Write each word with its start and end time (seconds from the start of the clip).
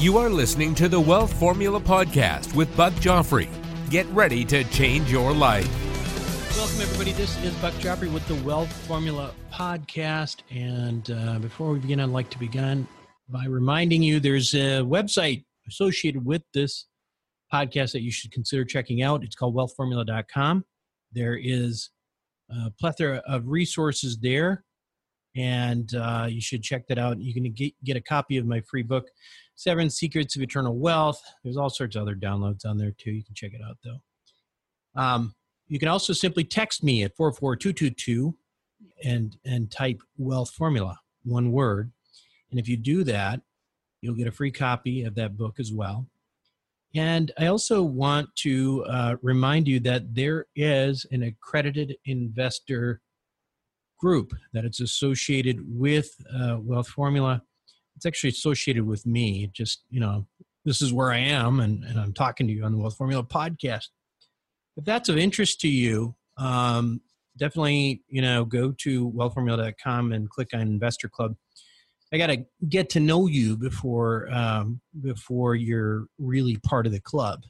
You 0.00 0.16
are 0.16 0.30
listening 0.30 0.74
to 0.76 0.88
the 0.88 0.98
Wealth 0.98 1.30
Formula 1.38 1.78
Podcast 1.78 2.54
with 2.54 2.74
Buck 2.74 2.94
Joffrey. 2.94 3.50
Get 3.90 4.06
ready 4.06 4.46
to 4.46 4.64
change 4.64 5.12
your 5.12 5.34
life. 5.34 5.68
Welcome, 6.56 6.80
everybody. 6.80 7.12
This 7.12 7.36
is 7.44 7.54
Buck 7.56 7.74
Joffrey 7.74 8.10
with 8.10 8.26
the 8.26 8.36
Wealth 8.36 8.72
Formula 8.86 9.34
Podcast. 9.52 10.38
And 10.50 11.10
uh, 11.10 11.38
before 11.40 11.72
we 11.72 11.80
begin, 11.80 12.00
I'd 12.00 12.08
like 12.08 12.30
to 12.30 12.38
begin 12.38 12.88
by 13.28 13.44
reminding 13.44 14.02
you 14.02 14.20
there's 14.20 14.54
a 14.54 14.80
website 14.80 15.44
associated 15.68 16.24
with 16.24 16.44
this 16.54 16.86
podcast 17.52 17.92
that 17.92 18.00
you 18.00 18.10
should 18.10 18.32
consider 18.32 18.64
checking 18.64 19.02
out. 19.02 19.22
It's 19.22 19.36
called 19.36 19.54
wealthformula.com. 19.54 20.64
There 21.12 21.36
is 21.36 21.90
a 22.50 22.70
plethora 22.70 23.22
of 23.26 23.48
resources 23.48 24.16
there, 24.18 24.64
and 25.36 25.94
uh, 25.94 26.26
you 26.30 26.40
should 26.40 26.62
check 26.62 26.86
that 26.88 26.98
out. 26.98 27.20
You 27.20 27.34
can 27.34 27.52
get, 27.52 27.74
get 27.84 27.98
a 27.98 28.00
copy 28.00 28.38
of 28.38 28.46
my 28.46 28.62
free 28.62 28.82
book, 28.82 29.04
Seven 29.60 29.90
Secrets 29.90 30.36
of 30.36 30.42
Eternal 30.42 30.78
Wealth. 30.78 31.22
There's 31.44 31.58
all 31.58 31.68
sorts 31.68 31.94
of 31.94 32.00
other 32.00 32.14
downloads 32.14 32.64
on 32.64 32.78
there 32.78 32.92
too. 32.96 33.10
You 33.10 33.22
can 33.22 33.34
check 33.34 33.52
it 33.52 33.60
out 33.60 33.76
though. 33.84 34.98
Um, 34.98 35.34
you 35.68 35.78
can 35.78 35.88
also 35.88 36.14
simply 36.14 36.44
text 36.44 36.82
me 36.82 37.02
at 37.02 37.14
44222 37.14 38.34
and 39.04 39.36
and 39.44 39.70
type 39.70 40.00
wealth 40.16 40.50
formula, 40.52 40.98
one 41.24 41.52
word. 41.52 41.92
And 42.50 42.58
if 42.58 42.68
you 42.68 42.78
do 42.78 43.04
that, 43.04 43.42
you'll 44.00 44.14
get 44.14 44.26
a 44.26 44.32
free 44.32 44.50
copy 44.50 45.02
of 45.02 45.14
that 45.16 45.36
book 45.36 45.60
as 45.60 45.70
well. 45.70 46.06
And 46.94 47.30
I 47.38 47.48
also 47.48 47.82
want 47.82 48.34
to 48.36 48.82
uh, 48.86 49.16
remind 49.20 49.68
you 49.68 49.78
that 49.80 50.14
there 50.14 50.46
is 50.56 51.04
an 51.10 51.22
accredited 51.22 51.96
investor 52.06 53.02
group 53.98 54.32
that 54.54 54.64
it's 54.64 54.80
associated 54.80 55.58
with 55.68 56.10
uh, 56.34 56.56
Wealth 56.58 56.88
Formula 56.88 57.42
it's 58.00 58.06
actually 58.06 58.30
associated 58.30 58.86
with 58.86 59.04
me. 59.04 59.50
Just, 59.52 59.82
you 59.90 60.00
know, 60.00 60.26
this 60.64 60.80
is 60.80 60.90
where 60.90 61.12
I 61.12 61.18
am 61.18 61.60
and, 61.60 61.84
and 61.84 62.00
I'm 62.00 62.14
talking 62.14 62.46
to 62.46 62.52
you 62.52 62.64
on 62.64 62.72
the 62.72 62.78
Wealth 62.78 62.96
Formula 62.96 63.22
podcast. 63.22 63.88
If 64.78 64.86
that's 64.86 65.10
of 65.10 65.18
interest 65.18 65.60
to 65.60 65.68
you, 65.68 66.14
um, 66.38 67.02
definitely, 67.36 68.02
you 68.08 68.22
know, 68.22 68.46
go 68.46 68.72
to 68.78 69.10
wealthformula.com 69.10 70.12
and 70.12 70.30
click 70.30 70.48
on 70.54 70.62
Investor 70.62 71.10
Club. 71.10 71.34
I 72.10 72.16
got 72.16 72.28
to 72.28 72.46
get 72.70 72.88
to 72.90 73.00
know 73.00 73.26
you 73.26 73.58
before 73.58 74.30
um, 74.32 74.80
before 75.02 75.54
you're 75.54 76.06
really 76.18 76.56
part 76.56 76.86
of 76.86 76.92
the 76.92 77.00
club. 77.02 77.42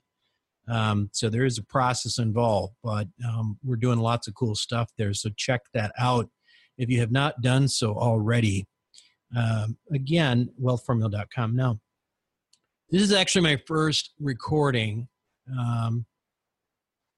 Um, 0.69 1.11
so 1.13 1.31
there 1.31 1.45
is 1.45 1.59
a 1.59 1.63
process 1.63 2.19
involved, 2.19 2.75
but 2.83 3.07
um, 3.25 3.57
we're 3.63 3.77
doing 3.77 4.01
lots 4.01 4.27
of 4.27 4.35
cool 4.35 4.57
stuff 4.57 4.91
there. 4.99 5.15
So 5.15 5.31
check 5.37 5.61
that 5.75 5.93
out 5.97 6.29
if 6.77 6.91
you 6.91 6.99
have 6.99 7.13
not 7.13 7.41
done 7.41 7.69
so 7.69 7.95
already. 7.95 8.67
Um, 9.37 9.77
again, 9.93 10.51
wealthformula.com. 10.61 11.55
Now, 11.55 11.79
this 12.91 13.03
is 13.03 13.13
actually 13.13 13.43
my 13.43 13.59
first 13.67 14.11
recording 14.19 15.09
um, 15.59 16.07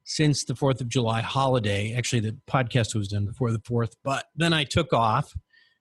since 0.04 0.44
the 0.44 0.54
4th 0.54 0.80
of 0.80 0.88
July 0.88 1.20
holiday. 1.20 1.94
Actually, 1.96 2.20
the 2.20 2.36
podcast 2.50 2.94
was 2.94 3.08
done 3.08 3.24
before 3.24 3.52
the 3.52 3.60
4th, 3.60 3.92
but 4.04 4.26
then 4.36 4.52
I 4.52 4.64
took 4.64 4.92
off 4.92 5.32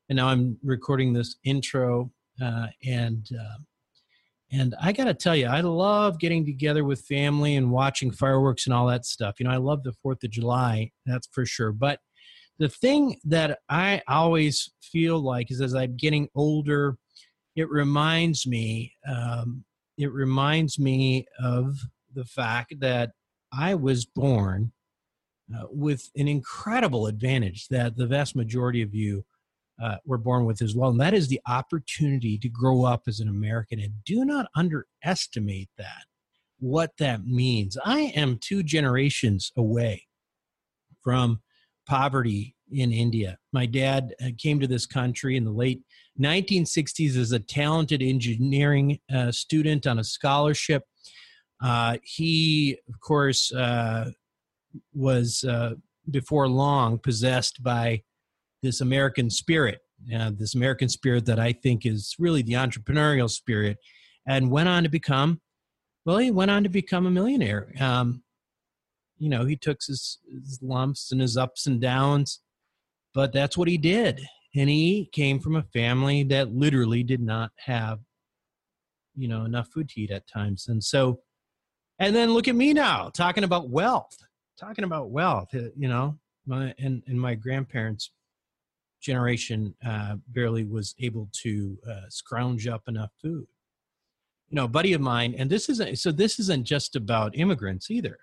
and 0.10 0.18
now 0.18 0.28
I'm 0.28 0.58
recording 0.64 1.14
this 1.14 1.38
intro. 1.44 2.12
Uh, 2.42 2.68
and 2.86 3.28
uh, 3.38 3.58
and 4.52 4.76
I 4.82 4.92
got 4.92 5.06
to 5.06 5.14
tell 5.14 5.36
you, 5.36 5.48
I 5.48 5.62
love 5.62 6.20
getting 6.20 6.46
together 6.46 6.84
with 6.84 7.02
family 7.02 7.56
and 7.56 7.72
watching 7.72 8.12
fireworks 8.12 8.66
and 8.66 8.74
all 8.74 8.88
that 8.88 9.06
stuff. 9.06 9.40
You 9.40 9.46
know, 9.46 9.54
I 9.54 9.58
love 9.58 9.84
the 9.84 9.94
4th 10.06 10.24
of 10.26 10.32
July, 10.32 10.92
that's 11.06 11.28
for 11.32 11.46
sure. 11.46 11.72
But 11.72 12.00
the 12.62 12.70
thing 12.70 13.18
that 13.24 13.58
I 13.70 14.04
always 14.08 14.72
feel 14.84 15.20
like 15.20 15.50
is 15.50 15.62
as 15.62 15.74
I'm 15.74 15.98
getting 15.98 16.30
older, 16.36 16.96
it 17.56 17.68
reminds 17.72 18.46
me, 18.46 18.94
um, 19.12 19.66
it 19.98 20.12
reminds 20.12 20.78
me 20.78 21.26
of 21.40 21.80
the 22.14 22.24
fact 22.24 22.76
that 22.80 23.14
I 23.52 23.74
was 23.74 24.06
born 24.06 24.74
uh, 25.52 25.66
with 25.72 26.08
an 26.16 26.28
incredible 26.28 27.08
advantage 27.08 27.68
that 27.70 27.98
the 27.98 28.06
vast 28.06 28.36
majority 28.36 28.84
of 28.84 28.94
you 28.94 29.26
uh, 29.82 29.98
were 30.06 30.20
born 30.20 30.46
with 30.46 30.62
as 30.62 30.76
well, 30.76 30.92
and 30.92 31.02
that 31.02 31.16
is 31.16 31.30
the 31.30 31.42
opportunity 31.48 32.38
to 32.38 32.48
grow 32.48 32.84
up 32.86 33.02
as 33.08 33.20
an 33.20 33.28
American. 33.28 33.80
And 33.80 33.94
do 34.06 34.24
not 34.24 34.46
underestimate 34.56 35.70
that, 35.80 36.06
what 36.60 36.92
that 37.00 37.26
means. 37.26 37.76
I 37.84 38.14
am 38.16 38.38
two 38.38 38.62
generations 38.62 39.52
away 39.58 40.06
from 41.04 41.42
poverty 41.88 42.56
in 42.72 42.92
India. 42.92 43.38
My 43.52 43.66
dad 43.66 44.14
uh, 44.24 44.30
came 44.38 44.60
to 44.60 44.68
this 44.68 44.86
country 44.86 45.38
in 45.38 45.44
the 45.44 45.52
late 45.52 45.82
1960s 46.20 47.18
as 47.18 47.32
a 47.32 47.40
talented 47.40 48.02
engineering 48.02 49.00
uh, 49.14 49.32
student 49.32 49.88
on 49.88 50.00
a 50.00 50.04
scholarship. 50.04 50.84
Uh, 51.64 51.98
he, 52.04 52.78
of 52.88 53.00
course, 53.00 53.54
uh, 53.54 54.10
was 54.94 55.44
uh, 55.44 55.72
before 56.10 56.48
long 56.48 56.98
possessed 56.98 57.62
by 57.62 58.02
this 58.64 58.82
American 58.82 59.30
spirit, 59.30 59.80
uh, 60.16 60.32
this 60.34 60.56
American 60.56 60.90
spirit 60.90 61.26
that 61.26 61.40
I 61.40 61.54
think 61.54 61.86
is 61.86 62.16
really 62.20 62.42
the 62.42 62.54
entrepreneurial 62.54 63.30
spirit, 63.30 63.78
and 64.28 64.52
went 64.52 64.70
on 64.70 64.84
to 64.84 64.90
become, 64.90 65.42
well, 66.06 66.18
he 66.18 66.32
went 66.32 66.52
on 66.52 66.64
to 66.64 66.70
become 66.70 67.06
a 67.06 67.12
millionaire. 67.12 67.72
Um, 67.80 68.24
you 69.22 69.30
know, 69.30 69.46
he 69.46 69.56
took 69.56 69.78
his, 69.86 70.18
his 70.28 70.60
lumps 70.64 71.12
and 71.12 71.22
his 71.22 71.38
ups 71.38 71.68
and 71.68 71.80
downs, 71.80 72.40
but 73.14 73.32
that's 73.32 73.56
what 73.56 73.68
he 73.68 73.78
did. 73.78 74.20
And 74.56 74.68
he 74.68 75.10
came 75.14 75.40
from 75.40 75.56
a 75.56 75.62
family 75.62 76.24
that 76.24 76.56
literally 76.56 77.04
did 77.04 77.22
not 77.22 77.52
have, 77.58 78.00
you 79.16 79.28
know, 79.28 79.46
enough 79.46 79.68
food 79.68 79.90
to 79.90 80.02
eat 80.02 80.10
at 80.10 80.28
times. 80.28 80.70
And 80.70 80.84
so, 80.84 81.20
and 82.00 82.16
then 82.16 82.34
look 82.34 82.48
at 82.48 82.56
me 82.56 82.74
now 82.74 83.12
talking 83.14 83.44
about 83.44 83.70
wealth, 83.70 84.18
talking 84.60 84.86
about 84.86 85.12
wealth, 85.12 85.50
uh, 85.54 85.70
you 85.78 85.88
know, 85.88 86.18
my, 86.48 86.74
and, 86.80 87.04
and 87.06 87.22
my 87.22 87.36
grandparents 87.36 88.10
generation 89.02 89.76
uh, 89.86 90.16
barely 90.30 90.64
was 90.64 90.96
able 91.00 91.30
to 91.44 91.78
uh, 91.88 92.10
scrounge 92.10 92.66
up 92.66 92.82
enough 92.88 93.12
food. 93.22 93.46
You 94.50 94.56
know, 94.56 94.68
buddy 94.68 94.94
of 94.94 95.02
mine, 95.02 95.36
and 95.38 95.48
this 95.48 95.70
isn't 95.70 95.98
so. 95.98 96.12
This 96.12 96.38
isn't 96.38 96.66
just 96.66 96.98
about 96.98 97.38
immigrants 97.38 97.90
either 97.90 98.20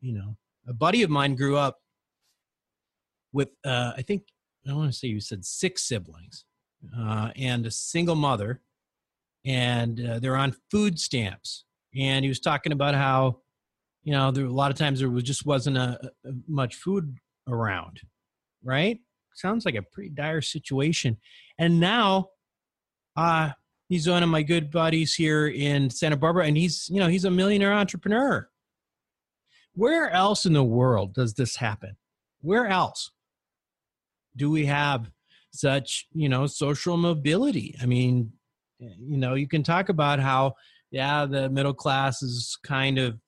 you 0.00 0.12
know, 0.12 0.36
a 0.66 0.72
buddy 0.72 1.02
of 1.02 1.10
mine 1.10 1.34
grew 1.34 1.56
up 1.56 1.78
with, 3.32 3.50
uh, 3.64 3.92
I 3.96 4.02
think, 4.02 4.22
I 4.68 4.72
want 4.72 4.90
to 4.92 4.98
say 4.98 5.08
you 5.08 5.20
said 5.20 5.44
six 5.44 5.82
siblings 5.82 6.44
uh, 6.96 7.30
and 7.36 7.66
a 7.66 7.70
single 7.70 8.16
mother, 8.16 8.60
and 9.44 10.00
uh, 10.04 10.18
they're 10.18 10.36
on 10.36 10.56
food 10.70 10.98
stamps. 10.98 11.64
And 11.94 12.24
he 12.24 12.28
was 12.28 12.40
talking 12.40 12.72
about 12.72 12.94
how, 12.94 13.38
you 14.02 14.12
know, 14.12 14.30
there 14.30 14.44
a 14.44 14.50
lot 14.52 14.70
of 14.70 14.76
times 14.76 15.00
there 15.00 15.10
was 15.10 15.22
just 15.22 15.46
wasn't 15.46 15.76
a, 15.76 15.98
a 16.24 16.32
much 16.48 16.74
food 16.74 17.16
around, 17.48 18.00
right? 18.62 18.98
Sounds 19.34 19.64
like 19.64 19.76
a 19.76 19.82
pretty 19.82 20.10
dire 20.10 20.40
situation. 20.40 21.16
And 21.58 21.78
now, 21.78 22.30
uh, 23.16 23.50
he's 23.88 24.08
one 24.08 24.22
of 24.22 24.28
my 24.28 24.42
good 24.42 24.70
buddies 24.70 25.14
here 25.14 25.46
in 25.46 25.90
Santa 25.90 26.16
Barbara, 26.16 26.46
and 26.46 26.56
he's, 26.56 26.88
you 26.88 26.98
know, 27.00 27.08
he's 27.08 27.24
a 27.24 27.30
millionaire 27.30 27.72
entrepreneur 27.72 28.48
where 29.76 30.10
else 30.10 30.46
in 30.46 30.54
the 30.54 30.64
world 30.64 31.14
does 31.14 31.34
this 31.34 31.56
happen? 31.56 31.96
Where 32.40 32.66
else 32.66 33.10
do 34.34 34.50
we 34.50 34.66
have 34.66 35.10
such, 35.52 36.06
you 36.12 36.28
know, 36.28 36.46
social 36.46 36.96
mobility? 36.96 37.76
I 37.80 37.86
mean, 37.86 38.32
you 38.78 39.18
know, 39.18 39.34
you 39.34 39.46
can 39.46 39.62
talk 39.62 39.90
about 39.90 40.18
how, 40.18 40.54
yeah, 40.90 41.26
the 41.26 41.50
middle 41.50 41.74
class 41.74 42.22
is 42.22 42.58
kind 42.64 42.98
of 42.98 43.18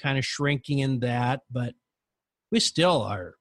kind 0.00 0.16
of 0.16 0.24
shrinking 0.24 0.78
in 0.78 1.00
that, 1.00 1.40
but 1.50 1.74
we 2.52 2.60
still 2.60 3.02
are, 3.02 3.34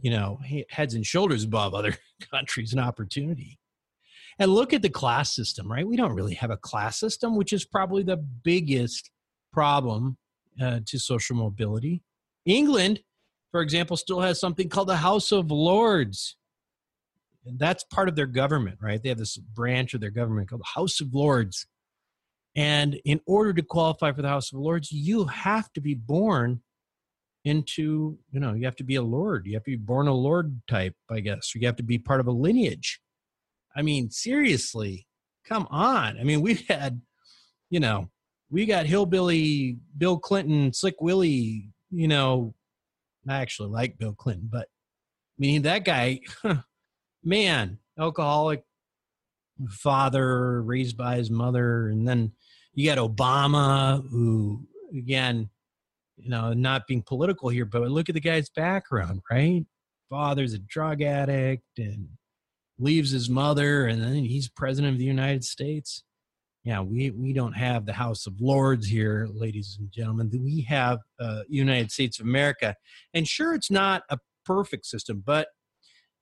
you 0.00 0.10
know, 0.10 0.40
heads 0.70 0.94
and 0.94 1.04
shoulders 1.04 1.44
above 1.44 1.74
other 1.74 1.96
countries 2.30 2.72
in 2.72 2.78
opportunity. 2.78 3.58
And 4.38 4.54
look 4.54 4.72
at 4.72 4.80
the 4.80 4.88
class 4.88 5.34
system, 5.34 5.70
right? 5.70 5.86
We 5.86 5.96
don't 5.96 6.14
really 6.14 6.34
have 6.34 6.50
a 6.50 6.56
class 6.56 6.98
system, 6.98 7.36
which 7.36 7.52
is 7.52 7.66
probably 7.66 8.02
the 8.02 8.16
biggest 8.16 9.10
problem 9.52 10.16
uh, 10.60 10.80
to 10.86 10.98
social 10.98 11.36
mobility. 11.36 12.02
England, 12.44 13.00
for 13.50 13.60
example, 13.60 13.96
still 13.96 14.20
has 14.20 14.40
something 14.40 14.68
called 14.68 14.88
the 14.88 14.96
House 14.96 15.32
of 15.32 15.50
Lords. 15.50 16.36
And 17.44 17.58
that's 17.58 17.84
part 17.84 18.08
of 18.08 18.16
their 18.16 18.26
government, 18.26 18.78
right? 18.80 19.02
They 19.02 19.08
have 19.08 19.18
this 19.18 19.36
branch 19.36 19.94
of 19.94 20.00
their 20.00 20.10
government 20.10 20.48
called 20.48 20.62
the 20.62 20.80
House 20.80 21.00
of 21.00 21.14
Lords. 21.14 21.66
And 22.56 23.00
in 23.04 23.20
order 23.26 23.52
to 23.52 23.62
qualify 23.62 24.12
for 24.12 24.22
the 24.22 24.28
House 24.28 24.52
of 24.52 24.58
Lords, 24.58 24.90
you 24.92 25.24
have 25.24 25.72
to 25.72 25.80
be 25.80 25.94
born 25.94 26.62
into, 27.44 28.18
you 28.30 28.40
know, 28.40 28.52
you 28.52 28.64
have 28.64 28.76
to 28.76 28.84
be 28.84 28.96
a 28.96 29.02
lord. 29.02 29.46
You 29.46 29.54
have 29.54 29.64
to 29.64 29.70
be 29.70 29.76
born 29.76 30.08
a 30.08 30.14
lord 30.14 30.60
type, 30.68 30.94
I 31.10 31.20
guess. 31.20 31.54
You 31.54 31.66
have 31.66 31.76
to 31.76 31.82
be 31.82 31.98
part 31.98 32.20
of 32.20 32.26
a 32.26 32.32
lineage. 32.32 33.00
I 33.74 33.82
mean, 33.82 34.10
seriously, 34.10 35.06
come 35.46 35.66
on. 35.70 36.18
I 36.18 36.24
mean, 36.24 36.40
we've 36.42 36.66
had, 36.68 37.00
you 37.70 37.80
know, 37.80 38.10
we 38.50 38.66
got 38.66 38.86
hillbilly 38.86 39.78
Bill 39.96 40.18
Clinton, 40.18 40.72
Slick 40.72 41.00
Willie, 41.00 41.68
you 41.90 42.08
know, 42.08 42.54
I 43.28 43.36
actually 43.36 43.68
like 43.68 43.98
Bill 43.98 44.14
Clinton, 44.14 44.48
but 44.50 44.62
I 44.62 45.38
mean, 45.38 45.62
that 45.62 45.84
guy, 45.84 46.20
man, 47.24 47.78
alcoholic 47.98 48.64
father 49.68 50.62
raised 50.62 50.96
by 50.96 51.16
his 51.16 51.30
mother. 51.30 51.88
And 51.88 52.06
then 52.06 52.32
you 52.74 52.88
got 52.88 52.98
Obama, 52.98 54.06
who, 54.10 54.66
again, 54.96 55.50
you 56.16 56.30
know, 56.30 56.52
not 56.52 56.86
being 56.86 57.02
political 57.02 57.48
here, 57.48 57.64
but 57.64 57.82
look 57.82 58.08
at 58.08 58.14
the 58.14 58.20
guy's 58.20 58.50
background, 58.50 59.22
right? 59.30 59.64
Father's 60.08 60.54
a 60.54 60.58
drug 60.58 61.02
addict 61.02 61.78
and 61.78 62.08
leaves 62.78 63.10
his 63.10 63.30
mother, 63.30 63.86
and 63.86 64.02
then 64.02 64.24
he's 64.24 64.48
president 64.48 64.94
of 64.94 64.98
the 64.98 65.04
United 65.04 65.44
States. 65.44 66.02
Yeah, 66.64 66.80
we, 66.82 67.10
we 67.10 67.32
don't 67.32 67.54
have 67.54 67.86
the 67.86 67.92
House 67.92 68.26
of 68.26 68.38
Lords 68.38 68.86
here, 68.86 69.26
ladies 69.32 69.78
and 69.80 69.90
gentlemen. 69.90 70.30
We 70.32 70.60
have 70.62 70.98
uh, 71.18 71.42
United 71.48 71.90
States 71.90 72.20
of 72.20 72.26
America. 72.26 72.74
And 73.14 73.26
sure, 73.26 73.54
it's 73.54 73.70
not 73.70 74.02
a 74.10 74.18
perfect 74.44 74.84
system, 74.84 75.22
but 75.24 75.48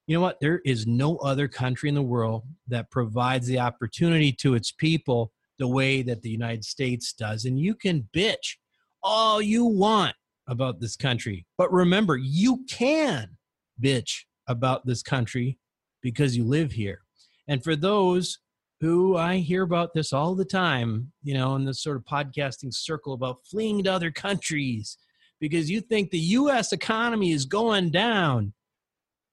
you 0.06 0.14
know 0.14 0.20
what? 0.20 0.38
There 0.40 0.60
is 0.64 0.86
no 0.86 1.16
other 1.16 1.48
country 1.48 1.88
in 1.88 1.94
the 1.94 2.02
world 2.02 2.44
that 2.68 2.90
provides 2.90 3.46
the 3.46 3.58
opportunity 3.58 4.32
to 4.34 4.54
its 4.54 4.70
people 4.70 5.32
the 5.58 5.68
way 5.68 6.02
that 6.02 6.22
the 6.22 6.30
United 6.30 6.64
States 6.64 7.12
does. 7.12 7.44
And 7.44 7.58
you 7.58 7.74
can 7.74 8.08
bitch 8.14 8.56
all 9.02 9.42
you 9.42 9.64
want 9.64 10.14
about 10.46 10.80
this 10.80 10.96
country. 10.96 11.46
But 11.58 11.72
remember, 11.72 12.16
you 12.16 12.64
can 12.70 13.36
bitch 13.82 14.22
about 14.46 14.86
this 14.86 15.02
country 15.02 15.58
because 16.00 16.36
you 16.36 16.44
live 16.44 16.72
here. 16.72 17.00
And 17.48 17.62
for 17.62 17.76
those 17.76 18.38
who 18.80 19.16
I 19.16 19.38
hear 19.38 19.62
about 19.62 19.92
this 19.94 20.12
all 20.12 20.34
the 20.34 20.44
time, 20.44 21.12
you 21.22 21.34
know, 21.34 21.56
in 21.56 21.64
this 21.64 21.82
sort 21.82 21.96
of 21.96 22.04
podcasting 22.04 22.72
circle 22.72 23.12
about 23.12 23.44
fleeing 23.50 23.82
to 23.84 23.92
other 23.92 24.10
countries 24.10 24.96
because 25.40 25.70
you 25.70 25.80
think 25.80 26.10
the 26.10 26.18
US 26.18 26.72
economy 26.72 27.32
is 27.32 27.44
going 27.44 27.90
down. 27.90 28.52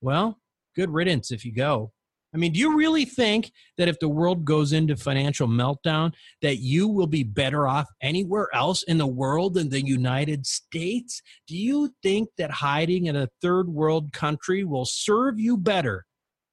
Well, 0.01 0.39
good 0.75 0.89
riddance 0.89 1.31
if 1.31 1.45
you 1.45 1.53
go. 1.53 1.91
I 2.33 2.37
mean, 2.37 2.51
do 2.51 2.59
you 2.59 2.75
really 2.75 3.05
think 3.05 3.53
that 3.77 3.87
if 3.87 3.97
the 3.99 4.09
world 4.09 4.43
goes 4.43 4.73
into 4.73 4.97
financial 4.97 5.47
meltdown, 5.47 6.11
that 6.41 6.57
you 6.57 6.89
will 6.89 7.07
be 7.07 7.23
better 7.23 7.65
off 7.65 7.87
anywhere 8.01 8.49
else 8.53 8.83
in 8.83 8.97
the 8.97 9.07
world 9.07 9.53
than 9.53 9.69
the 9.69 9.85
United 9.85 10.45
States? 10.45 11.21
Do 11.47 11.55
you 11.55 11.95
think 12.03 12.27
that 12.37 12.51
hiding 12.51 13.05
in 13.05 13.15
a 13.15 13.29
third 13.41 13.69
world 13.69 14.11
country 14.11 14.65
will 14.65 14.83
serve 14.83 15.39
you 15.39 15.55
better 15.55 16.05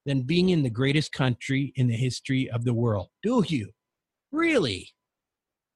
than 0.05 0.21
being 0.23 0.49
in 0.49 0.63
the 0.63 0.69
greatest 0.69 1.11
country 1.11 1.73
in 1.75 1.87
the 1.87 1.95
history 1.95 2.49
of 2.49 2.65
the 2.65 2.73
world? 2.73 3.09
Do 3.21 3.43
you? 3.47 3.71
Really? 4.31 4.89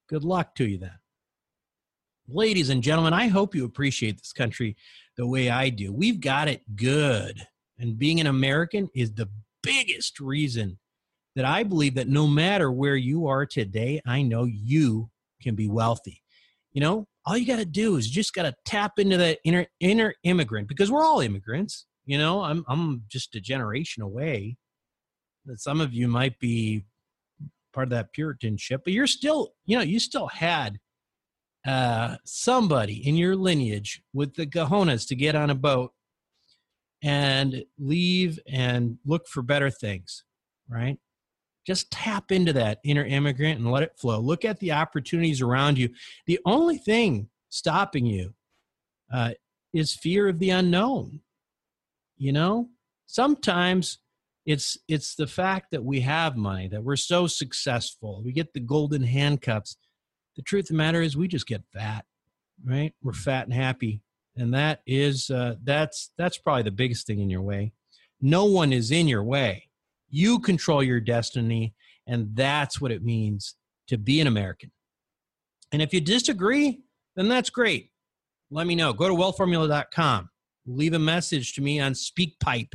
Good 0.09 0.23
luck 0.23 0.55
to 0.55 0.65
you 0.65 0.77
then. 0.77 0.99
Ladies 2.27 2.69
and 2.69 2.83
gentlemen, 2.83 3.13
I 3.13 3.27
hope 3.27 3.55
you 3.55 3.63
appreciate 3.63 4.17
this 4.17 4.33
country 4.33 4.75
the 5.15 5.27
way 5.27 5.49
I 5.49 5.69
do. 5.69 5.93
We've 5.93 6.19
got 6.19 6.47
it 6.47 6.75
good. 6.75 7.47
And 7.79 7.97
being 7.97 8.19
an 8.19 8.27
American 8.27 8.89
is 8.93 9.13
the 9.13 9.29
biggest 9.63 10.19
reason 10.19 10.79
that 11.35 11.45
I 11.45 11.63
believe 11.63 11.95
that 11.95 12.07
no 12.07 12.27
matter 12.27 12.71
where 12.71 12.95
you 12.95 13.27
are 13.27 13.45
today, 13.45 14.01
I 14.05 14.23
know 14.23 14.45
you 14.45 15.09
can 15.41 15.55
be 15.55 15.67
wealthy. 15.67 16.21
You 16.73 16.81
know, 16.81 17.07
all 17.25 17.37
you 17.37 17.45
got 17.45 17.57
to 17.57 17.65
do 17.65 17.95
is 17.97 18.09
just 18.09 18.33
got 18.33 18.43
to 18.43 18.55
tap 18.65 18.93
into 18.97 19.17
that 19.17 19.39
inner 19.43 19.67
inner 19.79 20.13
immigrant 20.23 20.67
because 20.67 20.91
we're 20.91 21.05
all 21.05 21.19
immigrants. 21.19 21.85
You 22.07 22.17
know, 22.17 22.41
I'm 22.41 22.65
I'm 22.67 23.03
just 23.09 23.35
a 23.35 23.41
generation 23.41 24.01
away. 24.01 24.57
That 25.45 25.59
some 25.59 25.81
of 25.81 25.93
you 25.93 26.07
might 26.07 26.39
be 26.39 26.85
part 27.73 27.87
of 27.87 27.89
that 27.91 28.13
Puritanship, 28.13 28.79
but 28.83 28.93
you're 28.93 29.07
still, 29.07 29.53
you 29.65 29.77
know, 29.77 29.83
you 29.83 29.99
still 29.99 30.27
had 30.27 30.79
uh, 31.65 32.15
somebody 32.25 33.07
in 33.07 33.15
your 33.15 33.35
lineage 33.35 34.01
with 34.13 34.35
the 34.35 34.47
cojones 34.47 35.07
to 35.09 35.15
get 35.15 35.35
on 35.35 35.49
a 35.49 35.55
boat 35.55 35.91
and 37.03 37.63
leave 37.77 38.39
and 38.47 38.97
look 39.05 39.27
for 39.27 39.41
better 39.41 39.69
things, 39.69 40.23
right? 40.69 40.97
Just 41.65 41.91
tap 41.91 42.31
into 42.31 42.53
that 42.53 42.79
inner 42.83 43.05
immigrant 43.05 43.59
and 43.59 43.69
let 43.69 43.83
it 43.83 43.97
flow. 43.97 44.19
Look 44.19 44.45
at 44.45 44.59
the 44.59 44.71
opportunities 44.71 45.41
around 45.41 45.77
you. 45.77 45.89
The 46.25 46.39
only 46.45 46.77
thing 46.77 47.29
stopping 47.49 48.05
you 48.05 48.33
uh, 49.13 49.31
is 49.73 49.93
fear 49.93 50.29
of 50.29 50.39
the 50.39 50.51
unknown. 50.51 51.19
You 52.17 52.31
know, 52.31 52.69
sometimes 53.05 53.99
it's 54.45 54.77
it's 54.87 55.15
the 55.15 55.27
fact 55.27 55.71
that 55.71 55.83
we 55.83 56.01
have 56.01 56.35
money, 56.35 56.67
that 56.69 56.83
we're 56.83 56.95
so 56.95 57.27
successful, 57.27 58.21
we 58.23 58.31
get 58.31 58.53
the 58.53 58.59
golden 58.59 59.03
handcuffs. 59.03 59.77
The 60.35 60.41
truth 60.43 60.65
of 60.65 60.69
the 60.69 60.73
matter 60.75 61.01
is, 61.01 61.17
we 61.17 61.27
just 61.27 61.47
get 61.47 61.63
fat, 61.73 62.05
right? 62.63 62.93
We're 63.01 63.13
fat 63.13 63.45
and 63.45 63.53
happy. 63.53 64.01
And 64.35 64.53
that 64.53 64.81
is 64.85 65.29
uh, 65.29 65.55
that's 65.63 66.11
that's 66.17 66.37
probably 66.37 66.63
the 66.63 66.71
biggest 66.71 67.07
thing 67.07 67.19
in 67.19 67.29
your 67.29 67.41
way. 67.41 67.73
No 68.21 68.45
one 68.45 68.71
is 68.71 68.91
in 68.91 69.07
your 69.07 69.23
way. 69.23 69.69
You 70.09 70.39
control 70.39 70.83
your 70.83 70.99
destiny 70.99 71.73
and 72.07 72.29
that's 72.33 72.79
what 72.79 72.91
it 72.91 73.03
means 73.03 73.55
to 73.87 73.97
be 73.97 74.21
an 74.21 74.27
american. 74.27 74.71
And 75.71 75.81
if 75.81 75.93
you 75.93 75.99
disagree 75.99 76.81
then 77.15 77.27
that's 77.27 77.49
great. 77.49 77.91
Let 78.49 78.67
me 78.67 78.75
know. 78.75 78.93
Go 78.93 79.07
to 79.07 79.13
wealthformula.com 79.13 80.29
leave 80.67 80.93
a 80.93 80.99
message 80.99 81.53
to 81.53 81.61
me 81.61 81.79
on 81.79 81.93
speakpipe 81.93 82.73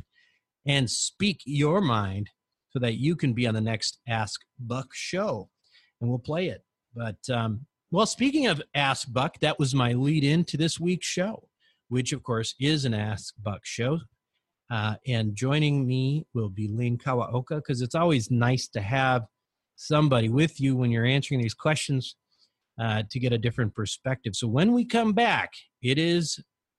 and 0.67 0.89
speak 0.89 1.41
your 1.45 1.81
mind 1.81 2.29
so 2.71 2.79
that 2.79 2.95
you 2.95 3.15
can 3.15 3.33
be 3.33 3.47
on 3.47 3.55
the 3.55 3.61
next 3.61 3.99
ask 4.09 4.41
buck 4.59 4.89
show 4.93 5.49
and 6.01 6.09
we'll 6.09 6.19
play 6.19 6.49
it 6.49 6.63
but 6.95 7.19
um, 7.31 7.67
well 7.91 8.07
speaking 8.07 8.47
of 8.47 8.63
ask 8.75 9.13
buck 9.13 9.39
that 9.41 9.59
was 9.59 9.75
my 9.75 9.93
lead 9.93 10.25
in 10.25 10.45
to 10.45 10.57
this 10.57 10.81
week's 10.81 11.07
show 11.07 11.49
which 11.93 12.15
of 12.15 12.23
course 12.23 12.55
is 12.59 12.87
an 12.87 12.95
Ask 12.95 13.35
Buck 13.43 13.61
show. 13.65 13.99
Uh, 14.71 14.95
and 15.07 15.37
joining 15.37 15.87
me 15.87 16.25
will 16.33 16.49
be 16.49 16.67
Lane 16.67 16.97
Kawaoka 16.97 17.57
because 17.57 17.83
it's 17.83 17.95
always 17.95 18.31
nice 18.31 18.67
to 18.69 18.81
have 18.81 19.27
somebody 19.77 20.31
with 20.31 20.59
you 20.59 20.75
when 20.75 20.91
you're 20.91 21.05
answering 21.05 21.43
these 21.43 21.53
questions 21.53 22.17
uh, 22.81 23.03
to 23.11 23.21
get 23.21 23.35
a 23.35 23.39
different 23.39 23.75
perspective. 23.75 24.35
So 24.35 24.49
when 24.49 24.73
we 24.73 24.87
come 24.87 25.13
back, 25.13 25.51
it 25.83 25.99
is 25.99 26.41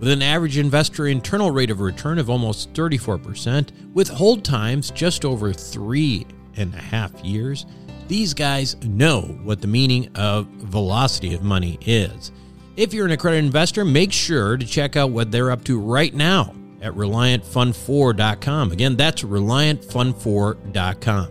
With 0.00 0.08
an 0.08 0.22
average 0.22 0.58
investor 0.58 1.06
internal 1.06 1.50
rate 1.50 1.70
of 1.70 1.80
return 1.80 2.18
of 2.18 2.28
almost 2.28 2.72
34%, 2.72 3.94
with 3.94 4.08
hold 4.08 4.44
times 4.44 4.90
just 4.90 5.24
over 5.24 5.52
three 5.52 6.26
and 6.56 6.74
a 6.74 6.78
half 6.78 7.24
years, 7.24 7.64
these 8.08 8.34
guys 8.34 8.76
know 8.84 9.22
what 9.44 9.60
the 9.60 9.68
meaning 9.68 10.08
of 10.16 10.46
velocity 10.46 11.34
of 11.34 11.42
money 11.42 11.78
is. 11.82 12.32
If 12.76 12.92
you're 12.92 13.06
an 13.06 13.12
accredited 13.12 13.44
investor, 13.44 13.84
make 13.84 14.12
sure 14.12 14.56
to 14.56 14.66
check 14.66 14.96
out 14.96 15.10
what 15.10 15.30
they're 15.30 15.52
up 15.52 15.62
to 15.64 15.80
right 15.80 16.12
now 16.12 16.54
at 16.82 16.92
ReliantFund4.com. 16.94 18.72
Again, 18.72 18.96
that's 18.96 19.22
ReliantFund4.com. 19.22 21.28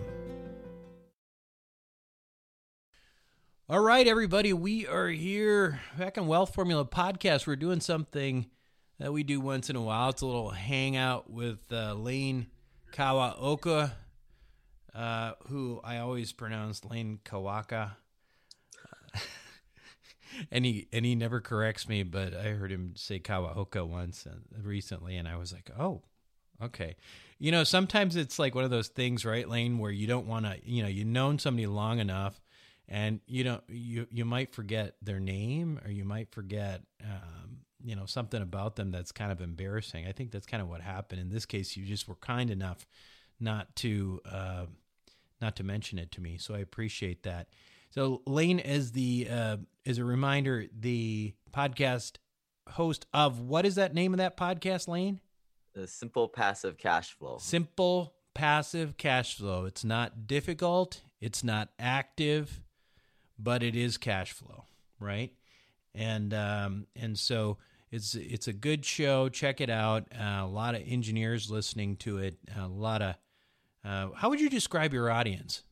All 3.70 3.80
right, 3.80 4.06
everybody, 4.08 4.54
we 4.54 4.88
are 4.88 5.08
here 5.08 5.80
back 5.98 6.18
on 6.18 6.28
Wealth 6.28 6.54
Formula 6.54 6.86
Podcast. 6.86 7.48
We're 7.48 7.56
doing 7.56 7.80
something 7.82 8.46
that 9.00 9.12
we 9.12 9.24
do 9.24 9.40
once 9.40 9.70
in 9.70 9.76
a 9.76 9.82
while. 9.82 10.10
It's 10.10 10.22
a 10.22 10.26
little 10.26 10.52
hangout 10.52 11.30
with 11.30 11.60
uh, 11.72 11.94
Lane 11.94 12.48
Kawaoka, 12.92 13.92
uh, 14.94 15.32
who 15.48 15.82
I 15.84 15.98
always 15.98 16.32
pronounce 16.32 16.86
Lane 16.86 17.20
Kawaka. 17.26 17.92
and 20.52 20.66
he 20.66 20.88
and 20.94 21.06
he 21.06 21.16
never 21.16 21.42
corrects 21.42 21.88
me, 21.88 22.04
but 22.04 22.34
I 22.36 22.50
heard 22.50 22.72
him 22.72 22.94
say 22.96 23.20
Kawaoka 23.20 23.88
once 23.88 24.28
uh, 24.28 24.36
recently, 24.62 25.18
and 25.18 25.28
I 25.28 25.38
was 25.38 25.54
like, 25.54 25.70
oh, 25.78 26.04
okay. 26.62 26.96
You 27.40 27.52
know, 27.52 27.64
sometimes 27.64 28.16
it's 28.16 28.40
like 28.40 28.56
one 28.56 28.64
of 28.64 28.70
those 28.70 28.88
things, 28.88 29.26
right, 29.26 29.48
Lane, 29.48 29.78
where 29.80 29.92
you 29.92 30.08
don't 30.08 30.28
want 30.28 30.46
to, 30.46 30.58
you 30.64 30.82
know, 30.82 30.88
you've 30.88 31.08
known 31.08 31.40
somebody 31.40 31.68
long 31.68 32.00
enough, 32.00 32.42
and 32.88 33.20
you 33.26 33.44
know, 33.44 33.62
you 33.68 34.08
you 34.12 34.26
might 34.26 34.54
forget 34.54 34.96
their 35.02 35.20
name, 35.20 35.80
or 35.84 35.92
you 35.92 36.06
might 36.06 36.32
forget, 36.32 36.82
um, 37.04 37.63
you 37.84 37.96
know, 37.96 38.06
something 38.06 38.42
about 38.42 38.76
them 38.76 38.92
that's 38.92 39.12
kind 39.12 39.32
of 39.32 39.42
embarrassing. 39.42 40.08
I 40.08 40.12
think 40.12 40.32
that's 40.32 40.46
kind 40.46 40.62
of 40.62 40.70
what 40.70 40.82
happened 40.82 41.22
in 41.22 41.30
this 41.30 41.46
case. 41.46 41.76
You 41.76 41.86
just 41.86 42.08
were 42.08 42.16
kind 42.16 42.50
enough 42.50 42.86
not 43.40 43.76
to 43.78 44.22
uh, 44.30 44.66
not 45.42 45.56
to 45.58 45.64
mention 45.64 46.00
it 46.00 46.12
to 46.14 46.22
me, 46.22 46.38
so 46.38 46.56
I 46.56 46.60
appreciate 46.60 47.24
that. 47.24 47.50
So 47.90 48.22
Lane, 48.26 48.60
as 48.60 48.92
the 48.94 49.28
uh, 49.30 49.58
as 49.86 49.98
a 49.98 50.06
reminder, 50.06 50.66
the 50.78 51.34
podcast 51.52 52.14
host 52.70 53.06
of 53.14 53.40
what 53.40 53.66
is 53.66 53.76
that 53.76 53.94
name 53.94 54.14
of 54.14 54.18
that 54.18 54.38
podcast, 54.38 54.88
Lane? 54.88 55.20
The 55.74 55.88
Simple 55.88 56.28
Passive 56.28 56.78
Cash 56.78 57.18
Flow. 57.18 57.38
Simple 57.40 58.14
Passive 58.34 58.98
Cash 58.98 59.38
Flow. 59.38 59.66
It's 59.66 59.84
not 59.84 60.28
difficult. 60.28 61.02
It's 61.20 61.44
not 61.44 61.70
active, 61.80 62.62
but 63.40 63.64
it 63.64 63.76
is 63.76 63.98
cash 63.98 64.32
flow, 64.34 64.66
right? 65.00 65.32
And 65.96 66.34
um, 66.34 66.88
and 66.96 67.18
so 67.18 67.58
it's 67.94 68.16
it's 68.16 68.48
a 68.48 68.54
good 68.54 68.84
show. 68.84 69.30
Check 69.30 69.62
it 69.62 69.70
out. 69.70 70.08
Uh, 70.12 70.42
a 70.42 70.48
lot 70.48 70.74
of 70.74 70.82
engineers 70.86 71.52
listening 71.52 71.96
to 71.98 72.18
it. 72.18 72.38
A 72.58 72.68
lot 72.68 73.04
of 73.04 73.16
uh, 73.86 74.10
how 74.16 74.30
would 74.30 74.42
you 74.42 74.50
describe 74.50 74.94
your 74.94 75.12
audience? 75.12 75.64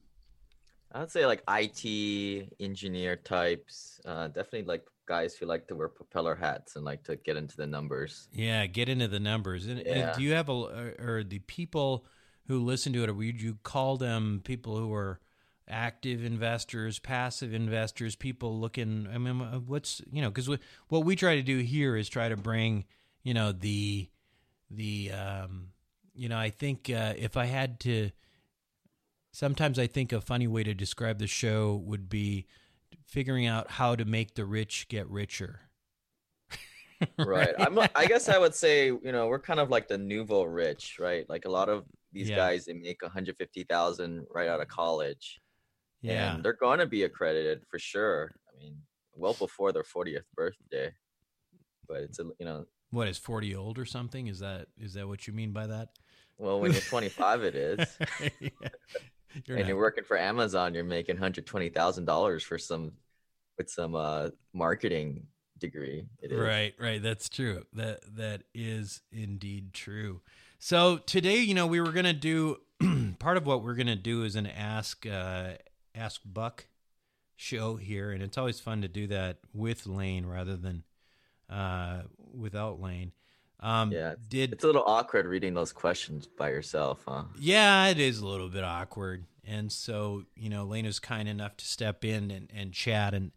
I 0.91 0.99
would 0.99 1.09
say 1.11 1.25
like 1.25 1.41
IT 1.49 2.53
engineer 2.59 3.15
types. 3.15 3.99
Uh, 4.05 4.27
definitely 4.27 4.63
like 4.63 4.85
guys 5.07 5.35
who 5.35 5.47
like 5.47 5.67
to 5.67 5.75
wear 5.75 5.87
propeller 5.87 6.35
hats 6.35 6.75
and 6.75 6.85
like 6.85 7.03
to 7.05 7.15
get 7.15 7.37
into 7.37 7.57
the 7.57 7.65
numbers. 7.65 8.27
Yeah, 8.31 8.67
get 8.67 8.87
into 8.87 9.07
the 9.07 9.19
numbers. 9.19 9.65
And, 9.65 9.79
Yeah. 9.79 9.93
and 9.93 10.17
do 10.17 10.21
you 10.21 10.33
have 10.33 10.47
a 10.49 10.93
or 10.99 11.23
the 11.27 11.39
people 11.39 12.05
who 12.47 12.59
listen 12.59 12.93
to 12.93 13.03
it? 13.03 13.09
Or 13.09 13.13
would 13.15 13.41
you 13.41 13.57
call 13.63 13.97
them 13.97 14.41
people 14.43 14.77
who 14.77 14.93
are 14.93 15.19
active 15.71 16.23
investors, 16.23 16.99
passive 16.99 17.53
investors, 17.53 18.15
people 18.15 18.59
looking? 18.59 19.07
I 19.13 19.17
mean, 19.17 19.39
what's 19.67 20.01
you 20.11 20.21
know? 20.21 20.29
Because 20.29 20.49
what 20.89 21.05
we 21.05 21.15
try 21.15 21.35
to 21.35 21.41
do 21.43 21.59
here 21.59 21.95
is 21.95 22.09
try 22.09 22.29
to 22.29 22.37
bring 22.37 22.85
you 23.23 23.33
know 23.33 23.51
the 23.51 24.09
the 24.69 25.11
um, 25.11 25.69
you 26.13 26.29
know 26.29 26.37
I 26.37 26.49
think 26.49 26.89
uh, 26.89 27.13
if 27.17 27.37
I 27.37 27.45
had 27.45 27.79
to 27.81 28.11
sometimes 29.31 29.79
I 29.79 29.87
think 29.87 30.11
a 30.11 30.21
funny 30.21 30.47
way 30.47 30.63
to 30.63 30.73
describe 30.73 31.19
the 31.19 31.27
show 31.27 31.75
would 31.85 32.09
be 32.09 32.45
figuring 33.05 33.45
out 33.45 33.71
how 33.71 33.95
to 33.95 34.05
make 34.05 34.35
the 34.35 34.45
rich 34.45 34.87
get 34.89 35.09
richer. 35.09 35.61
Right. 37.23 37.53
I'm. 37.59 37.77
I 37.95 38.05
guess 38.05 38.29
I 38.29 38.37
would 38.37 38.55
say 38.55 38.87
you 38.87 39.11
know 39.11 39.27
we're 39.27 39.39
kind 39.39 39.59
of 39.59 39.69
like 39.69 39.87
the 39.87 39.97
nouveau 39.97 40.43
rich, 40.43 40.97
right? 40.99 41.27
Like 41.29 41.45
a 41.45 41.49
lot 41.49 41.69
of 41.69 41.85
these 42.13 42.29
Yeah. 42.29 42.35
guys 42.35 42.65
they 42.65 42.73
make 42.73 43.01
150,000 43.01 44.25
right 44.33 44.47
out 44.49 44.61
of 44.61 44.67
college. 44.67 45.39
Yeah. 46.01 46.35
And 46.35 46.43
they're 46.43 46.53
going 46.53 46.79
to 46.79 46.85
be 46.85 47.03
accredited 47.03 47.63
for 47.69 47.79
sure. 47.79 48.31
I 48.53 48.57
mean, 48.57 48.75
well 49.15 49.33
before 49.33 49.71
their 49.71 49.83
40th 49.83 50.23
birthday. 50.35 50.91
But 51.87 52.01
it's 52.01 52.19
a 52.19 52.23
you 52.39 52.45
know 52.45 52.65
What 52.91 53.07
is 53.09 53.17
forty 53.17 53.53
old 53.55 53.77
or 53.77 53.85
something? 53.85 54.27
Is 54.27 54.39
that 54.39 54.67
is 54.79 54.93
that 54.93 55.07
what 55.07 55.27
you 55.27 55.33
mean 55.33 55.51
by 55.51 55.67
that? 55.67 55.89
well 56.37 56.59
when 56.59 56.71
you're 56.71 56.81
25 56.81 57.43
it 57.43 57.55
is. 57.55 57.97
Yeah. 58.39 58.49
You're 59.45 59.57
and 59.57 59.59
not- 59.59 59.67
you're 59.67 59.77
working 59.77 60.03
for 60.03 60.17
Amazon, 60.17 60.73
you're 60.73 60.83
making 60.83 61.17
hundred 61.17 61.45
twenty 61.45 61.69
thousand 61.69 62.05
dollars 62.05 62.43
for 62.43 62.57
some 62.57 62.93
with 63.57 63.69
some 63.69 63.95
uh 63.95 64.29
marketing 64.53 65.27
degree. 65.59 66.05
It 66.21 66.31
is. 66.31 66.39
right, 66.39 66.73
right. 66.79 67.01
That's 67.01 67.29
true. 67.29 67.65
That 67.73 67.99
that 68.15 68.43
is 68.53 69.01
indeed 69.11 69.73
true. 69.73 70.21
So 70.59 70.97
today, 70.97 71.37
you 71.39 71.53
know, 71.53 71.67
we 71.67 71.81
were 71.81 71.91
gonna 71.91 72.13
do 72.13 72.57
part 73.19 73.37
of 73.37 73.45
what 73.45 73.63
we're 73.63 73.75
gonna 73.75 73.95
do 73.95 74.23
is 74.23 74.35
an 74.35 74.47
ask 74.47 75.05
uh, 75.05 75.53
ask 75.95 76.21
Buck 76.25 76.67
show 77.35 77.75
here, 77.75 78.11
and 78.11 78.21
it's 78.21 78.37
always 78.37 78.59
fun 78.59 78.81
to 78.81 78.87
do 78.87 79.07
that 79.07 79.39
with 79.53 79.87
Lane 79.87 80.25
rather 80.25 80.55
than 80.55 80.83
uh, 81.49 82.03
without 82.33 82.79
Lane. 82.79 83.11
Um, 83.59 83.91
Yeah, 83.91 84.15
Did 84.27 84.53
It's 84.53 84.63
a 84.63 84.67
little 84.67 84.83
awkward 84.85 85.25
reading 85.25 85.53
those 85.53 85.71
questions 85.71 86.27
by 86.27 86.49
yourself, 86.49 87.03
huh? 87.07 87.25
Yeah, 87.39 87.87
it 87.87 87.99
is 87.99 88.19
a 88.19 88.27
little 88.27 88.49
bit 88.49 88.63
awkward. 88.63 89.25
And 89.45 89.71
so, 89.71 90.23
you 90.35 90.49
know, 90.49 90.65
Lane's 90.65 90.99
kind 90.99 91.27
enough 91.27 91.57
to 91.57 91.65
step 91.65 92.05
in 92.05 92.31
and, 92.31 92.49
and 92.53 92.73
chat 92.73 93.13
and 93.13 93.31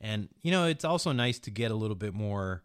and 0.00 0.28
you 0.42 0.50
know, 0.50 0.66
it's 0.66 0.84
also 0.84 1.12
nice 1.12 1.38
to 1.40 1.50
get 1.50 1.70
a 1.70 1.74
little 1.74 1.96
bit 1.96 2.12
more 2.14 2.64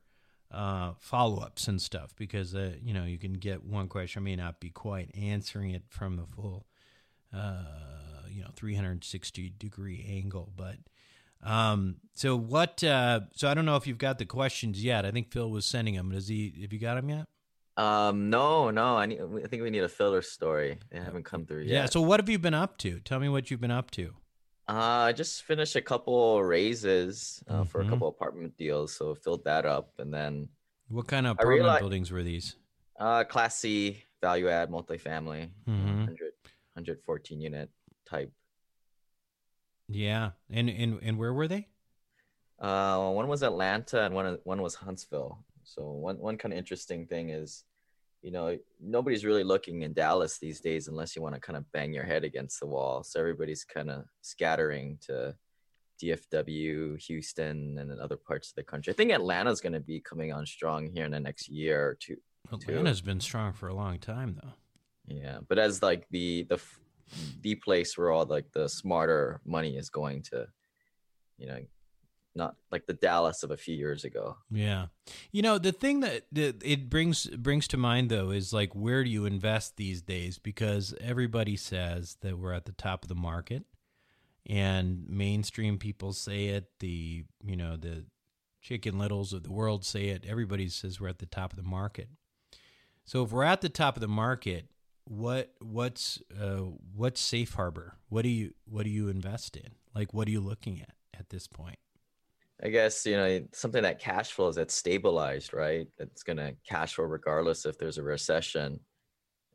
uh 0.52 0.94
follow-ups 0.98 1.68
and 1.68 1.80
stuff 1.80 2.16
because 2.16 2.56
uh, 2.56 2.74
you 2.84 2.94
know, 2.94 3.06
you 3.06 3.20
can 3.20 3.34
get 3.34 3.64
one 3.64 3.88
question 3.88 4.24
I 4.24 4.26
may 4.26 4.36
not 4.36 4.60
be 4.60 4.72
quite 4.72 5.12
answering 5.16 5.72
it 5.72 5.84
from 5.88 6.18
the 6.18 6.26
full 6.26 6.66
uh 7.32 7.64
you 8.30 8.42
know, 8.42 8.50
360 8.56 9.54
degree 9.58 10.06
angle, 10.10 10.52
but 10.56 10.76
um 11.42 11.96
so 12.14 12.36
what 12.36 12.84
uh 12.84 13.22
so 13.34 13.48
I 13.50 13.54
don't 13.54 13.66
know 13.66 13.78
if 13.78 13.88
you've 13.88 13.98
got 13.98 14.18
the 14.20 14.26
questions 14.26 14.84
yet. 14.84 15.06
I 15.06 15.12
think 15.12 15.32
Phil 15.32 15.50
was 15.50 15.66
sending 15.66 15.96
them. 15.96 16.12
Does 16.12 16.28
he 16.28 16.54
have 16.62 16.74
you 16.74 16.80
got 16.80 16.96
them 16.96 17.10
yet? 17.10 17.28
Um, 17.78 18.30
no, 18.30 18.72
no. 18.72 18.98
I 18.98 19.06
need. 19.06 19.22
I 19.22 19.48
think 19.48 19.64
we 19.64 19.70
need 19.70 19.84
a 19.86 19.88
filler 19.88 20.22
story. 20.22 20.80
They 20.92 21.00
haven't 21.00 21.24
come 21.24 21.46
through 21.46 21.62
yet. 21.62 21.70
Yeah. 21.70 21.86
So 21.86 22.02
what 22.02 22.20
have 22.20 22.28
you 22.28 22.38
been 22.38 22.54
up 22.54 22.78
to? 22.80 23.00
Tell 23.00 23.22
me 23.22 23.30
what 23.30 23.50
you've 23.50 23.62
been 23.62 23.72
up 23.72 23.90
to. 23.92 24.14
Uh, 24.68 24.74
I 25.08 25.14
just 25.14 25.44
finished 25.44 25.78
a 25.78 25.82
couple 25.82 26.44
raises 26.44 27.42
uh, 27.48 27.64
for 27.64 27.82
Mhm. 27.82 27.88
a 27.88 27.90
couple 27.90 28.08
apartment 28.10 28.58
deals, 28.58 28.94
so 28.94 29.16
filled 29.16 29.46
that 29.46 29.66
up, 29.66 29.94
and 29.98 30.14
then 30.14 30.50
What 30.90 31.08
kind 31.08 31.26
of 31.26 31.38
apartment 31.40 31.62
reali- 31.70 31.80
buildings 31.80 32.12
were 32.12 32.22
these? 32.22 32.58
uh, 33.00 33.24
Class 33.24 33.56
C 33.60 34.04
value 34.20 34.50
add 34.50 34.70
multifamily, 34.70 35.46
uh, 35.46 35.72
Mhm. 35.72 36.00
100, 36.00 36.34
114 36.74 37.40
unit 37.40 37.70
type. 38.06 38.32
Yeah, 39.88 40.32
and 40.50 40.70
and 40.70 41.00
and 41.02 41.18
where 41.18 41.34
were 41.34 41.48
they? 41.48 41.68
Uh, 42.60 43.10
one 43.12 43.28
was 43.28 43.42
Atlanta 43.42 44.04
and 44.04 44.14
one 44.14 44.38
one 44.44 44.62
was 44.62 44.76
Huntsville. 44.76 45.44
So 45.64 45.84
one 45.84 46.18
one 46.20 46.38
kind 46.38 46.54
of 46.54 46.60
interesting 46.60 47.06
thing 47.06 47.30
is, 47.30 47.64
you 48.22 48.32
know, 48.32 48.58
nobody's 48.82 49.26
really 49.26 49.44
looking 49.44 49.82
in 49.82 49.94
Dallas 49.94 50.38
these 50.38 50.60
days 50.60 50.88
unless 50.88 51.16
you 51.16 51.22
want 51.22 51.36
to 51.36 51.42
kind 51.42 51.58
of 51.58 51.72
bang 51.72 51.94
your 51.94 52.04
head 52.04 52.24
against 52.24 52.60
the 52.60 52.68
wall. 52.68 53.04
So 53.04 53.20
everybody's 53.20 53.64
kind 53.64 53.90
of 53.90 54.06
scattering 54.22 54.98
to 55.08 55.36
DFW, 56.02 57.00
Houston, 57.06 57.78
and 57.78 57.90
then 57.90 58.00
other 58.00 58.18
parts 58.18 58.50
of 58.50 58.56
the 58.56 58.64
country. 58.64 58.94
I 58.94 58.96
think 58.96 59.12
Atlanta's 59.12 59.62
going 59.62 59.74
to 59.74 59.80
be 59.80 60.00
coming 60.00 60.32
on 60.32 60.46
strong 60.46 60.88
here 60.88 61.06
in 61.06 61.12
the 61.12 61.20
next 61.20 61.50
year 61.50 61.90
or 61.90 61.98
two. 62.00 62.18
Atlanta's 62.52 63.02
been 63.02 63.20
strong 63.20 63.54
for 63.54 63.68
a 63.68 63.74
long 63.74 64.00
time, 64.00 64.40
though. 64.42 64.54
Yeah, 65.08 65.40
but 65.48 65.58
as 65.58 65.82
like 65.82 66.08
the 66.10 66.44
the 66.44 66.60
the 67.42 67.56
place 67.56 67.98
where 67.98 68.12
all 68.12 68.26
like 68.26 68.52
the 68.52 68.68
smarter 68.68 69.42
money 69.46 69.78
is 69.78 69.90
going 69.90 70.24
to, 70.24 70.48
you 71.38 71.48
know, 71.48 71.60
not 72.36 72.56
like 72.72 72.86
the 72.86 72.94
Dallas 72.94 73.44
of 73.44 73.52
a 73.52 73.58
few 73.58 73.76
years 73.76 74.04
ago. 74.04 74.38
Yeah, 74.52 74.88
you 75.32 75.42
know 75.42 75.58
the 75.58 75.72
thing 75.72 76.00
that, 76.02 76.24
that 76.32 76.62
it 76.64 76.90
brings 76.90 77.26
brings 77.28 77.68
to 77.70 77.78
mind 77.78 78.10
though 78.10 78.32
is 78.32 78.54
like 78.54 78.74
where 78.76 79.04
do 79.04 79.10
you 79.10 79.26
invest 79.26 79.78
these 79.78 80.02
days? 80.02 80.38
Because 80.38 80.94
everybody 81.02 81.56
says 81.56 82.18
that 82.22 82.38
we're 82.38 82.54
at 82.54 82.66
the 82.66 82.72
top 82.72 83.04
of 83.04 83.10
the 83.10 83.16
market, 83.16 83.66
and 84.46 85.08
mainstream 85.08 85.78
people 85.78 86.14
say 86.14 86.48
it. 86.48 86.72
The 86.80 87.26
you 87.44 87.56
know 87.56 87.76
the 87.78 88.06
Chicken 88.62 89.00
Littles 89.00 89.34
of 89.34 89.44
the 89.44 89.52
world 89.52 89.86
say 89.86 90.10
it. 90.10 90.26
Everybody 90.28 90.70
says 90.70 91.00
we're 91.00 91.10
at 91.10 91.20
the 91.20 91.26
top 91.26 91.52
of 91.52 91.58
the 91.58 91.70
market. 91.70 92.10
So 93.06 93.24
if 93.24 93.32
we're 93.32 93.44
at 93.44 93.62
the 93.62 93.70
top 93.70 93.98
of 93.98 94.02
the 94.02 94.08
market, 94.08 94.68
what 95.10 95.52
what's 95.60 96.22
uh, 96.40 96.66
what's 96.96 97.20
safe 97.20 97.56
harbor? 97.56 97.96
What 98.10 98.22
do 98.22 98.30
you 98.30 98.54
what 98.66 98.84
do 98.84 98.92
you 98.92 99.10
invest 99.10 99.58
in? 99.58 99.72
Like 99.96 100.14
what 100.14 100.28
are 100.28 100.32
you 100.32 100.40
looking 100.40 100.82
at 100.82 100.94
at 101.18 101.30
this 101.30 101.48
point? 101.48 101.80
I 102.64 102.70
guess 102.70 103.06
you 103.06 103.18
know 103.18 103.42
something 103.52 103.82
that 103.82 104.00
cash 104.00 104.32
flows 104.32 104.56
that's 104.56 104.76
stabilized, 104.76 105.54
right? 105.54 105.88
That's 105.98 106.22
gonna 106.22 106.54
cash 106.68 106.94
flow 106.94 107.06
regardless 107.06 107.66
if 107.66 107.78
there's 107.80 107.98
a 107.98 108.04
recession, 108.04 108.80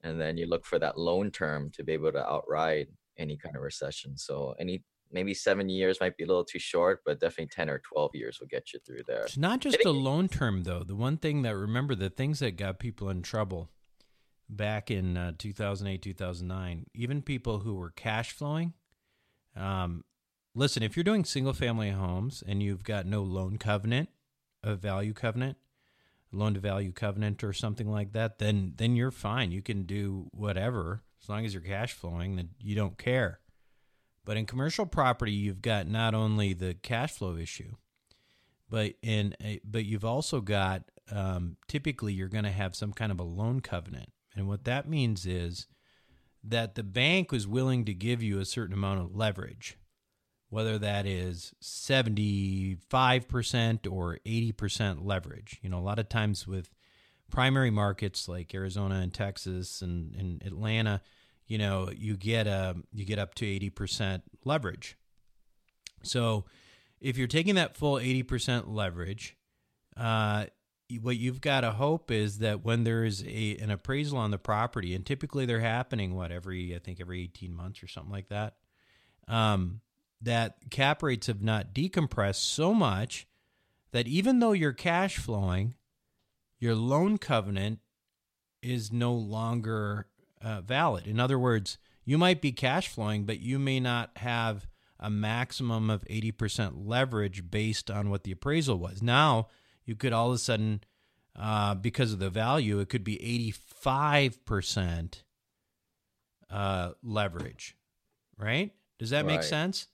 and 0.03 0.21
then 0.21 0.37
you 0.37 0.47
look 0.47 0.67
for 0.67 0.81
that 0.81 0.99
loan 0.99 1.31
term 1.31 1.71
to 1.75 1.85
be 1.85 1.93
able 1.93 2.11
to 2.13 2.29
outride 2.29 2.89
any 3.17 3.37
kind 3.37 3.55
of 3.55 3.63
recession. 3.63 4.19
So 4.19 4.57
any 4.59 4.83
maybe 5.13 5.35
seven 5.35 5.69
years 5.69 5.99
might 6.01 6.17
be 6.17 6.25
a 6.25 6.27
little 6.27 6.45
too 6.45 6.59
short, 6.59 7.03
but 7.07 7.21
definitely 7.21 7.51
ten 7.55 7.71
or 7.71 7.79
twelve 7.79 8.11
years 8.13 8.41
will 8.41 8.49
get 8.49 8.73
you 8.73 8.81
through 8.85 9.03
there. 9.07 9.23
It's 9.23 9.37
not 9.37 9.61
just 9.61 9.79
the 9.85 9.95
loan 9.95 10.27
term 10.27 10.65
though. 10.65 10.83
The 10.83 10.97
one 10.97 11.17
thing 11.17 11.43
that 11.43 11.55
remember 11.57 11.95
the 11.95 12.11
things 12.11 12.41
that 12.41 12.57
got 12.57 12.81
people 12.81 13.09
in 13.09 13.23
trouble 13.23 13.71
back 14.49 14.91
in 14.91 15.17
uh, 15.17 15.33
2008 15.39 16.03
2009 16.03 16.87
even 16.95 17.23
people 17.23 17.61
who 17.61 17.75
were 17.75 17.91
cash 17.91 18.33
flowing 18.33 18.75
um, 19.57 20.05
listen, 20.55 20.83
if 20.83 20.97
you're 20.97 21.05
doing 21.05 21.25
single 21.25 21.53
family 21.53 21.91
homes 21.91 22.43
and 22.47 22.63
you've 22.63 22.85
got 22.85 23.07
no 23.07 23.23
loan 23.23 23.59
covenant, 23.59 24.09
a 24.63 24.75
value 24.75 25.13
covenant, 25.13 25.59
loan 26.33 26.55
to 26.55 26.61
value 26.61 26.93
covenant 26.93 27.45
or 27.45 27.53
something 27.53 27.91
like 27.91 28.13
that, 28.13 28.39
then 28.39 28.75
then 28.77 28.97
you're 28.97 29.11
fine. 29.11 29.53
You 29.53 29.63
can 29.63 29.85
do 29.85 30.29
whatever 30.33 31.03
as 31.23 31.29
long 31.29 31.45
as 31.45 31.55
you're 31.55 31.63
cash 31.63 31.93
flowing, 31.93 32.37
then 32.37 32.51
you 32.61 32.75
don't 32.75 32.99
care. 32.99 33.41
But 34.25 34.37
in 34.37 34.47
commercial 34.47 34.87
property, 34.87 35.33
you've 35.33 35.63
got 35.63 35.87
not 35.87 36.15
only 36.15 36.55
the 36.55 36.75
cash 36.75 37.13
flow 37.13 37.37
issue, 37.37 37.75
but 38.71 38.95
in 39.03 39.35
a, 39.43 39.61
but 39.65 39.85
you've 39.85 40.05
also 40.05 40.41
got 40.41 40.85
um, 41.13 41.57
typically 41.69 42.15
you're 42.15 42.29
going 42.29 42.45
to 42.45 42.51
have 42.51 42.75
some 42.75 42.93
kind 42.93 43.13
of 43.13 43.21
a 43.21 43.25
loan 43.25 43.61
covenant, 43.61 44.11
and 44.35 44.49
what 44.49 44.65
that 44.65 44.89
means 44.89 45.27
is 45.27 45.67
that 46.43 46.75
the 46.75 46.83
bank 46.83 47.33
was 47.33 47.47
willing 47.47 47.85
to 47.85 47.95
give 47.95 48.23
you 48.23 48.39
a 48.39 48.45
certain 48.45 48.75
amount 48.75 49.01
of 49.01 49.15
leverage 49.15 49.79
whether 50.55 50.79
that 50.79 51.05
is 51.05 51.53
75% 51.61 53.91
or 53.91 54.19
80% 54.25 55.05
leverage. 55.05 55.59
You 55.63 55.69
know, 55.69 55.79
a 55.79 55.81
lot 55.81 55.99
of 55.99 56.09
times 56.09 56.47
with 56.47 56.71
primary 57.29 57.71
markets 57.71 58.29
like 58.29 58.55
Arizona 58.55 59.01
and 59.01 59.13
Texas 59.13 59.83
and, 59.83 60.15
and 60.15 60.41
Atlanta, 60.45 61.01
you 61.49 61.59
know, 61.59 61.91
you 61.91 62.17
get 62.17 62.47
a 62.47 62.71
um, 62.71 62.85
you 62.93 63.05
get 63.05 63.19
up 63.19 63.35
to 63.35 63.45
80% 63.45 64.23
leverage. 64.45 64.97
So 66.05 66.45
if 67.01 67.19
you're 67.19 67.27
taking 67.27 67.57
that 67.57 67.77
full 67.77 67.97
80% 67.97 68.69
leverage, 68.69 69.37
uh, 69.97 70.47
what 71.01 71.17
you've 71.17 71.41
got 71.41 71.63
to 71.63 71.73
hope 71.73 72.11
is 72.11 72.39
that 72.39 72.65
when 72.65 72.85
there 72.85 73.05
is 73.05 73.25
a, 73.27 73.57
an 73.61 73.71
appraisal 73.71 74.19
on 74.19 74.31
the 74.31 74.39
property, 74.39 74.95
and 74.95 75.05
typically 75.05 75.47
they're 75.47 75.61
happening, 75.61 76.15
what, 76.15 76.31
every, 76.31 76.75
I 76.75 76.79
think 76.79 77.01
every 77.01 77.23
18 77.23 77.55
months 77.55 77.83
or 77.83 77.89
something 77.89 78.13
like 78.13 78.29
that, 78.29 78.57
um, 79.27 79.81
that 80.21 80.57
cap 80.71 81.03
rates 81.03 81.27
have 81.27 81.43
not 81.43 81.75
decompressed 81.75 82.37
so 82.37 82.75
much 82.75 83.27
that 83.93 84.07
even 84.07 84.41
though 84.41 84.53
you're 84.53 84.73
cash 84.73 85.17
flowing, 85.19 85.75
your 86.59 86.75
loan 86.75 87.19
covenant 87.19 87.81
is 88.63 88.93
no 88.93 89.13
longer 89.13 90.09
uh, 90.43 90.61
valid. 90.61 91.07
In 91.07 91.21
other 91.21 91.39
words, 91.39 91.79
you 92.05 92.19
might 92.19 92.41
be 92.41 92.53
cash 92.53 92.89
flowing, 92.89 93.25
but 93.25 93.41
you 93.41 93.59
may 93.59 93.81
not 93.81 94.11
have 94.17 94.67
a 94.99 95.11
maximum 95.11 95.91
of 95.91 96.05
80% 96.05 96.87
leverage 96.87 97.51
based 97.51 97.91
on 97.91 98.11
what 98.11 98.25
the 98.25 98.33
appraisal 98.33 98.79
was. 98.79 99.03
Now, 99.03 99.49
you 99.85 99.95
could 99.95 100.13
all 100.13 100.29
of 100.29 100.35
a 100.35 100.39
sudden, 100.39 100.83
uh, 101.37 101.75
because 101.75 102.13
of 102.13 102.19
the 102.19 102.31
value, 102.31 102.79
it 102.79 102.89
could 102.89 103.05
be 103.05 103.53
85% 103.85 105.23
uh, 106.51 106.93
leverage, 107.03 107.77
right? 108.39 108.73
Does 108.99 109.11
that 109.11 109.25
right. 109.25 109.37
make 109.37 109.43
sense? 109.43 109.89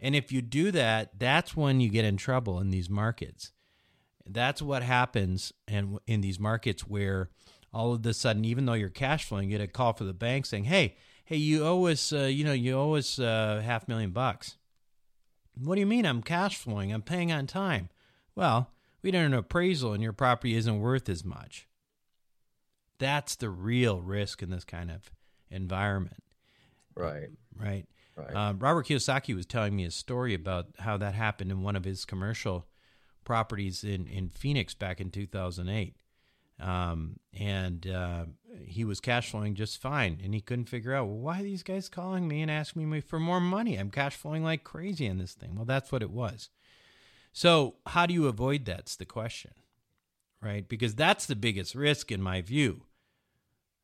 And 0.00 0.14
if 0.14 0.32
you 0.32 0.42
do 0.42 0.70
that, 0.72 1.18
that's 1.18 1.56
when 1.56 1.80
you 1.80 1.88
get 1.88 2.04
in 2.04 2.16
trouble 2.16 2.60
in 2.60 2.70
these 2.70 2.90
markets. 2.90 3.52
That's 4.26 4.60
what 4.60 4.82
happens 4.82 5.52
and 5.68 5.98
in 6.06 6.20
these 6.20 6.40
markets 6.40 6.86
where 6.86 7.30
all 7.72 7.92
of 7.92 8.04
a 8.04 8.14
sudden, 8.14 8.44
even 8.44 8.66
though 8.66 8.72
you're 8.72 8.88
cash 8.88 9.24
flowing, 9.24 9.50
you 9.50 9.58
get 9.58 9.64
a 9.64 9.68
call 9.68 9.92
from 9.92 10.06
the 10.06 10.14
bank 10.14 10.46
saying, 10.46 10.64
"Hey, 10.64 10.96
hey, 11.24 11.36
you 11.36 11.64
owe 11.64 11.86
us, 11.86 12.12
uh, 12.12 12.20
you 12.20 12.44
know, 12.44 12.52
you 12.52 12.74
owe 12.76 12.94
us 12.94 13.18
uh, 13.18 13.62
half 13.64 13.86
million 13.86 14.10
bucks." 14.10 14.56
What 15.54 15.74
do 15.74 15.80
you 15.80 15.86
mean? 15.86 16.04
I'm 16.04 16.22
cash 16.22 16.56
flowing. 16.56 16.92
I'm 16.92 17.02
paying 17.02 17.32
on 17.32 17.46
time. 17.46 17.88
Well, 18.34 18.70
we 19.02 19.10
did 19.10 19.24
an 19.24 19.34
appraisal, 19.34 19.92
and 19.92 20.02
your 20.02 20.12
property 20.12 20.54
isn't 20.54 20.80
worth 20.80 21.08
as 21.08 21.24
much. 21.24 21.68
That's 22.98 23.36
the 23.36 23.50
real 23.50 24.00
risk 24.00 24.42
in 24.42 24.50
this 24.50 24.64
kind 24.64 24.90
of 24.90 25.10
environment. 25.50 26.22
Right. 26.94 27.28
Right. 27.58 27.86
Right. 28.16 28.34
Um, 28.34 28.58
Robert 28.58 28.86
Kiyosaki 28.86 29.34
was 29.34 29.44
telling 29.44 29.76
me 29.76 29.84
a 29.84 29.90
story 29.90 30.32
about 30.32 30.68
how 30.78 30.96
that 30.96 31.14
happened 31.14 31.50
in 31.50 31.62
one 31.62 31.76
of 31.76 31.84
his 31.84 32.06
commercial 32.06 32.66
properties 33.24 33.84
in, 33.84 34.06
in 34.06 34.30
Phoenix 34.30 34.72
back 34.72 35.00
in 35.00 35.10
2008. 35.10 35.96
Um, 36.58 37.18
and 37.38 37.86
uh, 37.86 38.24
he 38.64 38.84
was 38.84 39.00
cash 39.00 39.30
flowing 39.30 39.54
just 39.54 39.82
fine. 39.82 40.18
And 40.24 40.32
he 40.32 40.40
couldn't 40.40 40.70
figure 40.70 40.94
out, 40.94 41.06
well, 41.06 41.18
why 41.18 41.42
these 41.42 41.62
guys 41.62 41.90
calling 41.90 42.26
me 42.26 42.40
and 42.40 42.50
asking 42.50 42.88
me 42.88 43.02
for 43.02 43.20
more 43.20 43.40
money? 43.40 43.76
I'm 43.76 43.90
cash 43.90 44.16
flowing 44.16 44.42
like 44.42 44.64
crazy 44.64 45.04
in 45.04 45.18
this 45.18 45.34
thing. 45.34 45.54
Well, 45.54 45.66
that's 45.66 45.92
what 45.92 46.02
it 46.02 46.10
was. 46.10 46.48
So, 47.36 47.74
how 47.84 48.06
do 48.06 48.14
you 48.14 48.28
avoid 48.28 48.64
that's 48.64 48.96
the 48.96 49.04
question, 49.04 49.50
right? 50.40 50.66
Because 50.66 50.94
that's 50.94 51.26
the 51.26 51.36
biggest 51.36 51.74
risk 51.74 52.10
in 52.10 52.22
my 52.22 52.40
view. 52.40 52.84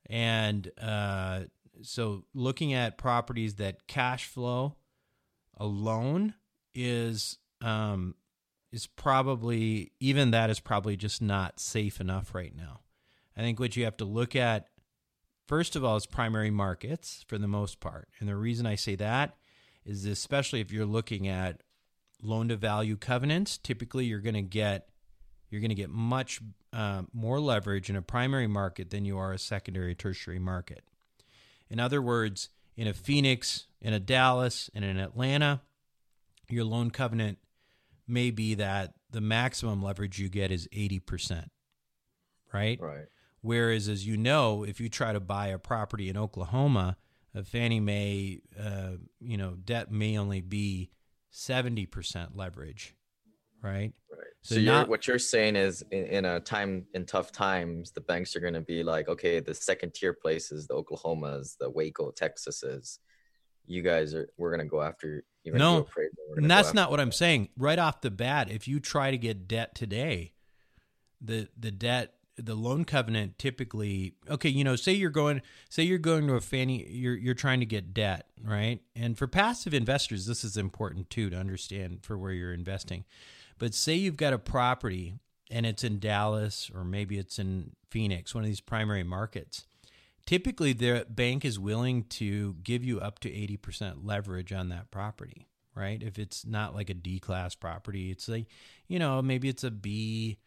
And 0.06 0.70
uh, 0.80 1.40
so 1.82 2.24
looking 2.32 2.72
at 2.72 2.96
properties 2.96 3.56
that 3.56 3.86
cash 3.86 4.24
flow 4.24 4.76
alone 5.58 6.32
is 6.74 7.36
um, 7.60 8.14
is 8.72 8.86
probably 8.86 9.92
even 10.00 10.30
that 10.30 10.48
is 10.48 10.58
probably 10.58 10.96
just 10.96 11.20
not 11.20 11.60
safe 11.60 12.00
enough 12.00 12.34
right 12.34 12.56
now. 12.56 12.80
I 13.36 13.42
think 13.42 13.60
what 13.60 13.76
you 13.76 13.84
have 13.84 13.98
to 13.98 14.06
look 14.06 14.34
at 14.34 14.68
first 15.46 15.76
of 15.76 15.84
all 15.84 15.96
is 15.96 16.06
primary 16.06 16.50
markets 16.50 17.22
for 17.28 17.36
the 17.36 17.48
most 17.48 17.80
part, 17.80 18.08
and 18.18 18.26
the 18.26 18.34
reason 18.34 18.64
I 18.64 18.76
say 18.76 18.94
that 18.94 19.36
is 19.84 20.06
especially 20.06 20.62
if 20.62 20.72
you're 20.72 20.86
looking 20.86 21.28
at 21.28 21.60
loan 22.22 22.48
to 22.48 22.56
value 22.56 22.96
covenants. 22.96 23.58
Typically, 23.58 24.06
you're 24.06 24.20
going 24.20 24.34
to 24.34 24.42
get 24.42 24.88
you're 25.50 25.60
going 25.60 25.68
to 25.68 25.74
get 25.74 25.90
much 25.90 26.40
uh, 26.72 27.02
more 27.12 27.38
leverage 27.38 27.90
in 27.90 27.96
a 27.96 28.02
primary 28.02 28.46
market 28.46 28.88
than 28.88 29.04
you 29.04 29.18
are 29.18 29.32
a 29.32 29.38
secondary 29.38 29.94
tertiary 29.94 30.38
market. 30.38 30.82
In 31.68 31.78
other 31.78 32.00
words, 32.00 32.48
in 32.74 32.86
a 32.86 32.94
Phoenix, 32.94 33.66
in 33.80 33.92
a 33.92 34.00
Dallas, 34.00 34.70
and 34.74 34.82
in 34.82 34.98
Atlanta, 34.98 35.60
your 36.48 36.64
loan 36.64 36.90
covenant 36.90 37.38
may 38.08 38.30
be 38.30 38.54
that 38.54 38.94
the 39.10 39.20
maximum 39.20 39.82
leverage 39.82 40.18
you 40.18 40.30
get 40.30 40.50
is 40.50 40.68
80%. 40.68 41.48
Right? 42.52 42.80
Right. 42.80 43.06
Whereas, 43.42 43.88
as 43.88 44.06
you 44.06 44.16
know, 44.16 44.64
if 44.64 44.80
you 44.80 44.88
try 44.88 45.12
to 45.12 45.20
buy 45.20 45.48
a 45.48 45.58
property 45.58 46.08
in 46.08 46.16
Oklahoma, 46.16 46.96
a 47.34 47.42
Fannie 47.42 47.80
Mae, 47.80 48.40
uh, 48.58 48.92
you 49.20 49.36
know, 49.36 49.56
debt 49.64 49.90
may 49.90 50.16
only 50.16 50.40
be 50.40 50.90
70% 51.32 52.30
leverage, 52.34 52.94
right? 53.62 53.92
Right. 54.10 54.18
So, 54.42 54.56
so 54.56 54.60
you're, 54.60 54.84
what 54.86 55.06
you're 55.06 55.18
saying 55.18 55.56
is, 55.56 55.82
in, 55.90 56.04
in, 56.06 56.24
a 56.24 56.40
time 56.40 56.86
in 56.94 57.06
tough 57.06 57.32
times, 57.32 57.92
the 57.92 58.00
banks 58.00 58.36
are 58.36 58.40
going 58.40 58.54
to 58.54 58.60
be 58.60 58.82
like, 58.82 59.08
okay, 59.08 59.40
the 59.40 59.54
second 59.54 59.94
tier 59.94 60.12
places, 60.12 60.66
the 60.66 60.74
Oklahomas, 60.74 61.56
the 61.58 61.70
Waco, 61.70 62.10
Texases, 62.10 62.98
you 63.66 63.82
guys 63.82 64.14
are, 64.14 64.28
we're 64.36 64.50
going 64.50 64.66
to 64.66 64.70
go 64.70 64.82
after. 64.82 65.24
no, 65.44 65.86
and 66.36 66.50
that's 66.50 66.74
not 66.74 66.90
what 66.90 67.00
I'm 67.00 67.12
saying. 67.12 67.48
Right 67.56 67.78
off 67.78 68.00
the 68.00 68.10
bat, 68.10 68.50
if 68.50 68.66
you 68.66 68.80
try 68.80 69.10
to 69.10 69.18
get 69.18 69.48
debt 69.48 69.74
today, 69.74 70.32
the 71.20 71.48
the 71.56 71.70
debt 71.70 72.14
the 72.36 72.54
loan 72.54 72.84
covenant 72.84 73.38
typically 73.38 74.14
okay 74.28 74.48
you 74.48 74.64
know 74.64 74.74
say 74.74 74.92
you're 74.92 75.10
going 75.10 75.42
say 75.68 75.82
you're 75.82 75.98
going 75.98 76.26
to 76.26 76.34
a 76.34 76.40
fannie 76.40 76.86
you're 76.88 77.14
you're 77.14 77.34
trying 77.34 77.60
to 77.60 77.66
get 77.66 77.92
debt 77.92 78.26
right 78.42 78.80
and 78.96 79.18
for 79.18 79.26
passive 79.26 79.74
investors 79.74 80.24
this 80.24 80.42
is 80.42 80.56
important 80.56 81.10
too 81.10 81.28
to 81.28 81.36
understand 81.36 81.98
for 82.02 82.16
where 82.16 82.32
you're 82.32 82.54
investing 82.54 83.04
but 83.58 83.74
say 83.74 83.94
you've 83.94 84.16
got 84.16 84.32
a 84.32 84.38
property 84.38 85.14
and 85.52 85.66
it's 85.66 85.84
in 85.84 86.00
Dallas 86.00 86.70
or 86.74 86.82
maybe 86.82 87.18
it's 87.18 87.38
in 87.38 87.72
Phoenix, 87.90 88.34
one 88.34 88.42
of 88.42 88.48
these 88.48 88.60
primary 88.60 89.04
markets. 89.04 89.66
Typically, 90.24 90.72
the 90.72 91.06
bank 91.08 91.44
is 91.44 91.58
willing 91.58 92.04
to 92.04 92.54
give 92.62 92.82
you 92.82 93.00
up 93.00 93.18
to 93.20 93.28
80% 93.28 93.98
leverage 94.04 94.52
on 94.52 94.68
that 94.70 94.90
property, 94.90 95.48
right? 95.74 96.02
If 96.02 96.18
it's 96.18 96.46
not 96.46 96.74
like 96.74 96.90
a 96.90 96.94
D 96.94 97.18
class 97.18 97.54
property, 97.54 98.10
it's 98.10 98.28
like, 98.28 98.46
you 98.88 98.98
know, 98.98 99.20
maybe 99.20 99.48
it's 99.48 99.64
a 99.64 99.70
B, 99.70 100.38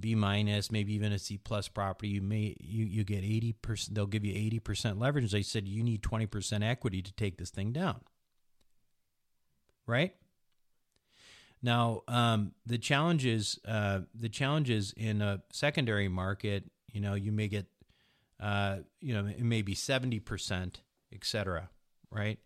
B 0.00 0.14
minus, 0.14 0.70
maybe 0.70 0.94
even 0.94 1.12
a 1.12 1.18
C 1.18 1.38
plus 1.38 1.68
property. 1.68 2.08
You 2.08 2.22
may 2.22 2.56
you 2.60 2.84
you 2.84 3.04
get 3.04 3.22
80%, 3.22 3.94
they'll 3.94 4.06
give 4.06 4.24
you 4.24 4.34
80% 4.60 5.00
leverage. 5.00 5.30
They 5.30 5.42
said 5.42 5.68
you 5.68 5.82
need 5.82 6.02
20% 6.02 6.64
equity 6.64 7.02
to 7.02 7.12
take 7.12 7.38
this 7.38 7.50
thing 7.50 7.72
down. 7.72 8.00
Right? 9.86 10.14
Now, 11.62 12.02
um, 12.06 12.52
the 12.64 12.78
challenges 12.78 13.58
uh, 13.66 14.00
the 14.14 14.28
challenges 14.28 14.92
in 14.96 15.22
a 15.22 15.42
secondary 15.52 16.08
market, 16.08 16.64
you 16.92 17.00
know, 17.00 17.14
you 17.14 17.32
may 17.32 17.48
get, 17.48 17.66
uh, 18.40 18.78
you 19.00 19.14
know, 19.14 19.26
it 19.26 19.42
may 19.42 19.62
be 19.62 19.74
seventy 19.74 20.20
percent, 20.20 20.80
et 21.12 21.24
cetera, 21.24 21.70
right? 22.10 22.38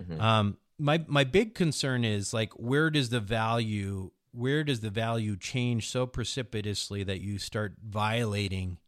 Mm-hmm. 0.00 0.20
Um, 0.20 0.58
my 0.78 1.04
my 1.06 1.24
big 1.24 1.54
concern 1.54 2.04
is 2.04 2.34
like, 2.34 2.52
where 2.54 2.90
does 2.90 3.10
the 3.10 3.20
value 3.20 4.10
where 4.32 4.64
does 4.64 4.80
the 4.80 4.90
value 4.90 5.36
change 5.36 5.88
so 5.88 6.06
precipitously 6.06 7.04
that 7.04 7.20
you 7.20 7.38
start 7.38 7.74
violating 7.84 8.78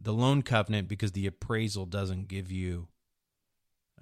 the 0.00 0.12
loan 0.12 0.42
covenant 0.42 0.88
because 0.88 1.12
the 1.12 1.26
appraisal 1.26 1.86
doesn't 1.86 2.28
give 2.28 2.50
you 2.50 2.88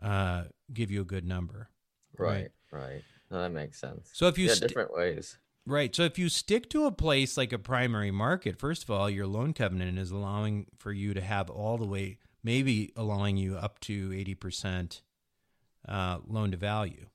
uh, 0.03 0.44
give 0.73 0.90
you 0.90 1.01
a 1.01 1.05
good 1.05 1.25
number. 1.25 1.71
Right, 2.16 2.51
right. 2.71 2.81
right. 2.81 3.03
No, 3.31 3.42
that 3.42 3.51
makes 3.51 3.81
sense. 3.81 4.11
So 4.12 4.29
if 4.29 4.38
you 4.38 4.47
yeah, 4.47 4.55
st- 4.55 4.68
different 4.68 4.94
ways. 4.94 5.38
Right. 5.66 5.94
So 5.94 6.05
if 6.05 6.18
you 6.18 6.29
stick 6.29 6.71
to 6.71 6.87
a 6.87 6.92
place 6.92 7.37
like 7.37 7.53
a 7.53 7.59
primary 7.59 8.11
market, 8.11 8.59
first 8.59 8.85
of 8.85 8.90
all, 8.90 9.11
your 9.11 9.27
loan 9.27 9.53
covenant 9.53 9.99
is 9.99 10.11
allowing 10.11 10.66
for 10.79 10.92
you 10.92 11.12
to 11.12 11.21
have 11.21 11.51
all 11.51 11.77
the 11.77 11.87
way, 11.87 12.18
maybe 12.42 12.92
allowing 12.97 13.37
you 13.37 13.57
up 13.57 13.79
to 13.81 14.09
80% 14.09 15.03
uh, 15.87 16.18
loan 16.27 16.53
to 16.53 16.57
value, 16.57 17.07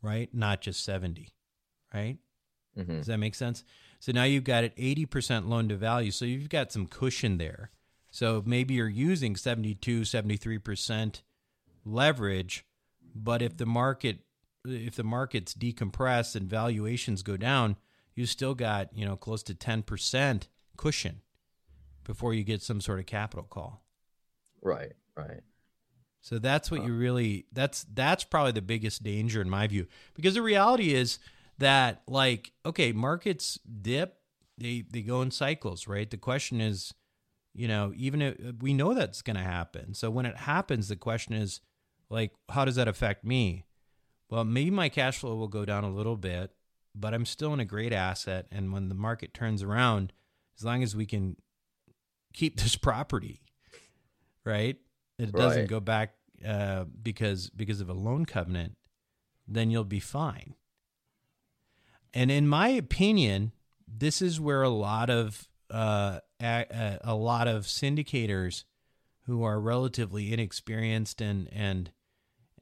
right? 0.00 0.30
Not 0.32 0.62
just 0.62 0.82
70, 0.82 1.33
right? 1.94 2.18
Mm-hmm. 2.78 2.98
Does 2.98 3.06
that 3.06 3.18
make 3.18 3.34
sense? 3.34 3.64
So 4.00 4.12
now 4.12 4.24
you've 4.24 4.44
got 4.44 4.64
it 4.64 4.76
80% 4.76 5.48
loan 5.48 5.68
to 5.68 5.76
value. 5.76 6.10
So 6.10 6.24
you've 6.24 6.48
got 6.48 6.72
some 6.72 6.86
cushion 6.86 7.38
there. 7.38 7.70
So 8.10 8.42
maybe 8.44 8.74
you're 8.74 8.88
using 8.88 9.36
72, 9.36 10.02
73% 10.02 11.22
leverage, 11.84 12.64
but 13.14 13.42
if 13.42 13.56
the 13.56 13.66
market 13.66 14.20
if 14.66 14.94
the 14.96 15.04
markets 15.04 15.52
decompress 15.52 16.34
and 16.34 16.48
valuations 16.48 17.22
go 17.22 17.36
down, 17.36 17.76
you 18.14 18.24
still 18.24 18.54
got, 18.54 18.96
you 18.96 19.04
know, 19.04 19.14
close 19.14 19.42
to 19.42 19.54
10% 19.54 20.48
cushion 20.78 21.20
before 22.04 22.32
you 22.32 22.44
get 22.44 22.62
some 22.62 22.80
sort 22.80 22.98
of 22.98 23.06
capital 23.06 23.44
call. 23.44 23.84
Right, 24.62 24.92
right. 25.16 25.42
So 26.22 26.38
that's 26.38 26.70
what 26.70 26.84
you 26.84 26.94
really 26.94 27.44
that's 27.52 27.84
that's 27.92 28.24
probably 28.24 28.52
the 28.52 28.62
biggest 28.62 29.02
danger 29.02 29.42
in 29.42 29.50
my 29.50 29.66
view 29.66 29.86
because 30.14 30.32
the 30.32 30.40
reality 30.40 30.94
is 30.94 31.18
that 31.58 32.02
like 32.08 32.52
okay 32.66 32.92
markets 32.92 33.58
dip 33.80 34.18
they 34.58 34.84
they 34.90 35.02
go 35.02 35.22
in 35.22 35.30
cycles 35.30 35.86
right? 35.86 36.10
The 36.10 36.16
question 36.16 36.60
is 36.60 36.92
you 37.54 37.68
know 37.68 37.92
even 37.96 38.22
if 38.22 38.36
we 38.60 38.74
know 38.74 38.94
that's 38.94 39.22
going 39.22 39.36
to 39.36 39.42
happen. 39.42 39.94
So 39.94 40.10
when 40.10 40.26
it 40.26 40.36
happens 40.36 40.88
the 40.88 40.96
question 40.96 41.34
is 41.34 41.60
like 42.10 42.32
how 42.48 42.64
does 42.64 42.76
that 42.76 42.88
affect 42.88 43.24
me? 43.24 43.64
Well 44.30 44.44
maybe 44.44 44.70
my 44.70 44.88
cash 44.88 45.18
flow 45.18 45.36
will 45.36 45.48
go 45.48 45.64
down 45.64 45.84
a 45.84 45.90
little 45.90 46.16
bit 46.16 46.52
but 46.96 47.12
i'm 47.12 47.26
still 47.26 47.52
in 47.52 47.58
a 47.58 47.64
great 47.64 47.92
asset 47.92 48.46
and 48.52 48.72
when 48.72 48.88
the 48.88 48.94
market 48.94 49.34
turns 49.34 49.64
around 49.64 50.12
as 50.56 50.64
long 50.64 50.80
as 50.80 50.94
we 50.94 51.04
can 51.04 51.36
keep 52.32 52.56
this 52.60 52.76
property 52.76 53.40
right? 54.44 54.76
It 55.18 55.32
doesn't 55.32 55.68
go 55.68 55.80
back 55.80 56.14
uh, 56.46 56.84
because 57.02 57.50
because 57.50 57.80
of 57.80 57.88
a 57.88 57.94
loan 57.94 58.26
covenant 58.26 58.76
then 59.46 59.70
you'll 59.70 59.84
be 59.84 60.00
fine 60.00 60.54
and 62.14 62.30
in 62.30 62.48
my 62.48 62.68
opinion, 62.68 63.52
this 63.86 64.22
is 64.22 64.40
where 64.40 64.62
a 64.62 64.70
lot 64.70 65.10
of 65.10 65.48
uh, 65.70 66.20
a, 66.40 66.98
a 67.02 67.14
lot 67.14 67.48
of 67.48 67.64
syndicators 67.64 68.64
who 69.26 69.42
are 69.42 69.60
relatively 69.60 70.32
inexperienced 70.32 71.20
and 71.20 71.48
and 71.52 71.90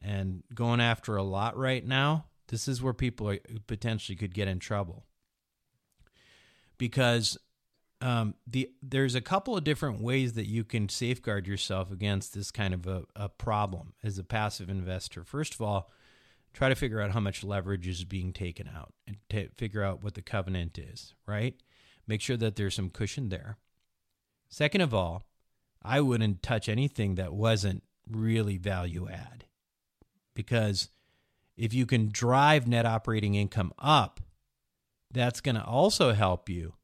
and 0.01 0.43
going 0.55 0.81
after 0.81 1.17
a 1.17 1.23
lot 1.23 1.57
right 1.57 1.87
now, 1.87 2.27
this 2.49 2.67
is 2.67 2.83
where 2.83 2.93
people 2.93 3.29
are, 3.29 3.39
potentially 3.67 4.17
could 4.17 4.35
get 4.35 4.49
in 4.49 4.59
trouble 4.59 5.05
because 6.83 7.39
um, 8.01 8.35
the 8.49 8.71
there's 8.83 9.15
a 9.15 9.21
couple 9.21 9.57
of 9.57 9.63
different 9.63 10.01
ways 10.01 10.33
that 10.33 10.49
you 10.49 10.65
can 10.65 10.89
safeguard 10.89 11.47
yourself 11.47 11.93
against 11.93 12.35
this 12.35 12.51
kind 12.51 12.75
of 12.75 12.87
a, 12.87 13.05
a 13.15 13.29
problem 13.29 13.93
as 14.03 14.19
a 14.19 14.25
passive 14.25 14.69
investor. 14.69 15.23
First 15.23 15.55
of 15.55 15.63
all, 15.63 15.93
try 16.53 16.69
to 16.69 16.75
figure 16.75 17.01
out 17.01 17.13
how 17.13 17.21
much 17.21 17.45
leverage 17.45 17.87
is 17.87 18.05
being 18.05 18.33
taken 18.33 18.69
out 18.75 18.93
and 19.07 19.17
to 19.31 19.49
figure 19.57 19.83
out 19.83 20.03
what 20.03 20.15
the 20.15 20.23
covenant 20.23 20.79
is, 20.79 21.15
right? 21.27 21.55
Make 22.07 22.21
sure 22.21 22.37
that 22.37 22.57
there's 22.57 22.75
some 22.75 22.91
cushion 22.91 23.29
there. 23.29 23.59
Second 24.49 24.83
of 24.83 24.93
all, 24.93 25.25
I 25.83 26.01
wouldn't 26.01 26.43
touch 26.43 26.69
anything 26.69 27.15
that 27.15 27.33
wasn't 27.33 27.83
really 28.09 28.59
value 28.59 29.09
add 29.09 29.45
because 30.35 30.91
if 31.57 31.73
you 31.73 31.87
can 31.87 32.09
drive 32.11 32.67
net 32.67 32.87
operating 32.87 33.35
income 33.35 33.73
up, 33.79 34.21
that's 35.11 35.41
going 35.41 35.55
to 35.55 35.65
also 35.65 36.13
help 36.13 36.49
you 36.49 36.75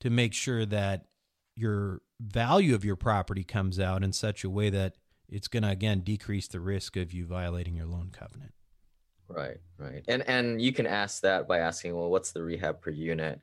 to 0.00 0.10
make 0.10 0.32
sure 0.32 0.64
that 0.66 1.06
your 1.54 2.00
value 2.20 2.74
of 2.74 2.84
your 2.84 2.96
property 2.96 3.44
comes 3.44 3.78
out 3.78 4.02
in 4.02 4.12
such 4.12 4.44
a 4.44 4.50
way 4.50 4.70
that 4.70 4.96
it's 5.28 5.48
going 5.48 5.62
to 5.62 5.70
again 5.70 6.00
decrease 6.00 6.48
the 6.48 6.60
risk 6.60 6.96
of 6.96 7.12
you 7.12 7.26
violating 7.26 7.76
your 7.76 7.86
loan 7.86 8.10
covenant. 8.12 8.52
Right, 9.28 9.58
right. 9.78 10.04
And 10.08 10.22
and 10.28 10.60
you 10.60 10.72
can 10.72 10.86
ask 10.86 11.22
that 11.22 11.48
by 11.48 11.58
asking, 11.58 11.96
well, 11.96 12.10
what's 12.10 12.32
the 12.32 12.42
rehab 12.42 12.80
per 12.80 12.90
unit? 12.90 13.40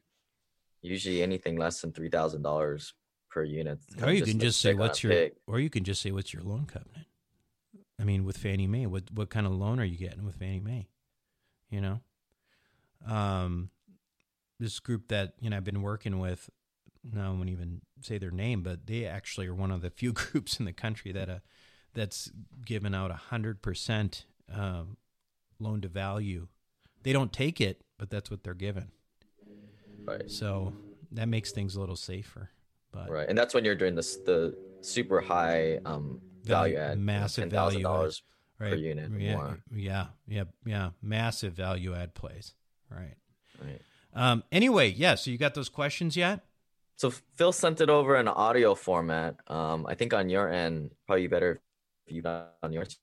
Usually 0.81 1.21
anything 1.21 1.57
less 1.57 1.81
than 1.81 1.91
three 1.91 2.09
thousand 2.09 2.41
dollars 2.41 2.93
per 3.29 3.43
unit. 3.43 3.79
Or 4.01 4.11
you 4.11 4.23
can 4.23 4.39
just 4.39 4.61
say 4.61 4.73
what's 4.73 5.03
your 5.03 5.11
pig. 5.11 5.33
or 5.47 5.59
you 5.59 5.69
can 5.69 5.83
just 5.83 6.01
say 6.01 6.11
what's 6.11 6.33
your 6.33 6.43
loan 6.43 6.65
covenant. 6.65 7.07
I 7.99 8.03
mean, 8.03 8.25
with 8.25 8.37
Fannie 8.37 8.67
Mae, 8.67 8.85
what 8.85 9.03
what 9.11 9.29
kind 9.29 9.45
of 9.45 9.53
loan 9.53 9.79
are 9.79 9.85
you 9.85 9.97
getting 9.97 10.25
with 10.25 10.35
Fannie 10.35 10.59
Mae? 10.59 10.87
You 11.69 11.81
know? 11.81 11.99
Um 13.05 13.69
this 14.59 14.79
group 14.79 15.09
that, 15.09 15.33
you 15.41 15.49
know, 15.49 15.57
I've 15.57 15.63
been 15.65 15.81
working 15.81 16.19
with, 16.19 16.49
no, 17.03 17.21
I 17.21 17.29
won't 17.29 17.49
even 17.49 17.81
say 17.99 18.17
their 18.17 18.31
name, 18.31 18.61
but 18.61 18.87
they 18.87 19.05
actually 19.05 19.47
are 19.47 19.55
one 19.55 19.71
of 19.71 19.81
the 19.81 19.89
few 19.89 20.13
groups 20.13 20.59
in 20.59 20.65
the 20.65 20.73
country 20.73 21.11
that 21.11 21.29
uh 21.29 21.39
that's 21.93 22.31
given 22.65 22.95
out 22.95 23.11
a 23.11 23.15
hundred 23.15 23.61
percent 23.61 24.25
um, 24.51 24.97
loan 25.59 25.81
to 25.81 25.87
value. 25.87 26.47
They 27.03 27.13
don't 27.13 27.33
take 27.33 27.59
it, 27.61 27.83
but 27.97 28.09
that's 28.09 28.31
what 28.31 28.43
they're 28.43 28.53
given. 28.53 28.91
Right. 30.05 30.29
So 30.29 30.73
that 31.11 31.27
makes 31.27 31.51
things 31.51 31.75
a 31.75 31.79
little 31.79 31.95
safer. 31.95 32.49
But 32.91 33.09
right, 33.09 33.27
and 33.27 33.37
that's 33.37 33.53
when 33.53 33.65
you're 33.65 33.75
doing 33.75 33.95
this 33.95 34.17
the 34.17 34.55
super 34.81 35.19
high 35.19 35.79
um, 35.85 36.21
value, 36.43 36.75
value 36.75 36.91
add, 36.91 36.99
massive 36.99 37.49
value 37.49 37.81
dollars 37.81 38.21
right. 38.59 38.71
per 38.71 38.75
unit. 38.75 39.11
Yeah, 39.17 39.35
more. 39.35 39.59
yeah, 39.73 40.05
yeah, 40.27 40.43
yeah, 40.65 40.89
massive 41.01 41.53
value 41.53 41.95
add 41.95 42.13
plays. 42.13 42.53
Right. 42.89 43.15
Right. 43.63 43.81
Um, 44.13 44.43
anyway, 44.51 44.91
yeah. 44.91 45.15
So 45.15 45.31
you 45.31 45.37
got 45.37 45.55
those 45.55 45.69
questions 45.69 46.15
yet? 46.15 46.41
So 46.95 47.09
Phil 47.09 47.51
sent 47.51 47.81
it 47.81 47.89
over 47.89 48.15
in 48.15 48.27
audio 48.27 48.75
format. 48.75 49.37
Um, 49.47 49.85
I 49.87 49.95
think 49.95 50.13
on 50.13 50.29
your 50.29 50.49
end, 50.49 50.91
probably 51.07 51.27
better 51.27 51.59
if 52.05 52.13
you 52.13 52.23
on 52.25 52.71
yours. 52.71 52.99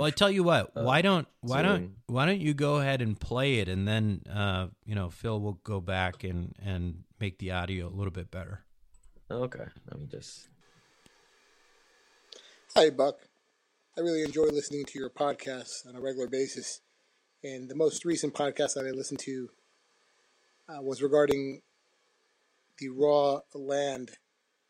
Well, 0.00 0.06
I 0.06 0.12
tell 0.12 0.30
you 0.30 0.42
what. 0.42 0.72
Uh, 0.74 0.82
why 0.82 1.02
don't 1.02 1.28
why 1.42 1.60
don't 1.60 1.96
why 2.06 2.24
don't 2.24 2.40
you 2.40 2.54
go 2.54 2.76
ahead 2.76 3.02
and 3.02 3.20
play 3.20 3.56
it, 3.58 3.68
and 3.68 3.86
then 3.86 4.22
uh, 4.32 4.68
you 4.86 4.94
know 4.94 5.10
Phil 5.10 5.38
will 5.38 5.60
go 5.62 5.78
back 5.78 6.24
and 6.24 6.56
and 6.64 7.04
make 7.20 7.38
the 7.38 7.50
audio 7.50 7.86
a 7.86 7.92
little 7.94 8.10
bit 8.10 8.30
better. 8.30 8.64
Okay, 9.30 9.66
let 9.90 10.00
me 10.00 10.06
just. 10.06 10.48
Hi, 12.74 12.88
Buck. 12.88 13.18
I 13.98 14.00
really 14.00 14.22
enjoy 14.22 14.44
listening 14.44 14.86
to 14.86 14.98
your 14.98 15.10
podcasts 15.10 15.86
on 15.86 15.94
a 15.96 16.00
regular 16.00 16.28
basis, 16.28 16.80
and 17.44 17.68
the 17.68 17.76
most 17.76 18.06
recent 18.06 18.32
podcast 18.32 18.72
that 18.76 18.86
I 18.86 18.92
listened 18.92 19.20
to 19.20 19.50
uh, 20.66 20.80
was 20.80 21.02
regarding 21.02 21.60
the 22.78 22.88
raw 22.88 23.40
land 23.54 24.12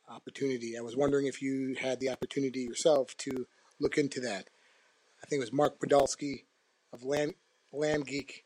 opportunity. 0.08 0.76
I 0.76 0.80
was 0.80 0.96
wondering 0.96 1.26
if 1.26 1.40
you 1.40 1.76
had 1.80 2.00
the 2.00 2.10
opportunity 2.10 2.62
yourself 2.62 3.16
to 3.18 3.46
look 3.78 3.96
into 3.96 4.18
that 4.22 4.48
I 4.59 4.59
think 5.30 5.38
it 5.38 5.44
was 5.44 5.52
Mark 5.52 5.78
Podolsky 5.78 6.42
of 6.92 7.04
Land 7.04 7.34
Land 7.72 8.06
Geek 8.06 8.44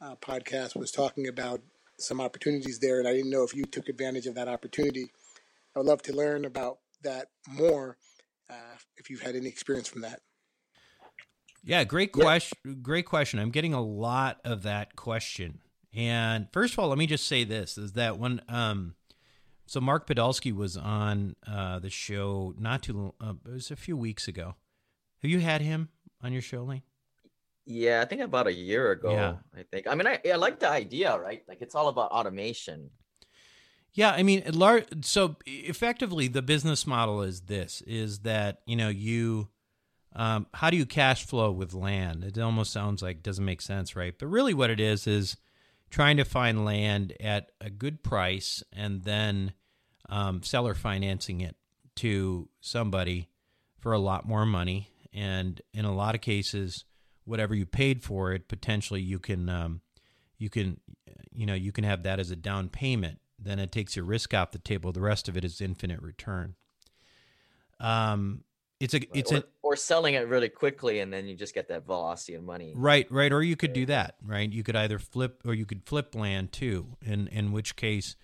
uh, 0.00 0.14
podcast 0.16 0.76
was 0.76 0.92
talking 0.92 1.26
about 1.26 1.60
some 1.98 2.20
opportunities 2.20 2.78
there, 2.78 3.00
and 3.00 3.08
I 3.08 3.12
didn't 3.12 3.30
know 3.30 3.42
if 3.42 3.56
you 3.56 3.64
took 3.64 3.88
advantage 3.88 4.26
of 4.26 4.36
that 4.36 4.46
opportunity. 4.46 5.10
I 5.74 5.80
would 5.80 5.88
love 5.88 6.00
to 6.02 6.12
learn 6.12 6.44
about 6.44 6.78
that 7.02 7.26
more 7.48 7.96
uh, 8.48 8.76
if 8.96 9.10
you've 9.10 9.20
had 9.20 9.34
any 9.34 9.48
experience 9.48 9.88
from 9.88 10.02
that. 10.02 10.20
Yeah, 11.64 11.82
great 11.82 12.12
question. 12.12 12.78
Great 12.82 13.06
question. 13.06 13.40
I'm 13.40 13.50
getting 13.50 13.74
a 13.74 13.82
lot 13.82 14.40
of 14.44 14.62
that 14.62 14.94
question. 14.94 15.58
And 15.92 16.46
first 16.52 16.74
of 16.74 16.78
all, 16.78 16.88
let 16.88 16.98
me 16.98 17.06
just 17.06 17.26
say 17.26 17.42
this: 17.42 17.76
is 17.76 17.92
that 17.92 18.16
when 18.16 18.40
um, 18.48 18.94
so 19.66 19.80
Mark 19.80 20.06
Podolsky 20.06 20.54
was 20.54 20.76
on 20.76 21.34
uh, 21.48 21.80
the 21.80 21.90
show 21.90 22.54
not 22.58 22.82
too 22.82 23.12
uh, 23.20 23.34
it 23.44 23.52
was 23.52 23.72
a 23.72 23.76
few 23.76 23.96
weeks 23.96 24.28
ago. 24.28 24.54
Have 25.20 25.30
you 25.30 25.40
had 25.40 25.62
him 25.62 25.88
on 26.22 26.32
your 26.32 26.42
show, 26.42 26.64
Lane? 26.64 26.82
Yeah, 27.64 28.00
I 28.00 28.06
think 28.06 28.22
about 28.22 28.46
a 28.46 28.52
year 28.52 28.90
ago. 28.90 29.12
Yeah. 29.12 29.34
I 29.56 29.62
think. 29.62 29.86
I 29.86 29.94
mean, 29.94 30.06
I, 30.06 30.20
I 30.30 30.36
like 30.36 30.58
the 30.58 30.68
idea, 30.68 31.16
right? 31.18 31.42
Like 31.46 31.62
it's 31.62 31.74
all 31.74 31.88
about 31.88 32.10
automation. 32.10 32.90
Yeah, 33.94 34.10
I 34.10 34.22
mean, 34.22 34.42
large. 34.52 35.04
So 35.04 35.36
effectively, 35.46 36.28
the 36.28 36.42
business 36.42 36.86
model 36.86 37.22
is 37.22 37.42
this: 37.42 37.82
is 37.86 38.20
that 38.20 38.62
you 38.66 38.74
know 38.74 38.88
you, 38.88 39.48
um, 40.16 40.46
how 40.54 40.70
do 40.70 40.76
you 40.76 40.86
cash 40.86 41.24
flow 41.24 41.52
with 41.52 41.74
land? 41.74 42.24
It 42.24 42.38
almost 42.38 42.72
sounds 42.72 43.02
like 43.02 43.22
doesn't 43.22 43.44
make 43.44 43.60
sense, 43.60 43.94
right? 43.94 44.14
But 44.18 44.26
really, 44.26 44.54
what 44.54 44.70
it 44.70 44.80
is 44.80 45.06
is 45.06 45.36
trying 45.90 46.16
to 46.16 46.24
find 46.24 46.64
land 46.64 47.12
at 47.20 47.52
a 47.60 47.70
good 47.70 48.02
price 48.02 48.62
and 48.72 49.04
then 49.04 49.52
um, 50.08 50.42
seller 50.42 50.74
financing 50.74 51.42
it 51.42 51.54
to 51.96 52.48
somebody 52.60 53.28
for 53.78 53.92
a 53.92 53.98
lot 53.98 54.26
more 54.26 54.46
money 54.46 54.91
and 55.12 55.60
in 55.72 55.84
a 55.84 55.94
lot 55.94 56.14
of 56.14 56.20
cases, 56.20 56.84
whatever 57.24 57.54
you 57.54 57.66
paid 57.66 58.02
for 58.02 58.32
it, 58.32 58.48
potentially 58.48 59.00
you 59.00 59.18
can 59.18 59.48
um, 59.48 59.80
you 60.38 60.50
can 60.50 60.80
you 61.32 61.46
know 61.46 61.54
you 61.54 61.72
can 61.72 61.84
have 61.84 62.02
that 62.02 62.18
as 62.18 62.30
a 62.30 62.36
down 62.36 62.68
payment. 62.68 63.18
Then 63.38 63.58
it 63.58 63.72
takes 63.72 63.96
your 63.96 64.04
risk 64.04 64.34
off 64.34 64.52
the 64.52 64.58
table. 64.58 64.92
The 64.92 65.00
rest 65.00 65.28
of 65.28 65.36
it 65.36 65.44
is 65.44 65.60
infinite 65.60 66.00
return. 66.02 66.54
Um 67.80 68.44
it's 68.80 68.94
a 68.94 69.00
it's 69.16 69.32
or, 69.32 69.36
a 69.36 69.44
or 69.62 69.76
selling 69.76 70.14
it 70.14 70.26
really 70.26 70.48
quickly 70.48 70.98
and 70.98 71.12
then 71.12 71.26
you 71.26 71.36
just 71.36 71.54
get 71.54 71.68
that 71.68 71.86
velocity 71.86 72.34
of 72.34 72.42
money. 72.42 72.72
right 72.74 73.06
right 73.10 73.32
or 73.32 73.42
you 73.42 73.56
could 73.56 73.72
do 73.72 73.86
that 73.86 74.16
right? 74.24 74.50
You 74.50 74.62
could 74.64 74.76
either 74.76 74.98
flip 74.98 75.40
or 75.44 75.54
you 75.54 75.66
could 75.66 75.84
flip 75.86 76.14
land 76.14 76.52
too 76.52 76.96
in 77.00 77.28
in 77.28 77.52
which 77.52 77.76
case 77.76 78.16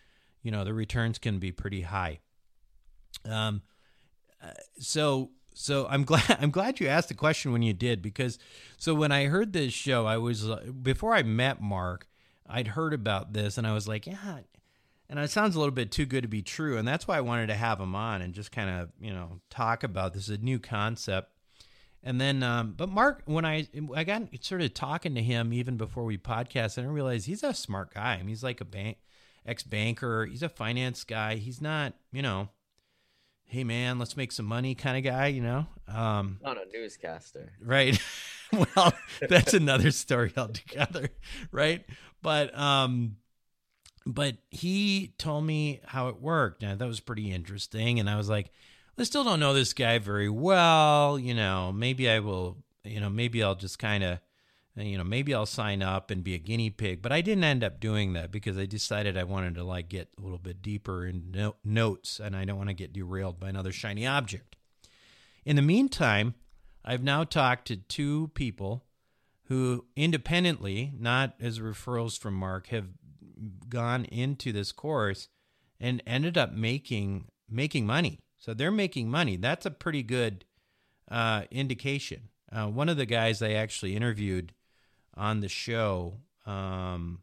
you 0.43 0.51
know 0.51 0.65
the 0.65 0.75
returns 0.75 1.19
can 1.19 1.39
be 1.39 1.53
pretty 1.53 1.83
high. 1.83 2.21
Um 3.25 3.63
uh, 4.43 4.51
so 4.79 5.31
so 5.59 5.87
I'm 5.91 6.05
glad 6.05 6.39
I'm 6.41 6.51
glad 6.51 6.81
you 6.81 6.87
asked 6.87 7.09
the 7.09 7.15
question 7.15 7.53
when 7.53 7.63
you 7.63 7.73
did 7.73 8.01
because 8.01 8.39
so 8.77 8.95
when 8.95 9.13
I 9.13 9.25
heard 9.25 9.53
this 9.53 9.73
show 9.73 10.07
I 10.07 10.17
was 10.17 10.49
uh, 10.49 10.65
before 10.83 11.15
I 11.15 11.23
met 11.23 11.61
Mark 11.61 12.07
I'd 12.47 12.69
heard 12.69 12.95
about 12.95 13.33
this 13.33 13.59
and 13.59 13.67
I 13.67 13.75
was 13.75 13.89
like 13.89 14.07
yeah 14.07 14.41
and 15.11 15.19
it 15.19 15.31
sounds 15.31 15.57
a 15.57 15.59
little 15.59 15.75
bit 15.75 15.91
too 15.91 16.07
good 16.07 16.23
to 16.23 16.29
be 16.29 16.43
true 16.43 16.79
and 16.79 16.87
that's 16.87 17.09
why 17.09 17.17
I 17.17 17.23
wanted 17.23 17.49
to 17.49 17.55
have 17.55 17.81
him 17.81 17.95
on 17.95 18.23
and 18.23 18.35
just 18.35 18.53
kind 18.53 18.71
of 18.71 18.91
you 19.01 19.13
know 19.13 19.41
talk 19.51 19.83
about 19.83 20.15
this 20.15 20.29
a 20.29 20.39
new 20.39 20.59
concept. 20.59 21.33
And 22.05 22.21
then 22.21 22.45
um, 22.45 22.75
but 22.77 22.89
Mark 22.89 23.23
when 23.25 23.45
I 23.45 23.67
I 23.95 24.05
got 24.05 24.23
started 24.41 24.75
talking 24.77 25.17
to 25.17 25.23
him 25.23 25.53
even 25.53 25.77
before 25.77 26.05
we 26.05 26.17
podcast 26.17 26.79
I 26.79 26.83
didn't 26.83 26.93
realize 26.93 27.25
he's 27.25 27.43
a 27.43 27.53
smart 27.53 27.93
guy. 27.93 28.15
I 28.15 28.19
mean 28.19 28.29
he's 28.29 28.45
like 28.45 28.61
a 28.61 28.65
bank 28.65 28.99
ex 29.45 29.65
banker 29.65 30.27
he's 30.27 30.45
a 30.45 30.49
finance 30.49 31.03
guy. 31.03 31.35
He's 31.35 31.61
not 31.61 31.95
you 32.13 32.23
know 32.23 32.51
hey 33.49 33.65
man, 33.65 33.99
let's 33.99 34.17
make 34.17 34.31
some 34.31 34.47
money 34.47 34.75
kind 34.75 34.97
of 34.99 35.11
guy, 35.11 35.29
you 35.29 35.43
know? 35.43 35.67
Um, 35.89 36.39
Not 36.43 36.59
a 36.59 36.67
newscaster. 36.73 37.53
right. 37.61 38.01
well, 38.77 38.93
that's 39.29 39.55
another 39.55 39.91
story 39.91 40.33
altogether, 40.37 41.09
right? 41.51 41.85
But 42.23 42.57
um 42.59 43.17
but 44.07 44.37
he 44.51 45.13
told 45.19 45.45
me 45.45 45.81
how 45.85 46.09
it 46.09 46.21
worked. 46.21 46.63
and 46.63 46.79
that 46.79 46.87
was 46.89 47.01
pretty 47.01 47.31
interesting 47.31 48.01
and 48.01 48.09
I 48.09 48.17
was 48.17 48.29
like, 48.29 48.51
I 48.99 49.03
still 49.05 49.25
don't 49.25 49.41
know 49.41 49.55
this 49.55 49.73
guy 49.75 49.99
very 49.99 50.29
well, 50.29 51.19
you 51.19 51.35
know, 51.35 51.73
maybe 51.73 52.09
I 52.09 52.19
will, 52.21 52.57
you 52.85 53.01
know, 53.01 53.11
maybe 53.11 53.43
I'll 53.43 53.55
just 53.55 53.79
kind 53.79 54.03
of 54.03 54.19
you 54.87 54.99
know, 54.99 55.05
maybe 55.05 55.35
I'll 55.35 55.47
sign 55.47 55.83
up 55.83 56.11
and 56.11 56.23
be 56.23 56.35
a 56.35 56.39
guinea 56.39 56.71
pig, 56.71 57.03
but 57.03 57.13
I 57.13 57.21
didn't 57.21 57.45
end 57.45 57.65
up 57.65 57.81
doing 57.81 58.13
that 58.13 58.31
because 58.31 58.57
I 58.59 58.67
decided 58.67 59.17
I 59.17 59.25
wanted 59.25 59.55
to 59.57 59.65
like 59.65 59.89
get 59.89 60.09
a 60.19 60.23
little 60.23 60.39
bit 60.39 60.63
deeper 60.63 61.07
in 61.07 61.31
no- 61.33 61.57
notes 61.65 62.21
and 62.21 62.37
I 62.37 62.45
don't 62.45 62.59
want 62.59 62.69
to 62.69 62.75
get 62.75 62.93
derailed 62.93 63.41
by 63.41 63.49
another 63.49 63.73
shiny 63.73 64.07
object. 64.07 64.57
In 65.45 65.57
the 65.57 65.63
meantime, 65.63 66.35
I've 66.85 67.03
now 67.03 67.25
talked 67.25 67.67
to 67.69 67.77
two 67.77 68.31
people 68.35 68.85
who 69.45 69.87
independently, 69.97 70.93
not 70.99 71.35
as 71.41 71.59
referrals 71.59 72.19
from 72.19 72.35
Mark, 72.35 72.69
have 72.69 72.89
gone 73.69 74.05
into 74.07 74.53
this 74.53 74.73
course 74.73 75.29
and 75.81 76.03
ended 76.07 76.37
up 76.37 76.53
making 76.53 77.27
making 77.49 77.87
money. 77.87 78.21
So 78.37 78.55
they're 78.55 78.71
making 78.71 79.11
money. 79.11 79.37
That's 79.37 79.67
a 79.67 79.71
pretty 79.71 80.03
good 80.03 80.45
uh, 81.11 81.45
indication. 81.51 82.29
Uh, 82.53 82.67
one 82.67 82.89
of 82.89 82.97
the 82.97 83.07
guys 83.07 83.43
I 83.43 83.53
actually 83.53 83.97
interviewed 83.97 84.53
on 85.19 85.41
the 85.41 85.49
show, 85.49 86.15
um, 86.47 87.21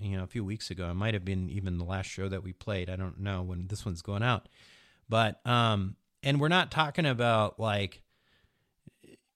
you 0.00 0.16
know, 0.16 0.22
a 0.22 0.28
few 0.28 0.44
weeks 0.44 0.70
ago. 0.70 0.88
It 0.90 0.94
might 0.94 1.14
have 1.14 1.24
been 1.24 1.50
even 1.50 1.78
the 1.78 1.84
last 1.84 2.06
show 2.06 2.28
that 2.28 2.42
we 2.42 2.52
played. 2.52 2.88
I 2.88 2.96
don't 2.96 3.20
know 3.20 3.42
when 3.42 3.66
this 3.66 3.84
one's 3.84 4.02
going 4.02 4.22
out, 4.22 4.48
but 5.08 5.44
um, 5.46 5.96
and 6.22 6.40
we're 6.40 6.48
not 6.48 6.70
talking 6.70 7.06
about 7.06 7.58
like 7.58 8.02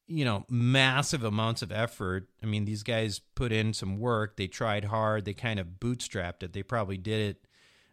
you 0.07 0.25
know 0.25 0.45
massive 0.49 1.25
amounts 1.25 1.63
of 1.63 1.73
effort. 1.73 2.29
I 2.43 2.47
mean 2.47 2.65
these 2.65 2.83
guys 2.83 3.21
put 3.35 3.53
in 3.53 3.73
some 3.73 3.99
work. 3.99 4.37
They 4.37 4.47
tried 4.47 4.85
hard. 4.85 5.25
They 5.25 5.35
kind 5.35 5.59
of 5.59 5.81
bootstrapped 5.81 6.43
it. 6.43 6.53
They 6.53 6.63
probably 6.63 6.97
did 6.97 7.31
it 7.31 7.47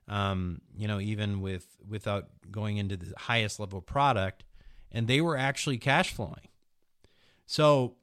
um, 0.07 0.61
you 0.77 0.87
know 0.87 0.99
even 0.99 1.41
with 1.41 1.65
without 1.87 2.27
going 2.51 2.77
into 2.77 2.97
the 2.97 3.13
highest 3.17 3.59
level 3.59 3.81
product. 3.81 4.43
And 4.91 5.07
they 5.07 5.21
were 5.21 5.35
actually 5.35 5.79
cash 5.79 6.13
flowing. 6.13 6.49
So 7.47 7.95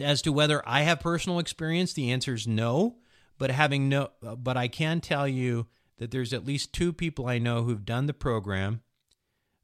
as 0.00 0.22
to 0.22 0.32
whether 0.32 0.66
I 0.66 0.82
have 0.82 1.00
personal 1.00 1.38
experience, 1.38 1.92
the 1.92 2.10
answer 2.10 2.34
is 2.34 2.46
no. 2.46 2.96
But 3.38 3.50
having 3.50 3.88
no, 3.88 4.10
but 4.20 4.58
I 4.58 4.68
can 4.68 5.00
tell 5.00 5.26
you 5.26 5.66
that 5.96 6.10
there's 6.10 6.34
at 6.34 6.44
least 6.44 6.74
two 6.74 6.92
people 6.92 7.26
I 7.26 7.38
know 7.38 7.62
who've 7.62 7.84
done 7.84 8.04
the 8.04 8.12
program, 8.12 8.82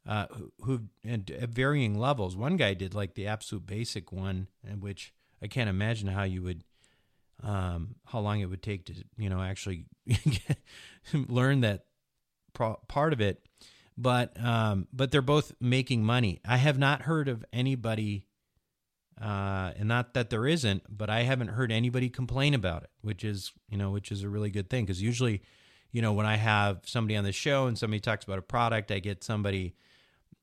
uh, 0.07 0.27
who've 0.62 0.85
at 1.07 1.51
varying 1.51 1.99
levels. 1.99 2.37
One 2.37 2.57
guy 2.57 2.72
did 2.72 2.94
like 2.94 3.14
the 3.14 3.27
absolute 3.27 3.66
basic 3.66 4.12
one, 4.12 4.49
which 4.81 5.12
I 5.42 5.46
can't 5.46 5.68
imagine 5.68 6.09
how 6.09 6.22
you 6.22 6.42
would, 6.42 6.64
um, 7.42 7.96
how 8.07 8.20
long 8.20 8.40
it 8.40 8.46
would 8.46 8.62
take 8.62 8.87
to 8.87 8.94
you 9.18 9.29
know 9.29 9.42
actually 9.42 9.85
learn 11.12 11.61
that 11.61 11.85
part 12.55 13.12
of 13.12 13.20
it. 13.20 13.46
But 13.99 14.42
um, 14.42 14.88
but 14.92 15.11
they're 15.11 15.22
both 15.22 15.53
making 15.61 16.03
money. 16.03 16.40
I 16.46 16.57
have 16.57 16.79
not 16.79 17.03
heard 17.03 17.29
of 17.29 17.44
anybody 17.53 18.27
uh, 19.20 19.72
and 19.76 19.88
not 19.88 20.14
that 20.14 20.31
there 20.31 20.46
isn't, 20.46 20.85
but 20.88 21.09
I 21.09 21.22
haven't 21.22 21.48
heard 21.48 21.72
anybody 21.72 22.11
complain 22.11 22.52
about 22.52 22.83
it, 22.83 22.90
which 23.00 23.24
is 23.24 23.52
you 23.68 23.79
know 23.79 23.90
which 23.90 24.12
is 24.12 24.22
a 24.22 24.29
really 24.29 24.50
good 24.50 24.68
thing 24.68 24.85
because 24.85 25.02
usually, 25.02 25.42
you 25.90 26.02
know, 26.02 26.12
when 26.12 26.26
I 26.26 26.37
have 26.37 26.81
somebody 26.85 27.16
on 27.16 27.24
the 27.24 27.33
show 27.33 27.66
and 27.66 27.79
somebody 27.79 28.00
talks 28.00 28.24
about 28.24 28.38
a 28.38 28.42
product, 28.42 28.90
I 28.90 28.98
get 28.98 29.24
somebody 29.24 29.74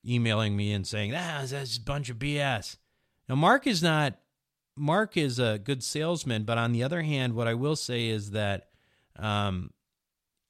emailing 0.06 0.56
me 0.56 0.74
and 0.74 0.88
saying, 0.88 1.14
"Ah, 1.14 1.44
that's 1.46 1.78
a 1.78 1.82
bunch 1.82 2.10
of 2.10 2.18
BS." 2.18 2.78
Now, 3.30 3.36
Mark 3.36 3.68
is 3.68 3.84
not. 3.84 4.18
Mark 4.76 5.18
is 5.18 5.38
a 5.38 5.60
good 5.60 5.84
salesman, 5.84 6.44
but 6.44 6.58
on 6.58 6.72
the 6.72 6.82
other 6.82 7.04
hand, 7.04 7.34
what 7.34 7.48
I 7.48 7.54
will 7.54 7.76
say 7.76 8.08
is 8.08 8.32
that 8.32 8.70
um, 9.20 9.70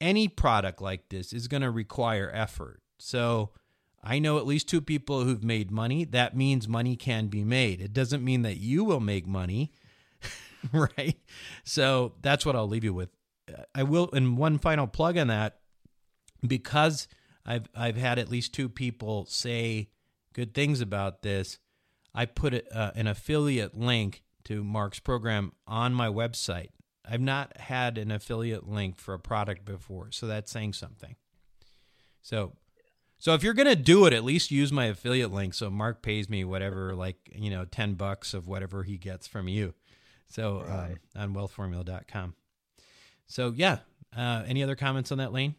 any 0.00 0.28
product 0.28 0.80
like 0.80 1.10
this 1.10 1.34
is 1.34 1.46
going 1.46 1.60
to 1.60 1.70
require 1.70 2.30
effort. 2.32 2.80
So 2.98 3.50
I 4.04 4.18
know 4.18 4.36
at 4.36 4.46
least 4.46 4.68
two 4.68 4.82
people 4.82 5.24
who've 5.24 5.42
made 5.42 5.70
money. 5.70 6.04
That 6.04 6.36
means 6.36 6.68
money 6.68 6.94
can 6.94 7.28
be 7.28 7.42
made. 7.42 7.80
It 7.80 7.94
doesn't 7.94 8.22
mean 8.22 8.42
that 8.42 8.58
you 8.58 8.84
will 8.84 9.00
make 9.00 9.26
money, 9.26 9.72
right? 10.72 11.16
So 11.64 12.12
that's 12.20 12.44
what 12.44 12.54
I'll 12.54 12.68
leave 12.68 12.84
you 12.84 12.92
with. 12.92 13.08
I 13.74 13.82
will, 13.82 14.10
and 14.12 14.36
one 14.36 14.58
final 14.58 14.86
plug 14.86 15.16
on 15.16 15.28
that, 15.28 15.58
because 16.46 17.08
I've 17.46 17.66
I've 17.74 17.96
had 17.96 18.18
at 18.18 18.30
least 18.30 18.54
two 18.54 18.68
people 18.68 19.26
say 19.26 19.88
good 20.34 20.54
things 20.54 20.80
about 20.80 21.22
this. 21.22 21.58
I 22.14 22.26
put 22.26 22.54
uh, 22.72 22.92
an 22.94 23.06
affiliate 23.06 23.76
link 23.76 24.22
to 24.44 24.62
Mark's 24.62 25.00
program 25.00 25.52
on 25.66 25.94
my 25.94 26.08
website. 26.08 26.68
I've 27.06 27.20
not 27.20 27.56
had 27.58 27.98
an 27.98 28.10
affiliate 28.10 28.68
link 28.68 28.98
for 28.98 29.14
a 29.14 29.18
product 29.18 29.64
before, 29.64 30.10
so 30.10 30.26
that's 30.26 30.50
saying 30.50 30.74
something. 30.74 31.16
So 32.22 32.52
so 33.24 33.32
if 33.32 33.42
you're 33.42 33.54
gonna 33.54 33.74
do 33.74 34.04
it, 34.04 34.12
at 34.12 34.22
least 34.22 34.50
use 34.50 34.70
my 34.70 34.84
affiliate 34.84 35.32
link. 35.32 35.54
So 35.54 35.70
Mark 35.70 36.02
pays 36.02 36.28
me 36.28 36.44
whatever, 36.44 36.94
like 36.94 37.16
you 37.34 37.48
know, 37.48 37.64
ten 37.64 37.94
bucks 37.94 38.34
of 38.34 38.46
whatever 38.46 38.82
he 38.82 38.98
gets 38.98 39.26
from 39.26 39.48
you. 39.48 39.72
So 40.28 40.62
right. 40.68 40.98
um, 41.16 41.34
on 41.34 41.48
wealthformula.com. 41.48 42.34
So 43.26 43.54
yeah, 43.56 43.78
uh, 44.14 44.42
any 44.46 44.62
other 44.62 44.76
comments 44.76 45.10
on 45.10 45.16
that, 45.16 45.32
Lane? 45.32 45.54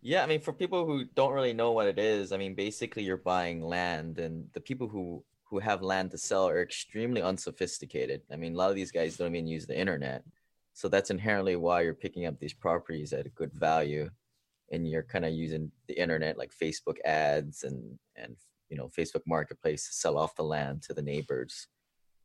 Yeah, 0.00 0.22
I 0.22 0.26
mean, 0.26 0.40
for 0.40 0.52
people 0.52 0.86
who 0.86 1.06
don't 1.16 1.32
really 1.32 1.52
know 1.52 1.72
what 1.72 1.88
it 1.88 1.98
is, 1.98 2.30
I 2.30 2.36
mean, 2.36 2.54
basically 2.54 3.02
you're 3.02 3.16
buying 3.16 3.64
land, 3.64 4.20
and 4.20 4.46
the 4.52 4.60
people 4.60 4.86
who 4.86 5.24
who 5.42 5.58
have 5.58 5.82
land 5.82 6.12
to 6.12 6.18
sell 6.18 6.48
are 6.48 6.62
extremely 6.62 7.20
unsophisticated. 7.20 8.22
I 8.30 8.36
mean, 8.36 8.54
a 8.54 8.56
lot 8.56 8.70
of 8.70 8.76
these 8.76 8.92
guys 8.92 9.16
don't 9.16 9.34
even 9.34 9.48
use 9.48 9.66
the 9.66 9.76
internet, 9.76 10.22
so 10.72 10.86
that's 10.86 11.10
inherently 11.10 11.56
why 11.56 11.80
you're 11.80 11.94
picking 11.94 12.26
up 12.26 12.38
these 12.38 12.54
properties 12.54 13.12
at 13.12 13.26
a 13.26 13.30
good 13.30 13.52
value 13.52 14.08
and 14.70 14.88
you're 14.88 15.02
kind 15.02 15.24
of 15.24 15.32
using 15.32 15.70
the 15.86 16.00
internet 16.00 16.38
like 16.38 16.52
facebook 16.52 16.96
ads 17.04 17.64
and 17.64 17.98
and 18.16 18.36
you 18.68 18.76
know 18.76 18.88
facebook 18.96 19.22
marketplace 19.26 19.86
to 19.86 19.94
sell 19.94 20.18
off 20.18 20.34
the 20.36 20.42
land 20.42 20.82
to 20.82 20.92
the 20.94 21.02
neighbors 21.02 21.68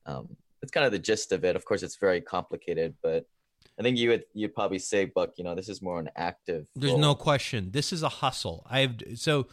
um, 0.06 0.36
it's 0.62 0.72
kind 0.72 0.86
of 0.86 0.92
the 0.92 1.00
gist 1.00 1.32
of 1.32 1.46
it. 1.46 1.56
Of 1.56 1.66
course 1.66 1.84
it's 1.84 1.98
very 1.98 2.22
complicated 2.22 2.96
but 3.02 3.26
i 3.80 3.82
think 3.82 3.98
you 3.98 4.10
would 4.10 4.24
you'd 4.34 4.54
probably 4.54 4.80
say 4.80 5.06
buck 5.06 5.32
you 5.38 5.44
know 5.44 5.56
this 5.56 5.70
is 5.70 5.82
more 5.82 6.00
an 6.00 6.10
active 6.16 6.68
there's 6.76 6.92
role. 6.92 7.02
no 7.02 7.16
question. 7.16 7.72
This 7.72 7.92
is 7.92 8.04
a 8.04 8.10
hustle. 8.10 8.66
I've 8.70 8.96
so 9.16 9.48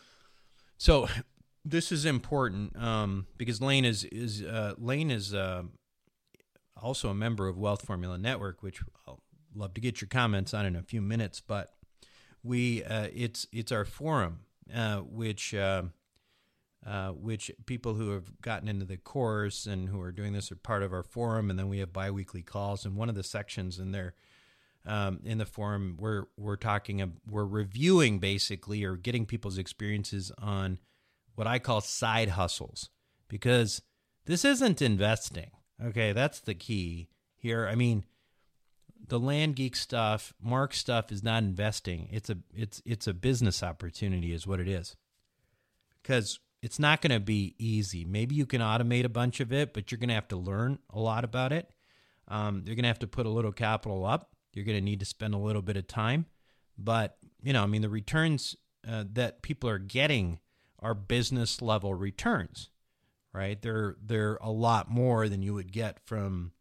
so 0.77 1.09
this 1.65 1.93
is 1.93 2.05
important 2.05 2.77
um, 2.77 3.27
because 3.37 3.61
lane 3.61 3.85
is 3.85 4.05
is 4.05 4.43
uh, 4.43 4.75
lane 4.79 5.11
is 5.11 5.35
uh, 5.35 5.63
also 6.77 7.09
a 7.09 7.15
member 7.15 7.49
of 7.49 7.57
wealth 7.57 7.83
formula 7.87 8.17
network 8.19 8.63
which 8.63 8.81
i'll 9.07 9.21
love 9.55 9.75
to 9.75 9.81
get 9.81 10.01
your 10.01 10.09
comments 10.09 10.55
on 10.55 10.65
in 10.65 10.77
a 10.77 10.83
few 10.83 11.03
minutes 11.03 11.41
but 11.41 11.75
we 12.43 12.85
uh, 12.85 13.09
it's 13.15 13.47
it's 13.53 13.73
our 13.73 13.85
forum, 13.85 14.41
uh, 14.75 14.99
which 14.99 15.55
uh, 15.55 15.83
uh, 16.87 17.11
which 17.11 17.51
people 17.67 17.95
who 17.95 18.11
have 18.11 18.41
gotten 18.41 18.69
into 18.69 18.85
the 18.85 18.97
course 18.97 19.67
and 19.67 19.89
who 19.89 20.01
are 20.01 20.13
doing 20.13 20.33
this 20.33 20.51
are 20.51 20.57
part 20.57 20.83
of 20.83 20.93
our 20.93 21.03
forum, 21.03 21.51
and 21.51 21.59
then 21.59 21.69
we 21.69 21.79
have 21.79 21.93
biweekly 21.93 22.43
calls. 22.43 22.85
And 22.85 22.97
one 22.97 23.09
of 23.09 23.15
the 23.15 23.23
sections 23.23 23.79
in 23.79 23.93
there. 23.93 24.15
Um, 24.87 25.21
in 25.25 25.37
the 25.37 25.45
forum, 25.45 25.99
we're 26.01 26.25
we're 26.39 26.57
talking, 26.57 27.13
we're 27.31 27.45
reviewing 27.45 28.19
basically, 28.19 28.83
or 28.83 28.97
getting 28.97 29.27
people's 29.27 29.59
experiences 29.59 30.33
on 30.39 30.79
what 31.35 31.47
I 31.47 31.59
call 31.59 31.83
side 31.83 32.31
hustles, 32.31 32.89
because 33.29 33.83
this 34.25 34.43
isn't 34.43 34.81
investing. 34.81 35.51
Okay, 35.85 36.13
that's 36.13 36.41
the 36.41 36.55
key 36.55 37.11
here. 37.37 37.69
I 37.69 37.75
mean, 37.75 38.05
the 39.09 39.19
land 39.19 39.57
geek 39.57 39.77
stuff, 39.77 40.33
Mark 40.43 40.75
stuff 40.75 41.11
is 41.11 41.23
not 41.23 41.43
investing. 41.43 42.09
It's 42.11 42.31
a 42.31 42.39
it's 42.55 42.83
it's 42.85 43.07
a 43.07 43.15
business 43.15 43.63
opportunity 43.63 44.33
is 44.33 44.47
what 44.47 44.61
it 44.61 44.69
is. 44.69 44.97
Cuz 46.05 46.41
it's 46.63 46.79
not 46.79 47.01
going 47.01 47.13
to 47.13 47.21
be 47.21 47.55
easy. 47.59 48.05
Maybe 48.05 48.35
you 48.35 48.47
can 48.47 48.61
automate 48.61 49.05
a 49.05 49.09
bunch 49.09 49.41
of 49.41 49.53
it, 49.53 49.73
but 49.73 49.91
you're 49.91 49.99
going 49.99 50.09
to 50.09 50.15
have 50.15 50.29
to 50.29 50.37
learn 50.37 50.79
a 50.91 51.01
lot 51.01 51.25
about 51.25 51.53
it. 51.53 51.71
Um, 52.29 52.63
you're 52.67 52.77
going 52.77 52.85
to 52.85 52.89
have 52.89 52.99
to 53.01 53.07
put 53.07 53.27
a 53.27 53.31
little 53.31 53.53
capital 53.53 54.05
up. 54.05 54.31
You're 54.53 54.65
going 54.65 54.77
to 54.77 54.85
need 54.85 55.01
to 55.01 55.07
spend 55.07 55.35
a 55.35 55.39
little 55.39 55.63
bit 55.63 55.77
of 55.77 55.87
time. 55.87 56.27
But, 56.77 57.17
you 57.43 57.53
know, 57.53 57.63
I 57.63 57.67
mean, 57.67 57.83
the 57.83 57.89
returns 57.89 58.57
uh, 58.87 59.05
that 59.13 59.43
people 59.43 59.71
are 59.71 59.79
getting 59.79 60.41
are 60.79 60.95
business 60.95 61.61
level 61.63 61.95
returns, 61.95 62.71
right? 63.33 63.61
They're, 63.61 63.97
they're 64.03 64.39
a 64.43 64.51
lot 64.51 64.91
more 64.91 65.29
than 65.29 65.43
you 65.43 65.55
would 65.55 65.73
get 65.73 65.99
from 66.05 66.53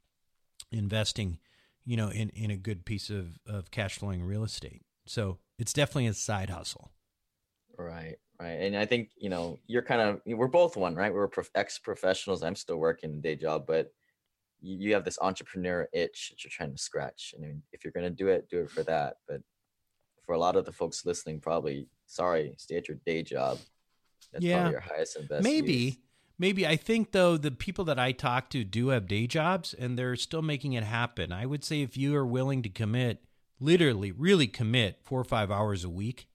investing, 0.72 1.40
you 1.86 1.98
know, 1.98 2.10
in, 2.10 2.30
in 2.30 2.52
a 2.52 2.58
good 2.58 2.86
piece 2.86 3.10
of, 3.10 3.38
of 3.48 3.72
cash 3.72 3.98
flowing 3.98 4.24
real 4.24 4.44
estate. 4.44 4.82
So 5.06 5.40
it's 5.58 5.74
definitely 5.74 6.08
a 6.08 6.14
side 6.14 6.50
hustle. 6.50 6.92
Right 7.78 8.18
right. 8.40 8.52
And 8.62 8.76
i 8.76 8.86
think 8.86 9.12
you 9.18 9.30
know 9.30 9.60
you're 9.68 9.82
kind 9.82 10.02
of 10.02 10.22
we're 10.26 10.48
both 10.48 10.78
one 10.78 10.96
right? 10.96 11.14
We're 11.14 11.30
ex-professionals. 11.56 12.44
I'm 12.44 12.56
still 12.56 12.78
working 12.78 13.12
a 13.12 13.22
day 13.22 13.36
job 13.36 13.66
but 13.68 13.92
you 14.62 14.94
have 14.94 15.06
this 15.06 15.18
entrepreneur 15.22 15.88
itch 15.94 16.32
that 16.32 16.44
you're 16.44 16.52
trying 16.52 16.74
to 16.74 16.78
scratch. 16.78 17.34
And 17.34 17.46
I 17.46 17.48
mean, 17.48 17.64
if 17.72 17.86
you're 17.86 17.94
going 17.94 18.04
to 18.04 18.10
do 18.10 18.28
it 18.28 18.50
do 18.50 18.62
it 18.62 18.72
for 18.72 18.84
that. 18.84 19.16
But 19.28 19.42
for 20.26 20.36
a 20.36 20.40
lot 20.40 20.56
of 20.56 20.66
the 20.66 20.72
folks 20.72 21.06
listening 21.06 21.40
probably 21.40 21.88
sorry 22.08 22.54
stay 22.58 22.78
at 22.78 22.88
your 22.88 22.98
day 23.06 23.24
job. 23.24 23.58
That's 24.34 24.44
yeah, 24.44 24.58
probably 24.58 24.72
your 24.72 24.82
highest 24.82 25.16
and 25.16 25.30
best 25.30 25.44
maybe 25.44 25.74
use. 25.74 25.98
Maybe 26.40 26.66
i 26.66 26.76
think 26.76 27.12
though 27.12 27.38
the 27.38 27.52
people 27.52 27.86
that 27.86 28.00
i 28.00 28.12
talk 28.12 28.50
to 28.50 28.64
do 28.64 28.88
have 28.88 29.08
day 29.08 29.28
jobs 29.28 29.74
and 29.74 29.98
they're 29.98 30.16
still 30.16 30.42
making 30.42 30.74
it 30.74 30.84
happen 30.84 31.32
i 31.32 31.46
would 31.46 31.64
say 31.64 31.82
if 31.82 31.96
you 31.96 32.16
are 32.16 32.26
willing 32.26 32.64
to 32.64 32.70
commit 32.70 33.24
literally 33.60 34.12
really 34.12 34.48
commit 34.48 35.00
four 35.04 35.20
or 35.20 35.26
five 35.26 35.52
hours 35.52 35.84
a 35.84 35.90
week 35.90 36.28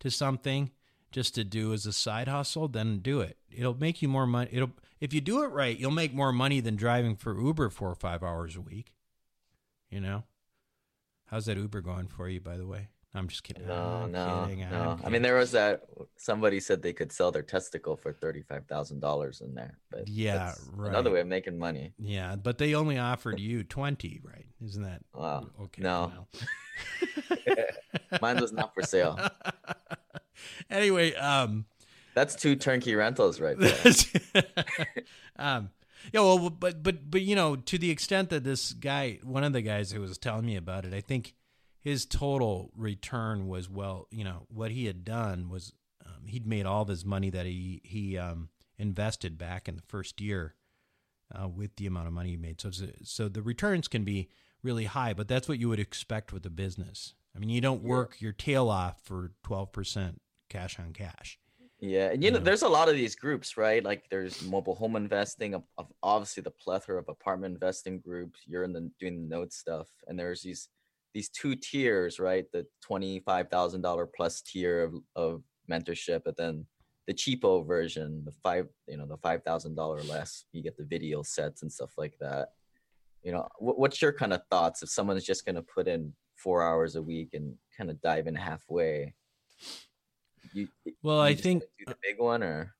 to 0.00 0.10
something 0.10 0.70
just 1.10 1.34
to 1.34 1.44
do 1.44 1.72
as 1.72 1.86
a 1.86 1.92
side 1.92 2.28
hustle, 2.28 2.68
then 2.68 2.98
do 2.98 3.20
it. 3.20 3.36
It'll 3.50 3.74
make 3.74 4.00
you 4.02 4.08
more 4.08 4.26
money. 4.26 4.50
It'll 4.52 4.70
if 5.00 5.12
you 5.12 5.20
do 5.20 5.42
it 5.42 5.48
right, 5.48 5.78
you'll 5.78 5.90
make 5.90 6.14
more 6.14 6.32
money 6.32 6.60
than 6.60 6.76
driving 6.76 7.16
for 7.16 7.38
Uber 7.38 7.70
four 7.70 7.90
or 7.90 7.94
five 7.94 8.22
hours 8.22 8.56
a 8.56 8.60
week. 8.60 8.94
You 9.90 10.00
know, 10.00 10.24
how's 11.26 11.46
that 11.46 11.56
Uber 11.56 11.80
going 11.80 12.06
for 12.06 12.28
you, 12.28 12.40
by 12.40 12.56
the 12.56 12.66
way? 12.66 12.88
I'm 13.12 13.26
just 13.26 13.42
kidding. 13.42 13.66
No, 13.66 14.02
I'm 14.04 14.12
no, 14.12 14.44
kidding. 14.46 14.70
no. 14.70 14.98
I 15.02 15.08
mean, 15.08 15.22
there 15.22 15.34
was 15.34 15.50
that 15.52 15.82
somebody 16.16 16.60
said 16.60 16.80
they 16.80 16.92
could 16.92 17.10
sell 17.10 17.32
their 17.32 17.42
testicle 17.42 17.96
for 17.96 18.12
thirty 18.12 18.42
five 18.42 18.66
thousand 18.66 19.00
dollars 19.00 19.40
in 19.40 19.52
there, 19.54 19.78
but 19.90 20.06
yeah, 20.06 20.54
right. 20.72 20.90
Another 20.90 21.10
way 21.10 21.20
of 21.20 21.26
making 21.26 21.58
money. 21.58 21.92
Yeah, 21.98 22.36
but 22.36 22.58
they 22.58 22.74
only 22.74 22.98
offered 22.98 23.40
you 23.40 23.64
twenty, 23.64 24.20
right? 24.22 24.46
Isn't 24.64 24.84
that 24.84 25.02
wow? 25.12 25.48
Okay, 25.60 25.82
no, 25.82 26.12
mine 28.22 28.40
was 28.40 28.52
not 28.52 28.74
for 28.74 28.82
sale. 28.82 29.18
anyway, 30.70 31.12
um, 31.14 31.64
that's 32.14 32.36
two 32.36 32.54
turnkey 32.54 32.94
rentals 32.94 33.40
right 33.40 33.58
there. 33.58 33.92
um, 35.36 35.70
yeah, 36.12 36.20
well, 36.20 36.48
but 36.48 36.82
but 36.82 37.10
but 37.10 37.22
you 37.22 37.34
know, 37.34 37.56
to 37.56 37.76
the 37.76 37.90
extent 37.90 38.30
that 38.30 38.44
this 38.44 38.72
guy, 38.72 39.18
one 39.24 39.42
of 39.42 39.52
the 39.52 39.62
guys 39.62 39.90
who 39.90 40.00
was 40.00 40.16
telling 40.16 40.46
me 40.46 40.54
about 40.54 40.84
it, 40.84 40.94
I 40.94 41.00
think 41.00 41.34
his 41.80 42.04
total 42.04 42.70
return 42.76 43.48
was 43.48 43.68
well, 43.68 44.06
you 44.10 44.24
know, 44.24 44.46
what 44.48 44.70
he 44.70 44.86
had 44.86 45.04
done 45.04 45.48
was 45.48 45.72
um, 46.04 46.26
he'd 46.26 46.46
made 46.46 46.66
all 46.66 46.82
of 46.82 46.88
his 46.88 47.04
money 47.04 47.30
that 47.30 47.46
he 47.46 47.80
he 47.84 48.18
um, 48.18 48.50
invested 48.78 49.38
back 49.38 49.68
in 49.68 49.76
the 49.76 49.82
first 49.82 50.20
year 50.20 50.54
uh, 51.34 51.48
with 51.48 51.76
the 51.76 51.86
amount 51.86 52.06
of 52.06 52.12
money 52.12 52.30
he 52.30 52.36
made. 52.36 52.60
So 52.60 52.70
so 53.02 53.28
the 53.28 53.42
returns 53.42 53.88
can 53.88 54.04
be 54.04 54.28
really 54.62 54.84
high, 54.84 55.14
but 55.14 55.28
that's 55.28 55.48
what 55.48 55.58
you 55.58 55.68
would 55.68 55.80
expect 55.80 56.32
with 56.32 56.44
a 56.44 56.50
business. 56.50 57.14
I 57.34 57.38
mean, 57.38 57.50
you 57.50 57.60
don't 57.60 57.82
work 57.82 58.16
yeah. 58.18 58.26
your 58.26 58.32
tail 58.32 58.68
off 58.68 59.00
for 59.02 59.32
twelve 59.42 59.72
percent 59.72 60.20
cash 60.48 60.78
on 60.78 60.92
cash. 60.92 61.38
Yeah, 61.82 62.10
and 62.10 62.22
you, 62.22 62.30
know, 62.30 62.38
there's 62.38 62.60
a 62.60 62.68
lot 62.68 62.90
of 62.90 62.94
these 62.94 63.14
groups, 63.14 63.56
right? 63.56 63.82
Like 63.82 64.04
there's 64.10 64.44
mobile 64.44 64.74
home 64.74 64.96
investing, 64.96 65.54
of 65.54 65.64
obviously 66.02 66.42
the 66.42 66.50
plethora 66.50 66.98
of 66.98 67.08
apartment 67.08 67.54
investing 67.54 68.00
groups. 68.00 68.40
You're 68.44 68.64
in 68.64 68.74
the 68.74 68.90
doing 69.00 69.22
the 69.22 69.34
note 69.34 69.54
stuff, 69.54 69.88
and 70.06 70.18
there's 70.18 70.42
these 70.42 70.68
these 71.14 71.28
two 71.28 71.56
tiers, 71.56 72.18
right? 72.18 72.44
The 72.52 72.66
twenty 72.82 73.20
five 73.20 73.48
thousand 73.48 73.82
dollar 73.82 74.06
plus 74.06 74.42
tier 74.42 74.84
of, 74.84 74.94
of 75.16 75.42
mentorship, 75.70 76.22
but 76.24 76.36
then 76.36 76.66
the 77.06 77.14
cheapo 77.14 77.66
version, 77.66 78.22
the 78.24 78.32
five, 78.42 78.66
you 78.86 78.96
know, 78.96 79.06
the 79.06 79.16
five 79.16 79.42
thousand 79.42 79.74
dollar 79.74 80.02
less. 80.02 80.44
You 80.52 80.62
get 80.62 80.76
the 80.76 80.84
video 80.84 81.22
sets 81.22 81.62
and 81.62 81.72
stuff 81.72 81.92
like 81.96 82.14
that. 82.20 82.50
You 83.22 83.32
know, 83.32 83.48
what, 83.58 83.78
what's 83.78 84.00
your 84.00 84.12
kind 84.12 84.32
of 84.32 84.42
thoughts 84.50 84.82
if 84.82 84.88
someone 84.88 85.16
is 85.16 85.24
just 85.24 85.44
going 85.44 85.56
to 85.56 85.62
put 85.62 85.88
in 85.88 86.12
four 86.36 86.62
hours 86.62 86.96
a 86.96 87.02
week 87.02 87.30
and 87.34 87.54
kind 87.76 87.90
of 87.90 88.00
dive 88.00 88.26
in 88.26 88.34
halfway? 88.34 89.14
You, 90.52 90.68
well, 91.02 91.16
you 91.16 91.22
I 91.22 91.34
think 91.34 91.64
the 91.86 91.96
big 92.02 92.18
one 92.18 92.42
or 92.42 92.74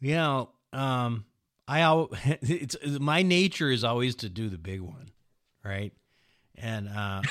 yeah, 0.00 0.44
um, 0.72 1.24
I 1.66 2.06
it's 2.42 2.76
my 3.00 3.22
nature 3.22 3.70
is 3.70 3.84
always 3.84 4.14
to 4.16 4.28
do 4.28 4.48
the 4.48 4.58
big 4.58 4.80
one, 4.80 5.10
right? 5.64 5.92
And 6.56 6.88
uh, 6.88 7.22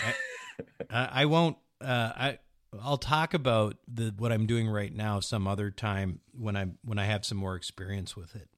I, 0.89 1.09
I 1.11 1.25
won't. 1.25 1.57
Uh, 1.81 2.11
I 2.15 2.39
I'll 2.81 2.97
talk 2.97 3.33
about 3.33 3.77
the 3.87 4.13
what 4.17 4.31
I'm 4.31 4.45
doing 4.45 4.67
right 4.67 4.93
now 4.93 5.19
some 5.19 5.47
other 5.47 5.71
time 5.71 6.19
when 6.31 6.55
I 6.55 6.67
when 6.83 6.99
I 6.99 7.05
have 7.05 7.25
some 7.25 7.37
more 7.37 7.55
experience 7.55 8.15
with 8.15 8.35
it. 8.35 8.49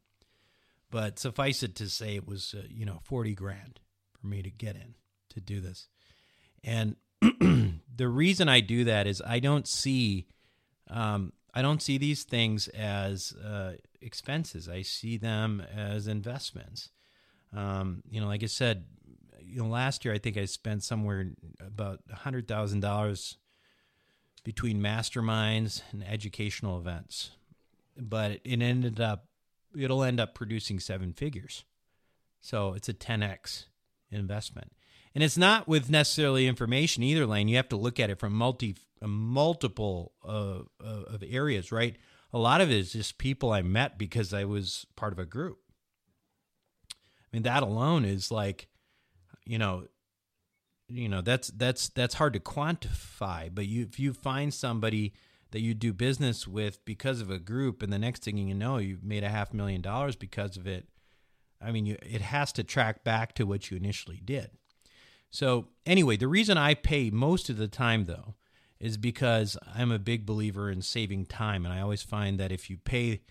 But 0.90 1.20
suffice 1.20 1.64
it 1.64 1.76
to 1.76 1.90
say, 1.90 2.16
it 2.16 2.28
was 2.28 2.56
uh, 2.58 2.64
you 2.70 2.86
know 2.86 3.00
forty 3.04 3.36
grand 3.36 3.80
for 4.20 4.28
me 4.28 4.42
to 4.42 4.50
get 4.50 4.76
in 4.76 4.96
to 5.30 5.42
do 5.42 5.60
this, 5.60 5.88
and 6.64 6.96
the 7.22 8.08
reason 8.08 8.50
I 8.50 8.60
do 8.60 8.84
that 8.86 9.08
is 9.08 9.22
I 9.26 9.40
don't 9.40 9.68
see 9.68 10.28
um, 10.90 11.34
I 11.54 11.62
don't 11.62 11.82
see 11.82 11.98
these 11.98 12.24
things 12.24 12.68
as 12.70 13.34
uh, 13.34 13.74
expenses. 14.02 14.70
I 14.70 14.84
see 14.84 15.18
them 15.18 15.62
as 15.76 16.08
investments. 16.08 16.90
Um, 17.56 18.04
you 18.10 18.22
know, 18.22 18.28
like 18.28 18.44
I 18.44 18.48
said, 18.48 18.86
you 19.48 19.62
know, 19.62 19.70
last 19.70 20.06
year 20.06 20.14
I 20.14 20.18
think 20.18 20.38
I 20.38 20.46
spent 20.46 20.84
somewhere 20.84 21.32
about 21.60 22.02
a 22.12 22.16
hundred 22.16 22.48
thousand 22.48 22.82
dollars 22.82 23.38
between 24.44 24.82
masterminds 24.82 25.82
and 25.92 26.04
educational 26.04 26.80
events, 26.80 27.32
but 27.98 28.40
it 28.44 28.62
ended 28.62 29.00
up 29.00 29.28
it'll 29.78 30.04
end 30.04 30.20
up 30.20 30.34
producing 30.34 30.80
seven 30.80 31.14
figures. 31.14 31.64
So 32.42 32.74
it's 32.74 32.90
a 32.90 32.94
10x 32.94 33.66
investment. 34.12 34.72
And 35.14 35.24
it's 35.24 35.38
not 35.38 35.68
with 35.68 35.90
necessarily 35.90 36.48
information 36.48 37.04
either, 37.04 37.26
Lane. 37.26 37.48
You 37.48 37.56
have 37.58 37.70
to 37.70 37.76
look 37.76 38.00
at 38.00 38.10
it 38.10 38.20
from 38.20 38.34
multi 38.34 38.76
multiple 39.02 40.14
uh, 40.24 40.60
uh, 40.84 41.04
of 41.08 41.24
areas, 41.28 41.72
right? 41.72 41.96
A 42.34 42.38
lot 42.38 42.62
of 42.62 42.72
it 42.72 42.78
is 42.78 42.94
just 42.94 43.18
people 43.18 43.52
I 43.52 43.62
met 43.62 43.98
because 43.98 44.34
I 44.34 44.46
was 44.46 44.86
part 44.96 45.14
of 45.14 45.20
a 45.20 45.26
group. 45.26 45.60
I 46.92 47.28
mean, 47.32 47.44
that 47.44 47.64
alone 47.64 48.06
is 48.06 48.32
like, 48.32 48.68
you 49.48 49.58
know, 49.58 49.88
you 50.90 51.10
know 51.10 51.22
that's 51.22 51.50
that's 51.50 51.90
that's 51.90 52.16
hard 52.16 52.34
to 52.34 52.40
quantify. 52.40 53.50
But 53.54 53.68
you 53.68 53.84
if 53.84 54.00
you 54.00 54.14
find 54.14 54.54
somebody 54.54 55.14
that 55.52 55.62
you 55.62 55.74
do 55.74 55.94
business 55.94 56.48
with 56.48 56.84
because 56.86 57.22
of 57.22 57.30
a 57.30 57.40
group, 57.40 57.82
and 57.82 57.92
the 57.92 58.00
next 58.00 58.24
thing 58.24 58.38
you 58.38 58.54
know, 58.54 58.78
you've 58.78 59.04
made 59.04 59.24
a 59.24 59.30
half 59.30 59.54
million 59.54 59.82
dollars 59.82 60.16
because 60.16 60.58
of 60.58 60.68
it. 60.68 60.88
I 61.62 61.72
mean, 61.72 61.86
you, 61.86 61.98
it 62.04 62.22
has 62.22 62.52
to 62.54 62.64
track 62.64 63.04
back 63.04 63.34
to 63.36 63.46
what 63.46 63.72
you 63.72 63.78
initially 63.78 64.22
did. 64.24 64.52
So 65.32 65.68
anyway, 65.86 66.18
the 66.18 66.28
reason 66.28 66.58
I 66.58 66.74
pay 66.74 67.10
most 67.10 67.50
of 67.50 67.58
the 67.58 67.68
time 67.68 68.06
though 68.06 68.36
is 68.80 68.98
because 68.98 69.58
I'm 69.76 69.92
a 69.92 70.00
big 70.00 70.26
believer 70.26 70.70
in 70.70 70.82
saving 70.82 71.26
time, 71.26 71.66
and 71.66 71.74
I 71.74 71.82
always 71.82 72.04
find 72.04 72.40
that 72.40 72.52
if 72.52 72.70
you 72.70 72.78
pay, 72.78 73.22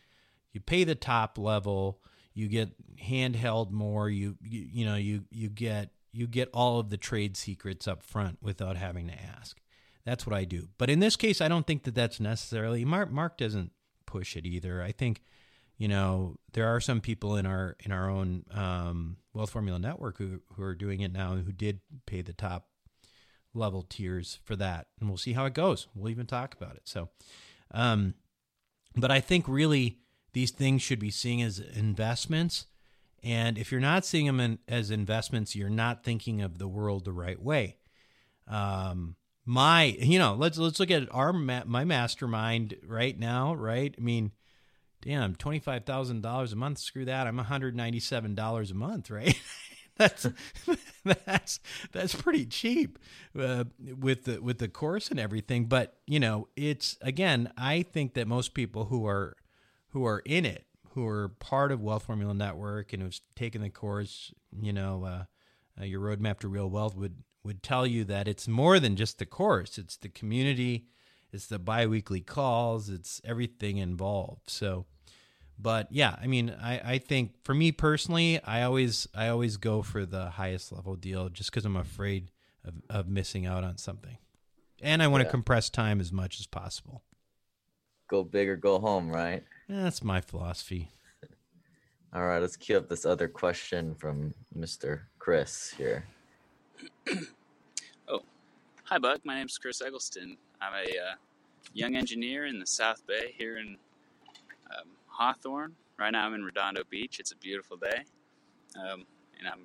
you 0.52 0.61
pay 0.61 0.85
the 0.85 0.94
top 0.94 1.38
level, 1.38 2.00
you 2.35 2.48
get 2.48 2.70
handheld 2.98 3.70
more. 3.70 4.11
You 4.11 4.37
you, 4.42 4.66
you 4.72 4.85
know 4.85 4.96
you 4.96 5.24
you 5.31 5.48
get 5.48 5.90
you 6.16 6.26
get 6.26 6.48
all 6.55 6.81
of 6.81 6.90
the 6.90 6.96
trade 6.96 7.37
secrets 7.37 7.87
up 7.87 8.02
front 8.02 8.38
without 8.40 8.77
having 8.77 9.08
to 9.08 9.14
ask. 9.14 9.58
That's 10.04 10.27
what 10.27 10.35
I 10.35 10.44
do. 10.44 10.69
But 10.79 10.88
in 10.88 11.00
this 11.00 11.17
case, 11.17 11.40
I 11.40 11.48
don't 11.48 11.67
think 11.67 11.83
that 11.83 11.94
that's 11.94 12.21
necessarily. 12.21 12.85
Mark 12.85 13.10
Mark 13.10 13.37
doesn't 13.37 13.73
push 14.06 14.37
it 14.37 14.46
either. 14.46 14.83
I 14.83 14.92
think 14.92 15.23
you 15.77 15.88
know 15.88 16.37
there 16.52 16.69
are 16.69 16.81
some 16.81 17.00
people 17.00 17.37
in 17.37 17.44
our 17.44 17.77
in 17.81 17.92
our 17.92 18.08
own 18.08 18.44
um, 18.52 19.17
wealth 19.35 19.50
formula 19.50 19.79
network 19.79 20.19
who 20.19 20.40
who 20.54 20.62
are 20.62 20.75
doing 20.75 21.00
it 21.00 21.12
now 21.12 21.35
who 21.35 21.52
did 21.52 21.81
pay 22.06 22.23
the 22.23 22.33
top 22.33 22.69
level 23.52 23.83
tiers 23.83 24.38
for 24.44 24.56
that, 24.56 24.87
and 25.00 25.08
we'll 25.08 25.19
see 25.19 25.33
how 25.33 25.44
it 25.44 25.54
goes. 25.54 25.88
We'll 25.94 26.10
even 26.10 26.27
talk 26.27 26.54
about 26.54 26.77
it. 26.77 26.83
So, 26.85 27.08
um, 27.73 28.14
but 28.94 29.10
I 29.10 29.21
think 29.21 29.46
really 29.48 29.98
these 30.33 30.50
things 30.50 30.83
should 30.83 31.00
be 31.00 31.10
seen 31.10 31.44
as 31.44 31.58
investments. 31.58 32.67
And 33.27 33.58
if 33.58 33.72
you're 33.72 33.81
not 33.81 34.04
seeing 34.04 34.27
them 34.27 34.38
in, 34.38 34.60
as 34.68 34.92
investments, 34.92 35.56
you're 35.56 35.68
not 35.68 36.04
thinking 36.04 36.42
of 36.42 36.58
the 36.58 36.68
world 36.68 37.04
the 37.04 37.12
right 37.12 37.42
way. 37.42 37.77
Um, 38.46 39.16
my, 39.44 39.96
you 39.98 40.20
know, 40.20 40.35
let's 40.35 40.58
let's 40.58 40.79
look 40.79 40.92
at 40.92 41.12
our 41.12 41.33
my 41.33 41.85
mastermind 41.85 42.77
right 42.87 43.18
now, 43.18 43.52
right? 43.54 43.92
I 43.98 44.00
mean, 44.00 44.31
damn, 45.02 45.35
twenty 45.35 45.58
five 45.58 45.85
thousand 45.85 46.22
dollars 46.22 46.52
a 46.52 46.56
month. 46.56 46.79
Screw 46.79 47.04
that. 47.06 47.27
I'm 47.27 47.37
one 47.37 47.46
hundred 47.46 47.74
ninety 47.74 47.98
seven 47.98 48.37
dollars 48.37 48.70
a 48.70 48.74
month, 48.74 49.10
right? 49.10 49.37
that's 49.96 50.29
that's 51.04 51.58
that's 51.90 52.14
pretty 52.14 52.46
cheap 52.46 52.96
uh, 53.37 53.64
with 53.98 54.22
the 54.27 54.40
with 54.40 54.58
the 54.58 54.68
course 54.68 55.10
and 55.10 55.18
everything. 55.18 55.64
But 55.64 55.96
you 56.06 56.20
know, 56.20 56.46
it's 56.54 56.96
again, 57.02 57.52
I 57.58 57.83
think 57.83 58.14
that 58.14 58.29
most 58.29 58.54
people 58.54 58.85
who 58.85 59.04
are 59.04 59.35
who 59.88 60.06
are 60.06 60.22
in 60.24 60.44
it, 60.44 60.64
who 60.97 61.07
are 61.07 61.29
part 61.29 61.71
of 61.71 61.81
Wealth 61.81 62.07
Formula 62.07 62.35
Network 62.35 62.92
and 62.92 63.03
who've 63.03 63.21
taken 63.37 63.63
the 63.63 63.71
course, 63.71 64.33
you 64.61 64.73
know, 64.73 65.05
uh, 65.05 65.25
uh, 65.81 65.85
your 65.85 66.01
roadmap 66.01 66.40
to 66.40 66.49
real 66.49 66.69
wealth 66.69 66.97
would 66.97 67.23
would 67.44 67.63
tell 67.63 67.87
you 67.87 68.03
that 68.03 68.27
it's 68.27 68.49
more 68.49 68.81
than 68.81 68.97
just 68.97 69.21
the 69.21 69.27
course; 69.27 69.79
it's 69.79 69.97
the 69.97 70.09
community, 70.09 70.88
it's 71.33 71.47
the 71.47 71.61
biweekly 71.61 72.21
calls, 72.21 72.88
it's 72.88 73.21
everything 73.25 73.77
involved. 73.77 74.51
So 74.51 74.87
but 75.59 75.88
yeah, 75.90 76.17
I 76.21 76.27
mean, 76.27 76.55
I, 76.61 76.92
I 76.94 76.99
think 76.99 77.42
for 77.42 77.55
me 77.55 77.73
personally, 77.73 78.42
I 78.42 78.63
always 78.63 79.09
I 79.15 79.29
always 79.29 79.57
go 79.57 79.83
for 79.83 80.05
the 80.05 80.31
highest 80.31 80.73
level 80.73 80.97
deal 80.97 81.29
just 81.29 81.51
because 81.51 81.65
I'm 81.65 81.77
afraid 81.77 82.31
of, 82.65 82.75
of 82.90 83.09
missing 83.09 83.47
out 83.47 83.65
on 83.65 83.79
something, 83.79 84.19
and 84.83 85.03
I 85.03 85.09
want 85.09 85.25
to 85.25 85.31
compress 85.31 85.71
time 85.71 86.01
as 86.01 86.13
much 86.13 86.40
as 86.40 86.47
possible. 86.47 87.03
Go 88.09 88.23
big 88.23 88.49
or 88.49 88.57
go 88.57 88.79
home, 88.79 89.11
right? 89.11 89.44
Yeah, 89.69 89.83
that's 89.83 90.04
my 90.04 90.21
philosophy. 90.21 90.90
All 92.14 92.25
right, 92.25 92.38
let's 92.38 92.56
cue 92.56 92.77
up 92.77 92.88
this 92.88 93.04
other 93.04 93.27
question 93.27 93.94
from 93.96 94.33
Mr. 94.56 95.00
Chris 95.19 95.75
here. 95.77 96.04
oh, 98.08 98.21
hi, 98.85 98.98
Buck. 98.98 99.21
My 99.25 99.35
name's 99.35 99.58
Chris 99.58 99.83
Eggleston. 99.83 100.37
I'm 100.62 100.73
a 100.73 100.85
uh, 100.85 101.14
young 101.75 101.96
engineer 101.96 102.46
in 102.46 102.60
the 102.60 102.67
South 102.67 103.04
Bay 103.08 103.35
here 103.37 103.58
in 103.58 103.77
um, 104.71 104.88
Hawthorne. 105.08 105.75
Right 105.98 106.10
now 106.10 106.27
I'm 106.27 106.35
in 106.35 106.44
Redondo 106.44 106.83
Beach. 106.88 107.19
It's 107.19 107.33
a 107.33 107.37
beautiful 107.37 107.77
day. 107.77 108.04
Um, 108.77 109.04
and 109.38 109.48
I'm 109.48 109.60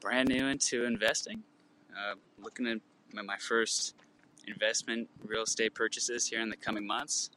brand 0.00 0.30
new 0.30 0.46
into 0.46 0.86
investing. 0.86 1.42
Uh, 1.92 2.14
looking 2.42 2.66
at 2.66 2.78
my 3.12 3.36
first 3.36 3.96
investment 4.46 5.08
real 5.24 5.42
estate 5.42 5.74
purchases 5.74 6.26
here 6.26 6.40
in 6.40 6.48
the 6.48 6.56
coming 6.56 6.86
months. 6.86 7.30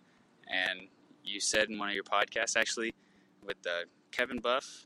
And 0.47 0.87
you 1.27 1.39
said 1.39 1.69
in 1.69 1.77
one 1.77 1.89
of 1.89 1.95
your 1.95 2.03
podcasts, 2.03 2.55
actually, 2.57 2.93
with 3.45 3.57
uh, 3.65 3.85
Kevin 4.11 4.39
Buff, 4.39 4.85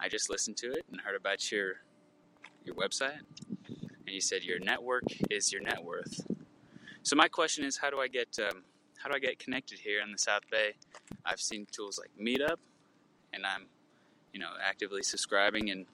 I 0.00 0.08
just 0.08 0.30
listened 0.30 0.56
to 0.58 0.72
it 0.72 0.84
and 0.90 1.00
heard 1.00 1.16
about 1.16 1.50
your 1.50 1.74
your 2.64 2.74
website. 2.74 3.20
And 4.06 4.14
you 4.14 4.20
said 4.20 4.42
your 4.44 4.58
network 4.58 5.04
is 5.30 5.52
your 5.52 5.62
net 5.62 5.82
worth. 5.82 6.26
So 7.02 7.16
my 7.16 7.28
question 7.28 7.64
is, 7.64 7.76
how 7.76 7.90
do 7.90 8.00
I 8.00 8.08
get 8.08 8.38
um, 8.38 8.62
how 8.98 9.08
do 9.10 9.16
I 9.16 9.18
get 9.18 9.38
connected 9.38 9.78
here 9.78 10.00
in 10.00 10.12
the 10.12 10.18
South 10.18 10.42
Bay? 10.50 10.74
I've 11.24 11.40
seen 11.40 11.66
tools 11.70 11.98
like 11.98 12.10
Meetup, 12.18 12.56
and 13.32 13.44
I'm, 13.44 13.66
you 14.32 14.40
know, 14.40 14.50
actively 14.62 15.02
subscribing 15.02 15.70
and 15.70 15.86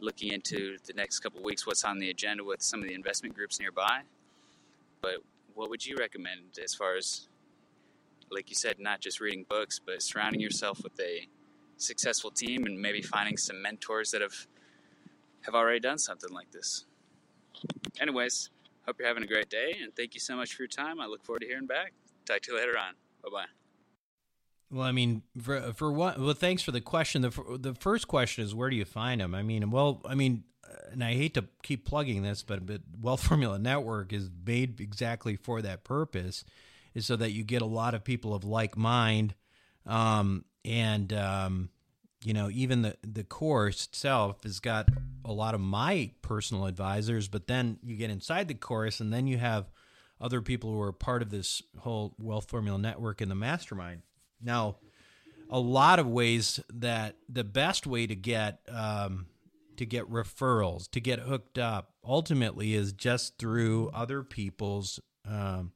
looking 0.00 0.32
into 0.32 0.76
the 0.86 0.92
next 0.92 1.20
couple 1.20 1.42
weeks 1.42 1.66
what's 1.66 1.84
on 1.84 1.98
the 1.98 2.10
agenda 2.10 2.44
with 2.44 2.62
some 2.62 2.80
of 2.80 2.88
the 2.88 2.94
investment 2.94 3.34
groups 3.34 3.60
nearby. 3.60 4.00
But 5.00 5.18
what 5.54 5.70
would 5.70 5.86
you 5.86 5.96
recommend 5.96 6.58
as 6.62 6.74
far 6.74 6.96
as, 6.96 7.28
like 8.34 8.50
you 8.50 8.56
said, 8.56 8.78
not 8.78 9.00
just 9.00 9.20
reading 9.20 9.44
books, 9.48 9.80
but 9.84 10.02
surrounding 10.02 10.40
yourself 10.40 10.82
with 10.82 10.98
a 11.00 11.28
successful 11.76 12.30
team 12.30 12.66
and 12.66 12.80
maybe 12.80 13.02
finding 13.02 13.36
some 13.36 13.60
mentors 13.60 14.10
that 14.10 14.20
have 14.20 14.46
have 15.42 15.54
already 15.54 15.80
done 15.80 15.98
something 15.98 16.32
like 16.32 16.50
this. 16.50 16.86
Anyways, 18.00 18.50
hope 18.86 18.96
you're 18.98 19.08
having 19.08 19.22
a 19.22 19.26
great 19.26 19.50
day 19.50 19.76
and 19.82 19.94
thank 19.94 20.14
you 20.14 20.20
so 20.20 20.36
much 20.36 20.54
for 20.54 20.62
your 20.62 20.68
time. 20.68 21.00
I 21.00 21.06
look 21.06 21.22
forward 21.24 21.40
to 21.40 21.46
hearing 21.46 21.66
back. 21.66 21.92
Talk 22.24 22.40
to 22.42 22.52
you 22.52 22.58
later 22.58 22.78
on. 22.78 22.94
Bye 23.22 23.28
bye. 23.30 23.44
Well, 24.70 24.86
I 24.86 24.92
mean, 24.92 25.22
for 25.40 25.72
for 25.72 25.92
what? 25.92 26.18
Well, 26.18 26.34
thanks 26.34 26.62
for 26.62 26.72
the 26.72 26.80
question. 26.80 27.22
the 27.22 27.30
The 27.58 27.74
first 27.74 28.08
question 28.08 28.44
is 28.44 28.54
where 28.54 28.70
do 28.70 28.76
you 28.76 28.84
find 28.84 29.20
them? 29.20 29.34
I 29.34 29.42
mean, 29.42 29.70
well, 29.70 30.00
I 30.04 30.14
mean, 30.14 30.44
and 30.90 31.04
I 31.04 31.14
hate 31.14 31.34
to 31.34 31.44
keep 31.62 31.84
plugging 31.84 32.22
this, 32.22 32.42
but 32.42 32.66
but 32.66 32.80
Wealth 33.00 33.22
Formula 33.26 33.58
Network 33.58 34.12
is 34.12 34.30
made 34.46 34.80
exactly 34.80 35.36
for 35.36 35.62
that 35.62 35.84
purpose, 35.84 36.44
is 36.94 37.06
so 37.06 37.16
that 37.16 37.32
you 37.32 37.44
get 37.44 37.62
a 37.62 37.66
lot 37.66 37.94
of 37.94 38.04
people 38.04 38.34
of 38.34 38.44
like 38.44 38.76
mind, 38.76 39.34
um, 39.86 40.44
and 40.64 41.12
um, 41.12 41.68
you 42.24 42.32
know, 42.32 42.50
even 42.50 42.82
the 42.82 42.96
the 43.02 43.24
course 43.24 43.86
itself 43.86 44.42
has 44.44 44.60
got 44.60 44.88
a 45.24 45.32
lot 45.32 45.54
of 45.54 45.60
my 45.60 46.10
personal 46.22 46.66
advisors, 46.66 47.28
but 47.28 47.46
then 47.46 47.78
you 47.82 47.96
get 47.96 48.10
inside 48.10 48.48
the 48.48 48.54
course, 48.54 49.00
and 49.00 49.12
then 49.12 49.26
you 49.26 49.38
have 49.38 49.66
other 50.20 50.40
people 50.40 50.72
who 50.72 50.80
are 50.80 50.92
part 50.92 51.22
of 51.22 51.30
this 51.30 51.62
whole 51.78 52.14
wealth 52.18 52.48
formula 52.48 52.78
network 52.78 53.20
in 53.20 53.28
the 53.28 53.34
mastermind. 53.34 54.02
Now, 54.40 54.76
a 55.50 55.60
lot 55.60 55.98
of 55.98 56.06
ways 56.06 56.60
that 56.72 57.16
the 57.28 57.44
best 57.44 57.86
way 57.86 58.06
to 58.06 58.14
get 58.14 58.60
um, 58.68 59.26
to 59.76 59.84
get 59.84 60.10
referrals, 60.10 60.90
to 60.92 61.00
get 61.00 61.18
hooked 61.18 61.58
up, 61.58 61.92
ultimately 62.04 62.74
is 62.74 62.92
just 62.92 63.38
through 63.38 63.90
other 63.92 64.22
people's 64.22 65.00
um, 65.28 65.72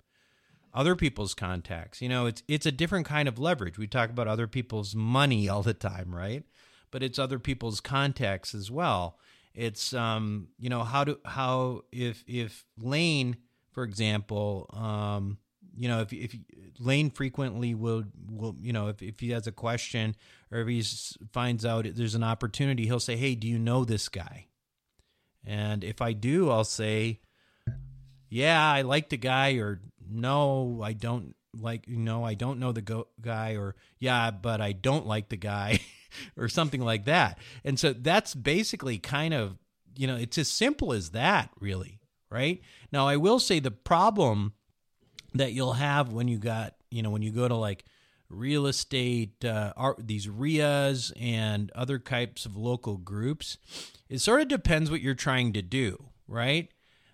other 0.75 0.95
people's 0.97 1.35
contacts. 1.35 2.01
You 2.01 2.09
know, 2.09 2.27
it's 2.27 2.43
it's 2.49 2.67
a 2.67 2.73
different 2.73 3.07
kind 3.07 3.29
of 3.29 3.39
leverage. 3.39 3.79
We 3.79 3.87
talk 3.87 4.11
about 4.11 4.29
other 4.29 4.47
people's 4.47 4.95
money 4.95 5.49
all 5.49 5.63
the 5.63 5.75
time, 5.75 6.15
right? 6.15 6.45
But 6.91 7.03
it's 7.03 7.19
other 7.19 7.39
people's 7.39 7.81
contacts 7.81 8.55
as 8.55 8.71
well. 8.71 9.19
It's 9.55 9.93
um, 9.93 10.49
you 10.59 10.71
know, 10.71 10.85
how 10.85 11.05
do 11.05 11.19
how 11.25 11.83
if 11.93 12.25
if 12.27 12.65
Lane 12.79 13.37
for 13.79 13.85
example, 13.85 14.69
um, 14.73 15.39
you 15.77 15.87
know, 15.87 16.01
if 16.01 16.13
if 16.13 16.35
Lane 16.81 17.11
frequently 17.11 17.75
will 17.75 18.03
will 18.29 18.57
you 18.61 18.73
know 18.73 18.89
if 18.89 19.01
if 19.03 19.21
he 19.21 19.31
has 19.31 19.47
a 19.47 19.53
question 19.53 20.17
or 20.51 20.59
if 20.59 20.67
he 20.67 20.83
finds 21.33 21.65
out 21.65 21.87
there's 21.95 22.17
an 22.17 22.25
opportunity, 22.25 22.87
he'll 22.87 22.99
say, 22.99 23.17
"Hey, 23.17 23.37
do 23.37 23.47
you 23.47 23.57
know 23.57 23.85
this 23.85 24.09
guy?" 24.09 24.47
And 25.47 25.85
if 25.85 26.03
I 26.03 26.13
do, 26.13 26.51
I'll 26.51 26.65
say, 26.65 27.21
"Yeah, 28.29 28.69
I 28.69 28.83
like 28.83 29.11
the 29.11 29.17
guy," 29.17 29.53
or 29.53 29.81
"No, 30.11 30.81
I 30.83 30.93
don't 30.93 31.35
like 31.55 31.89
know 31.89 32.25
I 32.25 32.35
don't 32.35 32.59
know 32.59 32.73
the 32.73 32.83
go- 32.83 33.09
guy," 33.21 33.57
or 33.57 33.77
"Yeah, 33.99 34.31
but 34.31 34.61
I 34.61 34.73
don't 34.73 35.07
like 35.07 35.29
the 35.29 35.37
guy," 35.37 35.81
or 36.37 36.49
something 36.49 36.81
like 36.81 37.07
that. 37.07 37.39
And 37.65 37.79
so 37.79 37.93
that's 37.93 38.35
basically 38.35 38.99
kind 38.99 39.35
of 39.35 39.59
you 39.97 40.07
know 40.07 40.17
it's 40.17 40.39
as 40.39 40.49
simple 40.49 40.93
as 40.93 41.11
that, 41.11 41.51
really 41.61 41.99
right? 42.31 42.61
Now, 42.93 43.07
I 43.07 43.17
will 43.17 43.39
say 43.39 43.61
the 43.61 43.71
problem 43.71 44.53
that 45.35 45.53
you'll 45.53 45.75
have 45.75 46.13
when 46.13 46.29
you 46.29 46.39
got, 46.39 46.75
you 46.91 47.03
know, 47.03 47.11
when 47.11 47.23
you 47.23 47.31
go 47.33 47.49
to 47.49 47.55
like 47.55 47.85
real 48.29 48.67
estate, 48.67 49.45
uh, 49.45 49.73
art, 49.77 50.07
these 50.07 50.29
REIAs 50.29 51.13
and 51.19 51.71
other 51.75 51.99
types 51.99 52.47
of 52.47 52.57
local 52.57 52.97
groups, 52.97 53.59
it 54.09 54.19
sort 54.19 54.41
of 54.41 54.49
depends 54.49 54.91
what 54.91 55.01
you're 55.01 55.15
trying 55.15 55.53
to 55.55 55.63
do, 55.63 56.11
right? 56.27 56.69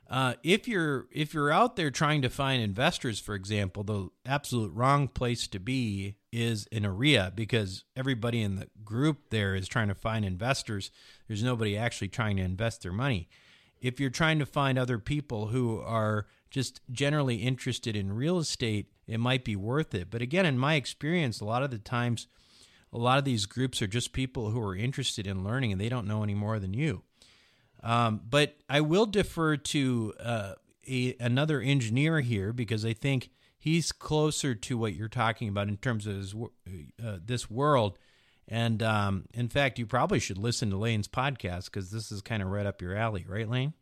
Uh, 0.08 0.34
if 0.42 0.68
you're 0.68 1.06
if 1.10 1.32
you're 1.32 1.50
out 1.50 1.76
there 1.76 1.90
trying 1.90 2.22
to 2.22 2.28
find 2.28 2.62
investors, 2.62 3.18
for 3.18 3.34
example, 3.34 3.82
the 3.82 4.08
absolute 4.26 4.72
wrong 4.74 5.08
place 5.08 5.46
to 5.48 5.58
be 5.58 6.16
is 6.30 6.66
in 6.66 6.84
a 6.84 6.92
REIA 6.92 7.32
because 7.34 7.84
everybody 7.96 8.42
in 8.42 8.56
the 8.56 8.68
group 8.84 9.30
there 9.30 9.54
is 9.54 9.66
trying 9.66 9.88
to 9.88 9.94
find 9.94 10.24
investors. 10.24 10.90
There's 11.26 11.42
nobody 11.42 11.76
actually 11.76 12.08
trying 12.08 12.36
to 12.36 12.42
invest 12.42 12.82
their 12.82 12.92
money 12.92 13.28
if 13.84 14.00
you're 14.00 14.08
trying 14.08 14.38
to 14.38 14.46
find 14.46 14.78
other 14.78 14.98
people 14.98 15.48
who 15.48 15.78
are 15.78 16.26
just 16.50 16.80
generally 16.90 17.36
interested 17.36 17.94
in 17.94 18.14
real 18.14 18.38
estate, 18.38 18.86
it 19.06 19.20
might 19.20 19.44
be 19.44 19.54
worth 19.54 19.94
it. 19.94 20.10
But 20.10 20.22
again, 20.22 20.46
in 20.46 20.58
my 20.58 20.76
experience, 20.76 21.38
a 21.38 21.44
lot 21.44 21.62
of 21.62 21.70
the 21.70 21.76
times, 21.76 22.26
a 22.94 22.96
lot 22.98 23.18
of 23.18 23.26
these 23.26 23.44
groups 23.44 23.82
are 23.82 23.86
just 23.86 24.14
people 24.14 24.48
who 24.48 24.60
are 24.62 24.74
interested 24.74 25.26
in 25.26 25.44
learning 25.44 25.70
and 25.70 25.78
they 25.78 25.90
don't 25.90 26.06
know 26.06 26.22
any 26.22 26.32
more 26.32 26.58
than 26.58 26.72
you. 26.72 27.02
Um, 27.84 28.22
but 28.28 28.56
I 28.68 28.80
will 28.80 29.04
defer 29.04 29.58
to 29.58 30.14
uh, 30.18 30.52
a, 30.88 31.14
another 31.20 31.60
engineer 31.60 32.20
here 32.20 32.52
because 32.54 32.84
I 32.84 32.94
think 32.94 33.30
he's 33.58 33.92
closer 33.92 34.54
to 34.54 34.78
what 34.78 34.94
you're 34.94 35.08
talking 35.08 35.48
about 35.48 35.68
in 35.68 35.76
terms 35.76 36.06
of 36.06 36.16
his, 36.16 36.34
uh, 36.34 37.18
this 37.22 37.50
world. 37.50 37.98
And 38.48 38.82
um, 38.82 39.26
in 39.34 39.48
fact, 39.48 39.78
you 39.78 39.86
probably 39.86 40.18
should 40.18 40.38
listen 40.38 40.70
to 40.70 40.76
Lane's 40.76 41.08
podcast 41.08 41.66
because 41.66 41.90
this 41.90 42.10
is 42.10 42.22
kind 42.22 42.42
of 42.42 42.48
right 42.48 42.66
up 42.66 42.80
your 42.80 42.96
alley, 42.96 43.26
right, 43.28 43.48
Lane? 43.48 43.74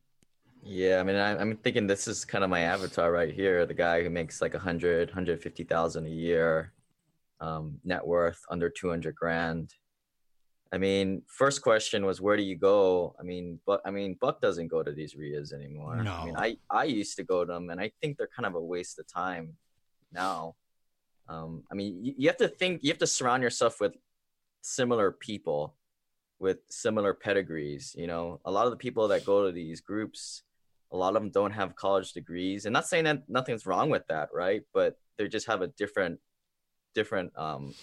Yeah, 0.65 1.01
I 1.01 1.03
mean, 1.03 1.17
I, 1.17 1.41
am 1.41 1.57
thinking 1.57 1.87
this 1.87 2.07
is 2.07 2.25
kind 2.25 2.45
of 2.45 2.51
my 2.51 2.61
avatar 2.61 3.11
right 3.11 3.33
here. 3.33 3.67
The 3.67 3.75
guy 3.75 4.03
who 4.03 4.11
makes 4.11 4.41
like 4.41 4.55
a 4.55 4.61
hundred, 4.61 5.11
hundred 5.11 5.43
fifty 5.43 5.65
thousand 5.65 6.07
a 6.07 6.11
year, 6.11 6.73
um, 7.41 7.81
net 7.85 8.07
worth 8.07 8.45
under 8.49 8.71
two 8.71 8.89
hundred 8.89 9.17
grand. 9.17 9.75
I 10.73 10.79
mean, 10.79 11.23
first 11.27 11.61
question 11.61 12.07
was 12.07 12.21
where 12.21 12.37
do 12.37 12.43
you 12.43 12.57
go? 12.57 13.15
I 13.21 13.23
mean, 13.23 13.61
but 13.67 13.83
I 13.85 13.91
mean, 13.91 14.17
Buck 14.21 14.41
doesn't 14.41 14.69
go 14.69 14.83
to 14.83 14.93
these 14.93 15.15
REIAs 15.15 15.53
anymore. 15.53 16.03
No. 16.03 16.13
I 16.13 16.25
mean, 16.25 16.37
I 16.37 16.57
I 16.71 16.85
used 16.85 17.17
to 17.17 17.25
go 17.25 17.45
to 17.45 17.53
them, 17.53 17.69
and 17.71 17.81
I 17.81 17.93
think 18.01 18.17
they're 18.17 18.31
kind 18.35 18.47
of 18.47 18.55
a 18.55 18.61
waste 18.61 18.99
of 18.99 19.07
time 19.07 19.57
now. 20.13 20.55
Um, 21.29 21.65
I 21.71 21.75
mean, 21.75 22.03
you, 22.03 22.15
you 22.17 22.29
have 22.29 22.39
to 22.39 22.49
think, 22.49 22.83
you 22.83 22.91
have 22.91 22.99
to 22.99 23.07
surround 23.07 23.43
yourself 23.43 23.81
with 23.81 23.97
similar 24.63 25.13
people 25.13 25.75
with 26.43 26.59
similar 26.69 27.15
pedigrees. 27.15 27.95
You 27.97 28.09
know, 28.09 28.41
a 28.45 28.51
lot 28.51 28.67
of 28.67 28.73
the 28.73 28.77
people 28.77 29.09
that 29.09 29.25
go 29.25 29.47
to 29.47 29.53
these 29.53 29.81
groups, 29.81 30.43
a 30.91 30.97
lot 30.97 31.15
of 31.17 31.23
them 31.23 31.31
don't 31.31 31.53
have 31.53 31.77
college 31.77 32.13
degrees. 32.13 32.67
And 32.67 32.73
not 32.73 32.87
saying 32.87 33.05
that 33.05 33.23
nothing's 33.29 33.65
wrong 33.65 33.89
with 33.89 34.07
that, 34.09 34.29
right? 34.35 34.63
But 34.75 34.99
they 35.17 35.29
just 35.29 35.47
have 35.47 35.63
a 35.63 35.69
different, 35.69 36.19
different. 36.95 37.33
Um, 37.39 37.75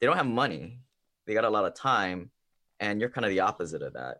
they 0.00 0.06
don't 0.06 0.16
have 0.16 0.26
money. 0.26 0.80
They 1.30 1.34
got 1.34 1.44
a 1.44 1.48
lot 1.48 1.64
of 1.64 1.76
time, 1.76 2.32
and 2.80 3.00
you're 3.00 3.08
kind 3.08 3.24
of 3.24 3.30
the 3.30 3.38
opposite 3.38 3.82
of 3.82 3.92
that. 3.92 4.16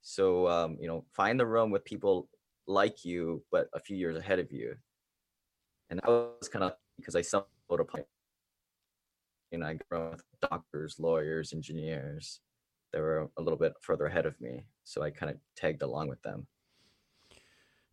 So 0.00 0.48
um, 0.48 0.78
you 0.80 0.88
know, 0.88 1.04
find 1.12 1.38
the 1.38 1.44
room 1.44 1.70
with 1.70 1.84
people 1.84 2.30
like 2.66 3.04
you, 3.04 3.44
but 3.52 3.68
a 3.74 3.78
few 3.78 3.94
years 3.94 4.16
ahead 4.16 4.38
of 4.38 4.50
you. 4.50 4.74
And 5.90 6.00
that 6.00 6.08
was 6.08 6.48
kind 6.50 6.64
of 6.64 6.72
because 6.96 7.14
I 7.14 7.20
stumbled 7.20 7.50
upon, 7.68 8.04
you 9.50 9.58
know, 9.58 9.66
I 9.66 9.74
grew 9.74 9.98
up 9.98 10.12
with 10.12 10.50
doctors, 10.50 10.96
lawyers, 10.98 11.52
engineers 11.52 12.40
that 12.94 13.02
were 13.02 13.28
a 13.36 13.42
little 13.42 13.58
bit 13.58 13.74
further 13.82 14.06
ahead 14.06 14.24
of 14.24 14.40
me. 14.40 14.64
So 14.84 15.02
I 15.02 15.10
kind 15.10 15.30
of 15.30 15.36
tagged 15.56 15.82
along 15.82 16.08
with 16.08 16.22
them. 16.22 16.46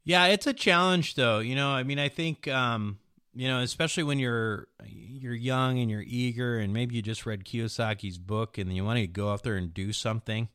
Yeah, 0.05 0.27
it's 0.27 0.47
a 0.47 0.53
challenge 0.53 1.15
though. 1.15 1.39
You 1.39 1.55
know, 1.55 1.71
I 1.71 1.83
mean, 1.83 1.99
I 1.99 2.07
think 2.07 2.47
um, 2.47 2.99
you 3.33 3.47
know, 3.47 3.59
especially 3.59 4.03
when 4.03 4.19
you're 4.19 4.67
you're 4.85 5.33
young 5.33 5.79
and 5.79 5.89
you're 5.89 6.03
eager 6.05 6.59
and 6.59 6.73
maybe 6.73 6.95
you 6.95 7.01
just 7.01 7.25
read 7.25 7.45
Kiyosaki's 7.45 8.17
book 8.17 8.57
and 8.57 8.75
you 8.75 8.83
want 8.83 8.99
to 8.99 9.07
go 9.07 9.31
out 9.31 9.43
there 9.43 9.55
and 9.55 9.73
do 9.73 9.93
something. 9.93 10.49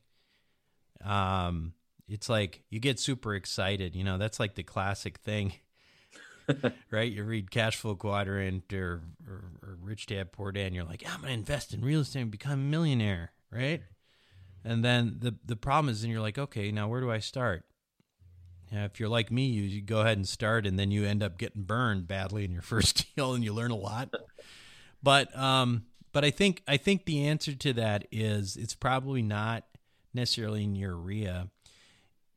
Um, 1.03 1.73
it's 2.07 2.29
like 2.29 2.63
you 2.69 2.79
get 2.79 2.99
super 2.99 3.35
excited, 3.35 3.95
you 3.95 4.03
know, 4.03 4.17
that's 4.17 4.39
like 4.39 4.55
the 4.55 4.63
classic 4.63 5.17
thing. 5.19 5.53
right? 6.91 7.11
You 7.11 7.23
read 7.23 7.51
Cash 7.51 7.75
Flow 7.75 7.95
Quadrant 7.95 8.71
or, 8.71 9.01
or, 9.27 9.43
or 9.61 9.77
Rich 9.81 10.05
Dad 10.05 10.31
Poor 10.31 10.53
Dad, 10.53 10.67
and 10.67 10.75
you're 10.75 10.85
like, 10.85 11.03
I'm 11.05 11.19
going 11.19 11.33
to 11.33 11.33
invest 11.33 11.73
in 11.73 11.83
real 11.83 11.99
estate 12.01 12.21
and 12.21 12.31
become 12.31 12.53
a 12.53 12.57
millionaire, 12.57 13.33
right? 13.51 13.81
And 14.63 14.83
then 14.83 15.17
the 15.19 15.35
the 15.45 15.55
problem 15.55 15.89
is, 15.89 16.03
and 16.03 16.11
you're 16.11 16.21
like, 16.21 16.37
okay, 16.37 16.71
now 16.71 16.87
where 16.87 17.01
do 17.01 17.11
I 17.11 17.19
start? 17.19 17.65
Yeah, 18.71 18.85
if 18.85 18.99
you're 18.99 19.09
like 19.09 19.31
me, 19.31 19.45
you, 19.45 19.63
you 19.63 19.81
go 19.81 20.01
ahead 20.01 20.17
and 20.17 20.27
start, 20.27 20.67
and 20.67 20.77
then 20.77 20.91
you 20.91 21.05
end 21.05 21.23
up 21.23 21.37
getting 21.37 21.63
burned 21.63 22.07
badly 22.07 22.43
in 22.43 22.51
your 22.51 22.61
first 22.63 23.15
deal, 23.15 23.33
and 23.33 23.43
you 23.43 23.53
learn 23.53 23.71
a 23.71 23.75
lot. 23.75 24.13
But 25.01 25.35
um, 25.37 25.85
but 26.11 26.25
I 26.25 26.31
think 26.31 26.63
I 26.67 26.77
think 26.77 27.05
the 27.05 27.25
answer 27.27 27.53
to 27.53 27.73
that 27.73 28.07
is 28.11 28.57
it's 28.57 28.75
probably 28.75 29.21
not 29.21 29.63
necessarily 30.13 30.63
in 30.63 30.75
your 30.75 30.95
REIA. 30.95 31.49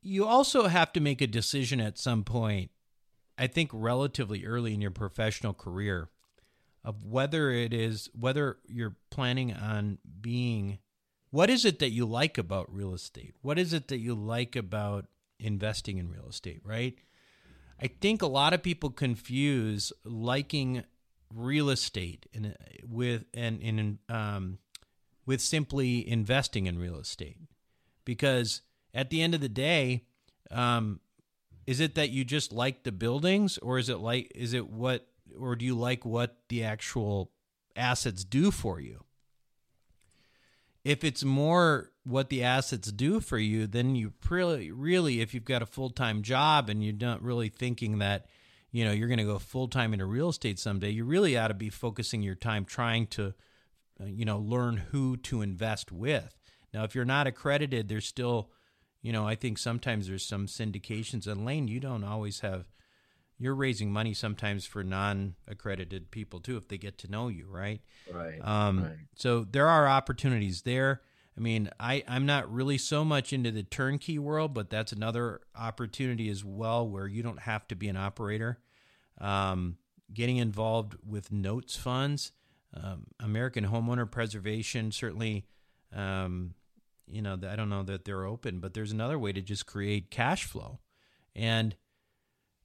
You 0.01 0.25
also 0.25 0.67
have 0.67 0.93
to 0.93 0.99
make 0.99 1.21
a 1.21 1.27
decision 1.27 1.79
at 1.79 1.97
some 1.97 2.23
point. 2.23 2.71
I 3.37 3.47
think 3.47 3.71
relatively 3.73 4.45
early 4.45 4.73
in 4.73 4.81
your 4.81 4.91
professional 4.91 5.53
career 5.53 6.09
of 6.83 7.05
whether 7.05 7.51
it 7.51 7.73
is 7.73 8.09
whether 8.13 8.57
you're 8.67 8.95
planning 9.09 9.53
on 9.53 9.97
being 10.21 10.79
what 11.29 11.49
is 11.49 11.63
it 11.63 11.79
that 11.79 11.91
you 11.91 12.05
like 12.05 12.37
about 12.37 12.73
real 12.73 12.93
estate? 12.93 13.35
What 13.41 13.57
is 13.57 13.73
it 13.73 13.87
that 13.87 13.99
you 13.99 14.13
like 14.13 14.55
about 14.55 15.05
investing 15.41 15.97
in 15.97 16.09
real 16.09 16.27
estate, 16.29 16.61
right? 16.63 16.97
I 17.81 17.87
think 17.87 18.21
a 18.21 18.27
lot 18.27 18.53
of 18.53 18.61
people 18.61 18.91
confuse 18.91 19.91
liking 20.05 20.83
real 21.33 21.69
estate 21.69 22.27
with 22.87 23.25
and 23.33 23.61
in 23.61 23.99
um, 24.09 24.59
with 25.25 25.41
simply 25.41 26.07
investing 26.07 26.67
in 26.67 26.77
real 26.77 26.97
estate, 26.97 27.37
because 28.05 28.61
at 28.93 29.09
the 29.09 29.21
end 29.21 29.33
of 29.33 29.41
the 29.41 29.49
day, 29.49 30.05
um, 30.51 30.99
is 31.65 31.79
it 31.79 31.95
that 31.95 32.09
you 32.09 32.23
just 32.23 32.51
like 32.51 32.83
the 32.83 32.91
buildings, 32.91 33.57
or 33.59 33.79
is 33.79 33.89
it 33.89 33.99
like 33.99 34.31
is 34.35 34.53
it 34.53 34.69
what, 34.69 35.07
or 35.37 35.55
do 35.55 35.65
you 35.65 35.75
like 35.75 36.05
what 36.05 36.37
the 36.49 36.63
actual 36.63 37.31
assets 37.75 38.23
do 38.23 38.51
for 38.51 38.79
you? 38.79 39.03
If 40.83 41.03
it's 41.03 41.23
more 41.23 41.91
what 42.03 42.29
the 42.29 42.43
assets 42.43 42.91
do 42.91 43.19
for 43.19 43.37
you, 43.37 43.67
then 43.67 43.95
you 43.95 44.13
really, 44.29 44.71
really, 44.71 45.21
if 45.21 45.33
you've 45.33 45.45
got 45.45 45.61
a 45.61 45.67
full 45.67 45.89
time 45.89 46.23
job 46.23 46.69
and 46.69 46.83
you're 46.83 46.93
not 46.93 47.21
really 47.21 47.49
thinking 47.49 47.99
that, 47.99 48.25
you 48.71 48.83
know, 48.83 48.91
you're 48.91 49.07
going 49.07 49.19
to 49.19 49.23
go 49.23 49.37
full 49.37 49.67
time 49.67 49.93
into 49.93 50.05
real 50.05 50.29
estate 50.29 50.57
someday, 50.57 50.89
you 50.89 51.05
really 51.05 51.37
ought 51.37 51.49
to 51.49 51.53
be 51.53 51.69
focusing 51.69 52.23
your 52.23 52.35
time 52.35 52.65
trying 52.65 53.05
to, 53.07 53.33
uh, 54.01 54.05
you 54.05 54.25
know, 54.25 54.39
learn 54.39 54.77
who 54.77 55.17
to 55.17 55.41
invest 55.41 55.91
with. 55.91 56.35
Now, 56.73 56.83
if 56.83 56.95
you're 56.95 57.05
not 57.05 57.27
accredited, 57.27 57.87
there's 57.87 58.07
still, 58.07 58.49
you 59.01 59.11
know, 59.11 59.27
I 59.27 59.35
think 59.35 59.57
sometimes 59.57 60.07
there's 60.07 60.25
some 60.25 60.47
syndications. 60.47 61.27
And 61.27 61.45
Lane, 61.45 61.67
you 61.67 61.79
don't 61.79 62.03
always 62.03 62.39
have 62.39 62.65
you're 63.41 63.55
raising 63.55 63.91
money 63.91 64.13
sometimes 64.13 64.65
for 64.65 64.83
non-accredited 64.83 66.11
people 66.11 66.39
too 66.39 66.57
if 66.57 66.67
they 66.67 66.77
get 66.77 66.97
to 66.99 67.09
know 67.09 67.27
you 67.27 67.47
right? 67.49 67.81
Right, 68.11 68.39
um, 68.41 68.83
right. 68.83 68.97
so 69.15 69.43
there 69.43 69.67
are 69.67 69.87
opportunities 69.87 70.61
there. 70.63 71.01
I 71.37 71.39
mean 71.39 71.69
i 71.79 72.03
i'm 72.09 72.25
not 72.25 72.51
really 72.53 72.77
so 72.77 73.05
much 73.05 73.31
into 73.31 73.51
the 73.51 73.63
turnkey 73.63 74.19
world 74.19 74.53
but 74.53 74.69
that's 74.69 74.91
another 74.91 75.39
opportunity 75.55 76.29
as 76.29 76.43
well 76.43 76.87
where 76.87 77.07
you 77.07 77.23
don't 77.23 77.39
have 77.39 77.67
to 77.69 77.75
be 77.75 77.87
an 77.87 77.97
operator. 77.97 78.59
Um, 79.19 79.77
getting 80.13 80.37
involved 80.37 80.97
with 81.07 81.31
notes 81.31 81.77
funds 81.77 82.33
um, 82.73 83.05
american 83.19 83.65
homeowner 83.65 84.09
preservation 84.09 84.91
certainly 84.91 85.45
um, 85.95 86.53
you 87.07 87.21
know 87.21 87.39
i 87.49 87.55
don't 87.55 87.69
know 87.69 87.83
that 87.83 88.03
they're 88.03 88.25
open 88.25 88.59
but 88.59 88.73
there's 88.73 88.91
another 88.91 89.17
way 89.17 89.31
to 89.31 89.41
just 89.41 89.65
create 89.65 90.11
cash 90.11 90.43
flow. 90.45 90.79
And 91.35 91.75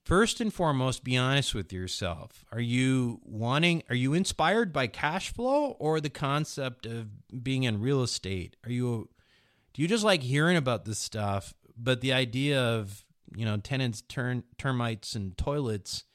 First 0.07 0.39
and 0.39 0.53
foremost, 0.53 1.03
be 1.03 1.17
honest 1.17 1.53
with 1.53 1.73
yourself. 1.73 2.45
Are 2.53 2.61
you 2.61 3.19
wanting, 3.25 3.83
are 3.89 3.95
you 3.95 4.13
inspired 4.13 4.71
by 4.71 4.87
cash 4.87 5.33
flow 5.33 5.71
or 5.79 5.99
the 5.99 6.09
concept 6.09 6.85
of 6.85 7.09
being 7.43 7.63
in 7.63 7.81
real 7.81 8.01
estate? 8.01 8.55
Are 8.63 8.71
you, 8.71 9.09
do 9.73 9.81
you 9.81 9.87
just 9.89 10.05
like 10.05 10.23
hearing 10.23 10.55
about 10.55 10.85
this 10.85 10.97
stuff, 10.97 11.53
but 11.77 11.99
the 11.99 12.13
idea 12.13 12.57
of, 12.57 13.03
you 13.35 13.43
know, 13.43 13.57
tenants, 13.57 14.01
turn, 14.01 14.45
termites, 14.57 15.13
and 15.13 15.37
toilets 15.37 16.05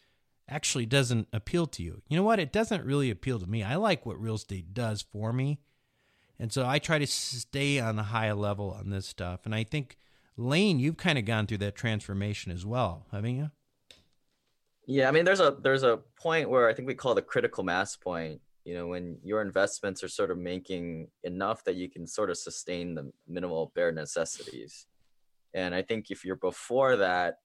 actually 0.48 0.86
doesn't 0.86 1.28
appeal 1.30 1.66
to 1.66 1.82
you? 1.82 2.00
You 2.08 2.16
know 2.16 2.22
what? 2.22 2.40
It 2.40 2.50
doesn't 2.50 2.86
really 2.86 3.10
appeal 3.10 3.40
to 3.40 3.46
me. 3.46 3.62
I 3.62 3.76
like 3.76 4.06
what 4.06 4.18
real 4.18 4.36
estate 4.36 4.72
does 4.72 5.02
for 5.02 5.34
me. 5.34 5.60
And 6.38 6.50
so 6.50 6.66
I 6.66 6.78
try 6.78 6.98
to 6.98 7.06
stay 7.06 7.78
on 7.78 7.96
the 7.96 8.04
high 8.04 8.32
level 8.32 8.70
on 8.70 8.88
this 8.88 9.06
stuff. 9.06 9.40
And 9.44 9.54
I 9.54 9.64
think, 9.64 9.98
Lane, 10.38 10.78
you've 10.78 10.96
kind 10.96 11.18
of 11.18 11.26
gone 11.26 11.46
through 11.46 11.58
that 11.58 11.74
transformation 11.74 12.52
as 12.52 12.64
well, 12.64 13.04
haven't 13.12 13.36
you? 13.36 13.50
Yeah, 14.86 15.08
I 15.08 15.12
mean, 15.12 15.24
there's 15.24 15.40
a 15.40 15.56
there's 15.62 15.84
a 15.84 16.00
point 16.16 16.50
where 16.50 16.68
I 16.68 16.74
think 16.74 16.88
we 16.88 16.94
call 16.94 17.14
the 17.14 17.22
critical 17.22 17.62
mass 17.62 17.96
point. 17.96 18.40
You 18.64 18.74
know, 18.74 18.86
when 18.88 19.18
your 19.24 19.42
investments 19.42 20.02
are 20.04 20.08
sort 20.08 20.30
of 20.30 20.38
making 20.38 21.08
enough 21.24 21.64
that 21.64 21.74
you 21.76 21.88
can 21.88 22.06
sort 22.06 22.30
of 22.30 22.38
sustain 22.38 22.94
the 22.94 23.12
minimal 23.28 23.72
bare 23.74 23.92
necessities. 23.92 24.86
And 25.54 25.74
I 25.74 25.82
think 25.82 26.10
if 26.10 26.24
you're 26.24 26.36
before 26.36 26.96
that, 26.96 27.38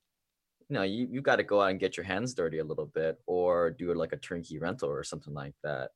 you 0.68 0.74
know, 0.74 0.82
you 0.82 1.08
you 1.10 1.20
got 1.22 1.36
to 1.36 1.42
go 1.44 1.60
out 1.60 1.70
and 1.70 1.80
get 1.80 1.96
your 1.96 2.04
hands 2.04 2.34
dirty 2.34 2.58
a 2.58 2.64
little 2.64 2.86
bit, 2.86 3.18
or 3.26 3.70
do 3.70 3.92
like 3.94 4.12
a 4.12 4.16
turnkey 4.16 4.58
rental 4.58 4.88
or 4.90 5.04
something 5.04 5.34
like 5.34 5.54
that. 5.62 5.90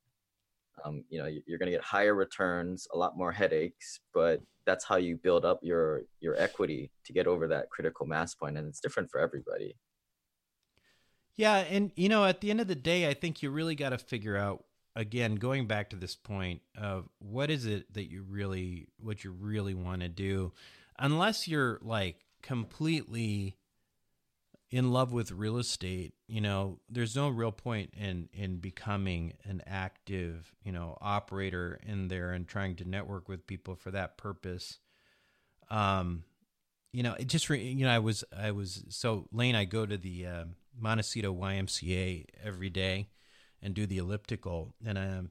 Um, 0.85 1.05
you 1.11 1.19
know, 1.19 1.27
you're 1.47 1.59
going 1.59 1.71
to 1.71 1.77
get 1.77 1.85
higher 1.85 2.15
returns, 2.15 2.89
a 2.93 2.99
lot 2.99 3.17
more 3.17 3.31
headaches, 3.33 4.01
but 4.15 4.41
that's 4.67 4.85
how 4.85 4.97
you 4.97 5.17
build 5.17 5.45
up 5.45 5.61
your 5.63 6.03
your 6.21 6.37
equity 6.37 6.91
to 7.05 7.13
get 7.13 7.27
over 7.27 7.49
that 7.49 7.71
critical 7.71 8.07
mass 8.07 8.35
point, 8.35 8.57
and 8.59 8.69
it's 8.69 8.81
different 8.81 9.11
for 9.11 9.21
everybody. 9.21 9.77
Yeah, 11.37 11.57
and 11.57 11.93
you 11.97 12.09
know, 12.09 12.25
at 12.25 12.41
the 12.41 12.51
end 12.51 12.61
of 12.61 12.69
the 12.69 12.75
day, 12.75 13.09
I 13.09 13.15
think 13.15 13.43
you 13.43 13.51
really 13.51 13.75
got 13.75 13.91
to 13.91 13.99
figure 13.99 14.37
out 14.37 14.65
again, 14.95 15.37
going 15.37 15.67
back 15.67 15.91
to 15.91 15.97
this 15.97 16.15
point 16.15 16.61
of 16.77 17.09
what 17.19 17.51
is 17.51 17.67
it 17.67 17.93
that 17.95 18.11
you 18.11 18.23
really 18.29 18.89
what 18.99 19.25
you 19.25 19.33
really 19.33 19.75
want 19.75 20.03
to 20.03 20.09
do, 20.09 20.53
unless 20.99 21.49
you're 21.49 21.79
like 21.83 22.17
completely 22.43 23.57
in 24.71 24.91
love 24.91 25.13
with 25.13 25.31
real 25.31 25.59
estate, 25.59 26.15
you 26.29 26.41
know, 26.41 26.79
there's 26.89 27.15
no 27.15 27.29
real 27.29 27.53
point 27.53 27.91
in 27.97 28.29
in 28.33 28.57
becoming 28.57 29.35
an 29.45 29.63
active, 29.67 30.55
you 30.65 30.73
know, 30.73 30.97
operator 31.01 31.79
in 31.87 32.09
there 32.09 32.33
and 32.33 32.49
trying 32.49 32.77
to 32.77 32.89
network 32.89 33.29
with 33.29 33.47
people 33.47 33.75
for 33.75 33.91
that 33.91 34.17
purpose. 34.17 34.79
Um, 35.71 36.25
you 36.93 37.03
know, 37.03 37.15
it 37.15 37.27
just 37.27 37.49
you 37.49 37.85
know, 37.87 37.91
I 37.91 37.99
was 37.99 38.25
I 38.37 38.51
was 38.51 38.85
so 38.89 39.29
Lane. 39.33 39.55
I 39.55 39.65
go 39.65 39.87
to 39.87 39.97
the 39.97 40.27
uh, 40.27 40.45
Montecito 40.79 41.35
YMCA 41.35 42.27
every 42.43 42.71
day 42.71 43.09
and 43.63 43.75
do 43.75 43.87
the 43.87 43.99
elliptical, 43.99 44.75
and 44.85 44.99
I'm 44.99 45.31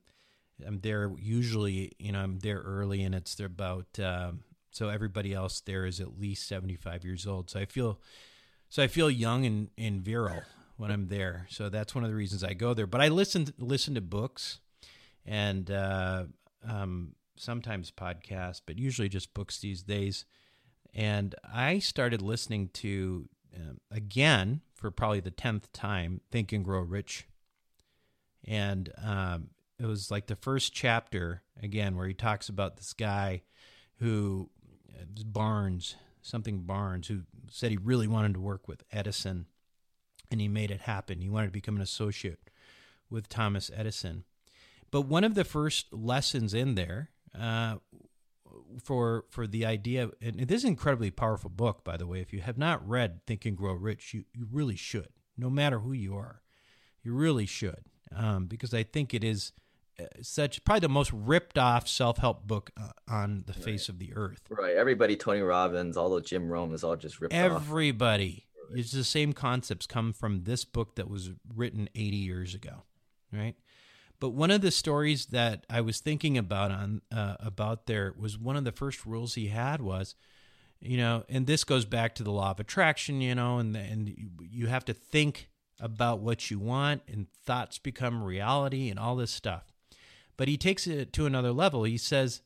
I'm 0.66 0.80
there 0.80 1.12
usually. 1.18 1.92
You 2.00 2.12
know, 2.12 2.20
I'm 2.20 2.40
there 2.40 2.60
early, 2.60 3.04
and 3.04 3.14
it's 3.14 3.40
about 3.40 4.00
um, 4.00 4.42
so 4.72 4.90
everybody 4.90 5.34
else 5.34 5.60
there 5.62 5.86
is 5.86 6.00
at 6.00 6.20
least 6.20 6.48
seventy 6.48 6.76
five 6.76 7.04
years 7.04 7.28
old. 7.28 7.50
So 7.50 7.60
I 7.60 7.66
feel 7.66 8.00
so 8.70 8.82
I 8.82 8.88
feel 8.88 9.10
young 9.10 9.46
and, 9.46 9.70
and 9.78 10.02
virile 10.02 10.44
when 10.78 10.92
I'm 10.92 11.08
there. 11.08 11.46
So 11.50 11.70
that's 11.70 11.94
one 11.94 12.04
of 12.04 12.10
the 12.10 12.16
reasons 12.16 12.44
I 12.44 12.54
go 12.54 12.74
there. 12.74 12.88
But 12.88 13.02
I 13.02 13.10
listen 13.10 13.48
listen 13.60 13.96
to 13.96 14.02
books 14.02 14.60
and 15.26 15.70
uh, 15.70 16.24
um, 16.68 17.16
sometimes 17.36 17.92
podcasts, 17.92 18.62
but 18.66 18.80
usually 18.80 19.10
just 19.10 19.34
books 19.34 19.60
these 19.60 19.84
days. 19.84 20.26
And 20.94 21.36
I 21.54 21.80
started 21.80 22.22
listening 22.22 22.70
to 22.76 23.28
um, 23.56 23.80
again 23.90 24.62
for 24.76 24.92
probably 24.92 25.20
the 25.20 25.32
tenth 25.32 25.72
time, 25.74 26.22
Think 26.32 26.52
and 26.52 26.64
Grow 26.64 26.82
Rich, 26.82 27.28
and 28.46 28.92
um, 29.04 29.50
it 29.80 29.86
was 29.86 30.12
like 30.12 30.28
the 30.28 30.36
first 30.36 30.74
chapter 30.74 31.44
again 31.62 31.96
where 31.96 32.08
he 32.08 32.14
talks 32.14 32.50
about 32.50 32.78
this 32.78 32.94
guy 32.94 33.44
who 34.00 34.50
uh, 34.90 35.06
Barnes, 35.26 35.96
something 36.22 36.62
Barnes, 36.62 37.08
who 37.08 37.22
said 37.50 37.72
he 37.72 37.78
really 37.78 38.08
wanted 38.08 38.34
to 38.34 38.40
work 38.40 38.68
with 38.68 38.84
Edison, 38.92 39.48
and 40.30 40.42
he 40.42 40.48
made 40.48 40.72
it 40.72 40.82
happen. 40.82 41.22
He 41.22 41.30
wanted 41.30 41.48
to 41.48 41.54
become 41.54 41.76
an 41.76 41.82
associate 41.82 42.40
with 43.10 43.30
Thomas 43.30 43.70
Edison. 43.76 44.24
But 44.90 45.02
one 45.02 45.24
of 45.24 45.36
the 45.36 45.44
first 45.44 45.94
lessons 45.94 46.54
in 46.54 46.76
there 46.76 47.10
uh, 47.38 47.78
for 48.84 49.26
for 49.30 49.48
the 49.48 49.66
idea, 49.66 50.10
and 50.22 50.40
this 50.40 50.60
is 50.60 50.64
an 50.64 50.72
incredibly 50.72 51.12
powerful 51.12 51.50
book, 51.50 51.84
by 51.84 51.98
the 51.98 52.08
way. 52.08 52.22
If 52.22 52.34
you 52.34 52.42
have 52.42 52.58
not 52.58 52.88
read 52.88 53.26
Think 53.26 53.46
and 53.46 53.58
Grow 53.58 53.74
Rich, 53.74 54.14
you 54.14 54.26
you 54.34 54.48
really 54.52 54.76
should. 54.76 55.10
No 55.38 55.50
matter 55.50 55.80
who 55.80 55.94
you 55.94 56.16
are, 56.16 56.42
you 57.04 57.14
really 57.14 57.46
should, 57.46 57.86
um, 58.16 58.46
because 58.46 58.74
I 58.74 58.84
think 58.84 59.14
it 59.14 59.24
is 59.24 59.54
uh, 60.00 60.06
such 60.22 60.64
probably 60.64 60.82
the 60.82 60.90
most 60.90 61.12
ripped 61.14 61.58
off 61.58 61.88
self 61.88 62.18
help 62.18 62.48
book 62.48 62.72
uh, 62.78 62.90
on 63.08 63.44
the 63.48 63.54
face 63.54 63.90
of 63.90 64.00
the 64.00 64.14
earth. 64.16 64.42
Right. 64.50 64.76
Everybody, 64.76 65.16
Tony 65.16 65.42
Robbins, 65.42 65.98
all 65.98 66.10
the 66.10 66.22
Jim 66.22 66.50
Rohn 66.50 66.74
is 66.74 66.84
all 66.84 66.96
just 66.96 67.20
ripped 67.20 67.34
off. 67.34 67.40
Everybody. 67.40 68.46
It's 68.74 68.92
the 68.92 69.04
same 69.04 69.34
concepts 69.34 69.86
come 69.86 70.14
from 70.14 70.44
this 70.44 70.64
book 70.64 70.96
that 70.96 71.10
was 71.10 71.32
written 71.54 71.90
80 71.94 72.16
years 72.16 72.56
ago, 72.56 72.84
right? 73.34 73.56
But 74.22 74.30
one 74.30 74.52
of 74.52 74.62
the 74.62 74.70
stories 74.70 75.26
that 75.28 75.66
I 75.68 75.82
was 75.82 76.00
thinking 76.00 76.38
about 76.38 76.70
on 76.70 77.02
uh, 77.12 77.38
about 77.40 77.88
there 77.88 78.14
was 78.16 78.38
one 78.38 78.56
of 78.56 78.64
the 78.64 78.72
first 78.72 79.04
rules 79.04 79.34
he 79.34 79.48
had 79.48 79.82
was, 79.82 80.14
you 80.80 80.96
know, 80.96 81.26
and 81.28 81.48
this 81.48 81.64
goes 81.64 81.86
back 81.86 82.14
to 82.16 82.24
the 82.24 82.32
law 82.32 82.52
of 82.52 82.60
attraction, 82.60 83.20
you 83.20 83.34
know, 83.34 83.58
and 83.58 83.76
and 83.76 84.16
you 84.40 84.68
have 84.68 84.86
to 84.86 84.94
think 84.94 85.50
about 85.80 86.20
what 86.20 86.52
you 86.52 86.60
want, 86.60 87.02
and 87.08 87.32
thoughts 87.32 87.80
become 87.80 88.24
reality, 88.24 88.92
and 88.92 89.00
all 89.00 89.16
this 89.16 89.32
stuff. 89.32 89.74
But 90.38 90.48
he 90.48 90.56
takes 90.56 90.86
it 90.86 91.14
to 91.14 91.26
another 91.26 91.52
level. 91.52 91.84
He 91.84 91.98
says 91.98 92.44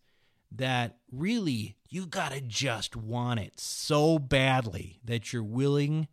that 0.54 1.00
really 1.12 1.76
you 1.90 2.08
got 2.08 2.32
to 2.32 2.40
just 2.40 2.96
want 2.96 3.42
it 3.42 3.60
so 3.60 4.18
badly 4.18 5.02
that 5.04 5.34
you're 5.34 5.44
willing 5.44 6.08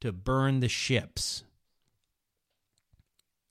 to 0.00 0.12
burn 0.12 0.60
the 0.60 0.68
ships. 0.68 1.42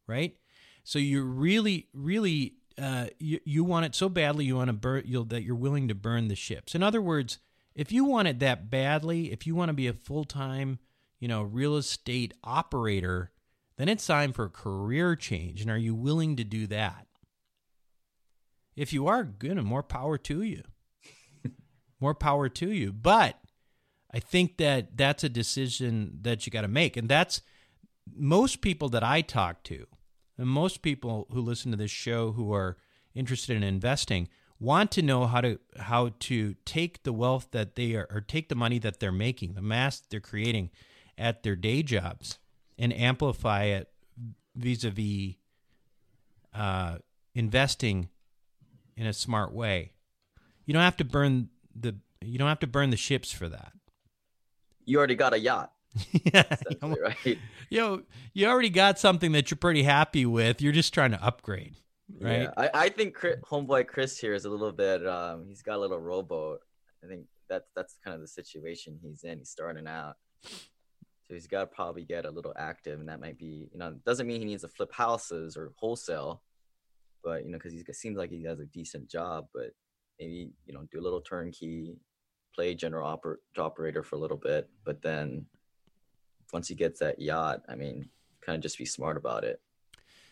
Right? 0.07 0.37
So 0.85 0.99
you 0.99 1.23
really, 1.23 1.87
really, 1.93 2.53
uh, 2.77 3.07
you, 3.19 3.39
you 3.43 3.63
want 3.63 3.87
it 3.87 3.95
so 3.95 4.07
badly 4.07 4.45
you 4.45 4.55
want 4.55 4.67
to 4.67 4.73
burn 4.73 5.03
you'll, 5.05 5.25
that 5.25 5.41
you're 5.41 5.55
willing 5.55 5.87
to 5.87 5.95
burn 5.95 6.27
the 6.27 6.35
ships. 6.35 6.75
In 6.75 6.83
other 6.83 7.01
words, 7.01 7.39
if 7.73 7.91
you 7.91 8.05
want 8.05 8.27
it 8.27 8.37
that 8.39 8.69
badly, 8.69 9.31
if 9.31 9.47
you 9.47 9.55
want 9.55 9.69
to 9.69 9.73
be 9.73 9.87
a 9.87 9.93
full 9.93 10.25
time, 10.25 10.77
you 11.19 11.27
know, 11.27 11.41
real 11.41 11.75
estate 11.75 12.35
operator, 12.43 13.31
then 13.77 13.89
it's 13.89 14.05
time 14.05 14.31
for 14.31 14.45
a 14.45 14.49
career 14.49 15.15
change. 15.15 15.59
And 15.59 15.71
are 15.71 15.77
you 15.77 15.95
willing 15.95 16.35
to 16.35 16.43
do 16.43 16.67
that? 16.67 17.07
If 18.75 18.93
you 18.93 19.07
are, 19.07 19.23
good, 19.23 19.57
and 19.57 19.65
more 19.65 19.83
power 19.83 20.19
to 20.19 20.43
you. 20.43 20.61
more 21.99 22.13
power 22.13 22.47
to 22.47 22.71
you. 22.71 22.93
But 22.93 23.39
I 24.13 24.19
think 24.19 24.57
that 24.57 24.95
that's 24.95 25.23
a 25.23 25.29
decision 25.29 26.19
that 26.21 26.45
you 26.45 26.51
got 26.51 26.61
to 26.61 26.67
make. 26.67 26.95
And 26.95 27.09
that's 27.09 27.41
most 28.15 28.61
people 28.61 28.89
that 28.89 29.03
I 29.03 29.21
talk 29.21 29.63
to, 29.63 29.87
and 30.37 30.47
most 30.47 30.81
people 30.81 31.27
who 31.31 31.41
listen 31.41 31.71
to 31.71 31.77
this 31.77 31.91
show 31.91 32.31
who 32.33 32.53
are 32.53 32.77
interested 33.13 33.55
in 33.55 33.63
investing 33.63 34.27
want 34.59 34.91
to 34.91 35.01
know 35.01 35.25
how 35.25 35.41
to 35.41 35.59
how 35.77 36.11
to 36.19 36.55
take 36.65 37.03
the 37.03 37.13
wealth 37.13 37.47
that 37.51 37.75
they 37.75 37.95
are 37.95 38.07
or 38.09 38.21
take 38.21 38.49
the 38.49 38.55
money 38.55 38.79
that 38.79 38.99
they're 38.99 39.11
making, 39.11 39.53
the 39.53 39.61
mass 39.61 40.01
they're 40.09 40.19
creating 40.19 40.69
at 41.17 41.43
their 41.43 41.55
day 41.55 41.83
jobs 41.83 42.39
and 42.77 42.93
amplify 42.93 43.63
it 43.63 43.89
vis-a-vis 44.55 45.35
uh, 46.53 46.97
investing 47.33 48.09
in 48.95 49.05
a 49.05 49.13
smart 49.13 49.53
way. 49.53 49.91
You 50.65 50.73
don't 50.73 50.83
have 50.83 50.97
to 50.97 51.05
burn 51.05 51.49
the 51.75 51.95
you 52.21 52.39
don't 52.39 52.47
have 52.47 52.59
to 52.59 52.67
burn 52.67 52.89
the 52.89 52.97
ships 52.97 53.31
for 53.31 53.47
that. 53.49 53.73
You 54.85 54.97
already 54.97 55.15
got 55.15 55.33
a 55.33 55.39
yacht. 55.39 55.71
yeah, 56.11 56.43
right. 56.81 57.37
You 57.69 57.79
know, 57.79 58.01
you 58.33 58.47
already 58.47 58.69
got 58.69 58.99
something 58.99 59.31
that 59.33 59.49
you're 59.49 59.57
pretty 59.57 59.83
happy 59.83 60.25
with. 60.25 60.61
You're 60.61 60.73
just 60.73 60.93
trying 60.93 61.11
to 61.11 61.23
upgrade, 61.23 61.75
right? 62.19 62.43
Yeah, 62.43 62.51
I, 62.57 62.69
I 62.73 62.89
think 62.89 63.13
Chris, 63.13 63.37
homeboy 63.49 63.87
Chris 63.87 64.17
here 64.17 64.33
is 64.33 64.45
a 64.45 64.49
little 64.49 64.71
bit. 64.71 65.05
Um, 65.07 65.45
he's 65.47 65.61
got 65.61 65.75
a 65.75 65.79
little 65.79 65.99
rowboat. 65.99 66.61
I 67.03 67.07
think 67.07 67.25
that's 67.49 67.69
that's 67.75 67.95
kind 68.03 68.15
of 68.15 68.21
the 68.21 68.27
situation 68.27 68.99
he's 69.01 69.23
in. 69.23 69.39
He's 69.39 69.49
starting 69.49 69.87
out, 69.87 70.15
so 70.43 71.33
he's 71.33 71.47
got 71.47 71.61
to 71.61 71.67
probably 71.67 72.03
get 72.03 72.25
a 72.25 72.31
little 72.31 72.53
active, 72.57 72.99
and 72.99 73.07
that 73.07 73.21
might 73.21 73.37
be, 73.37 73.69
you 73.71 73.79
know, 73.79 73.95
doesn't 74.05 74.27
mean 74.27 74.41
he 74.41 74.45
needs 74.45 74.63
to 74.63 74.69
flip 74.69 74.93
houses 74.93 75.55
or 75.55 75.71
wholesale, 75.77 76.41
but 77.23 77.45
you 77.45 77.51
know, 77.51 77.57
because 77.57 77.73
he 77.73 77.83
seems 77.93 78.17
like 78.17 78.31
he 78.31 78.43
has 78.43 78.59
a 78.59 78.65
decent 78.65 79.09
job, 79.09 79.47
but 79.53 79.71
maybe 80.19 80.49
you 80.65 80.73
know, 80.73 80.85
do 80.91 80.99
a 80.99 81.01
little 81.03 81.21
turnkey, 81.21 81.95
play 82.53 82.73
general 82.73 83.17
oper- 83.17 83.37
operator 83.57 84.03
for 84.03 84.15
a 84.15 84.19
little 84.19 84.37
bit, 84.37 84.69
but 84.83 85.01
then 85.01 85.45
once 86.53 86.67
he 86.67 86.75
gets 86.75 86.99
that 86.99 87.19
yacht, 87.19 87.63
I 87.67 87.75
mean, 87.75 88.09
kind 88.41 88.55
of 88.55 88.61
just 88.61 88.77
be 88.77 88.85
smart 88.85 89.17
about 89.17 89.43
it. 89.43 89.59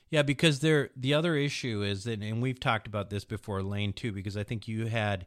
Yeah, 0.09 0.21
because 0.21 0.59
there 0.59 0.91
the 0.95 1.15
other 1.15 1.35
issue 1.35 1.81
is 1.81 2.03
that, 2.03 2.21
and 2.21 2.41
we've 2.41 2.59
talked 2.59 2.85
about 2.85 3.09
this 3.09 3.25
before, 3.25 3.63
Lane 3.63 3.93
too, 3.93 4.11
because 4.11 4.37
I 4.37 4.43
think 4.43 4.67
you 4.67 4.85
had 4.85 5.25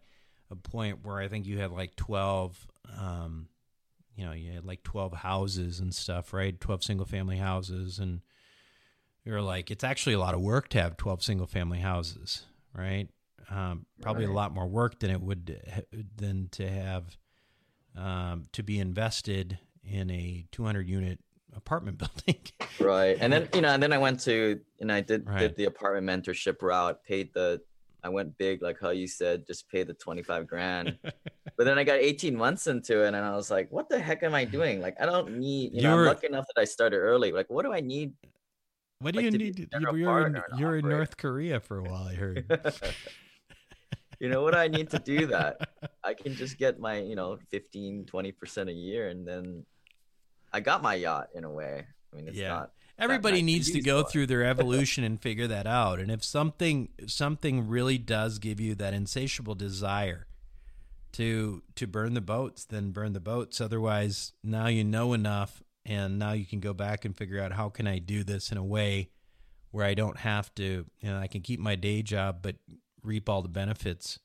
a 0.51 0.55
point 0.55 1.05
where 1.05 1.19
I 1.19 1.27
think 1.27 1.45
you 1.45 1.59
had 1.59 1.73
like 1.73 1.97
twelve, 1.97 2.69
um, 2.97 3.49
you 4.15 4.25
know, 4.25 4.33
you 4.33 4.53
had 4.53 4.65
like 4.65 4.85
twelve 4.85 5.13
houses 5.13 5.81
and 5.81 5.93
stuff, 5.93 6.33
right? 6.33 6.61
Twelve 6.61 6.85
single 6.85 7.07
family 7.07 7.39
houses, 7.39 7.99
and 7.99 8.21
you're 9.25 9.43
like, 9.43 9.73
it's 9.73 9.83
actually 9.83 10.15
a 10.15 10.21
lot 10.21 10.35
of 10.35 10.41
work 10.41 10.69
to 10.69 10.81
have 10.81 10.97
twelve 10.97 11.21
single 11.21 11.49
family 11.49 11.81
houses, 11.81 12.45
right? 12.73 13.09
Um, 13.51 13.87
probably 14.01 14.27
right. 14.27 14.33
a 14.33 14.37
lot 14.37 14.55
more 14.55 14.69
work 14.69 15.01
than 15.01 15.11
it 15.11 15.21
would 15.21 15.61
than 16.17 16.49
to 16.53 16.69
have 16.69 17.17
um, 17.97 18.45
to 18.53 18.63
be 18.63 18.79
invested 18.79 19.59
in 19.91 20.11
a 20.11 20.45
200 20.53 20.89
unit 20.89 21.19
apartment 21.55 21.99
building. 22.27 22.41
right. 22.81 23.17
And 23.21 23.33
then, 23.33 23.49
you 23.55 23.61
know, 23.61 23.71
and 23.71 23.83
then 23.83 23.93
I 23.93 23.99
went 23.99 24.21
to, 24.21 24.61
and 24.81 24.93
I 24.93 25.01
did, 25.01 25.27
right. 25.27 25.39
did 25.39 25.57
the 25.57 25.65
apartment 25.65 26.25
mentorship 26.25 26.63
route, 26.63 27.03
paid 27.05 27.33
the, 27.35 27.61
I 28.05 28.09
went 28.09 28.39
big, 28.39 28.63
like 28.63 28.79
how 28.81 28.91
you 28.91 29.09
said, 29.09 29.47
just 29.47 29.69
pay 29.69 29.83
the 29.83 29.95
25 29.95 30.47
grand. 30.47 30.97
but 31.03 31.65
then 31.65 31.79
I 31.79 31.85
got 31.85 31.99
18 31.99 32.37
months 32.37 32.67
into 32.67 33.05
it 33.05 33.09
and 33.09 33.17
I 33.17 33.35
was 33.35 33.51
like, 33.51 33.71
what 33.73 33.89
the 33.89 33.99
heck 33.99 34.23
am 34.23 34.35
I 34.35 34.45
doing? 34.45 34.81
Like, 34.81 34.97
I 35.01 35.07
don't 35.07 35.39
need, 35.39 35.73
you 35.75 35.83
know, 35.83 35.97
you're, 35.97 36.09
I'm 36.09 36.15
lucky 36.15 36.27
enough 36.29 36.47
that 36.55 36.61
I 36.61 36.65
started 36.65 36.99
early. 36.99 37.33
Like, 37.33 37.51
what 37.51 37.65
do 37.65 37.73
I 37.73 37.81
need? 37.81 38.13
What 39.01 39.15
do 39.15 39.21
like, 39.21 39.33
you 39.33 39.39
need? 39.39 39.59
You, 39.59 39.97
you're 39.97 40.27
in, 40.27 40.43
you're 40.57 40.77
in 40.79 40.89
North 40.89 41.17
Korea 41.17 41.61
for 41.61 41.79
a 41.79 41.83
while, 41.83 42.05
I 42.05 42.15
heard. 42.15 42.47
you 44.21 44.29
know 44.29 44.43
what 44.43 44.55
I 44.55 44.69
need 44.69 44.89
to 44.91 44.99
do 44.99 45.27
that? 45.27 45.69
I 46.05 46.15
can 46.15 46.35
just 46.35 46.59
get 46.59 46.79
my, 46.79 46.99
you 46.99 47.17
know, 47.17 47.39
15, 47.51 48.07
20% 48.11 48.71
a 48.71 48.73
year 48.73 49.09
and 49.09 49.27
then 49.27 49.65
I 50.57 50.61
got 50.61 50.83
my 50.83 50.95
yacht 50.95 51.29
in 51.35 51.45
a 51.45 51.51
way. 51.51 51.85
I 52.11 52.17
mean, 52.17 52.29
it's 52.29 52.39
yeah. 52.39 52.49
not. 52.49 52.73
Everybody 52.99 53.43
needs 53.43 53.71
to 53.73 53.83
go 53.83 54.03
through 54.03 54.27
their 54.27 54.43
evolution 54.47 55.05
and 55.05 55.21
figure 55.21 55.47
that 55.49 55.67
out. 55.67 55.99
And 55.99 56.11
if 56.11 56.25
something 56.25 56.89
something 57.07 57.69
really 57.69 57.99
does 57.99 58.39
give 58.39 58.59
you 58.59 58.75
that 58.77 58.95
insatiable 58.95 59.55
desire 59.55 60.27
to 61.13 61.63
to 61.75 61.87
burn 61.87 62.15
the 62.15 62.23
boats, 62.23 62.65
then 62.65 62.93
burn 62.93 63.13
the 63.13 63.21
boats. 63.21 63.61
Otherwise, 63.61 64.33
now 64.43 64.69
you 64.69 64.83
know 64.83 65.13
enough, 65.13 65.63
and 65.85 66.19
now 66.19 66.33
you 66.33 66.47
can 66.47 66.61
go 66.61 66.73
back 66.73 67.05
and 67.05 67.15
figure 67.15 67.39
out 67.39 67.53
how 67.53 67.69
can 67.69 67.87
I 67.87 67.99
do 67.99 68.25
this 68.25 68.51
in 68.51 68.57
a 68.57 68.65
way 68.65 69.11
where 69.73 69.85
I 69.85 69.93
don't 69.93 70.17
have 70.17 70.55
to. 70.55 70.87
You 71.01 71.11
know, 71.11 71.19
I 71.19 71.27
can 71.27 71.43
keep 71.43 71.61
my 71.61 71.75
day 71.75 72.01
job, 72.01 72.39
but 72.41 72.57
reap 73.03 73.29
all 73.29 73.43
the 73.43 73.51
benefits 73.51 74.19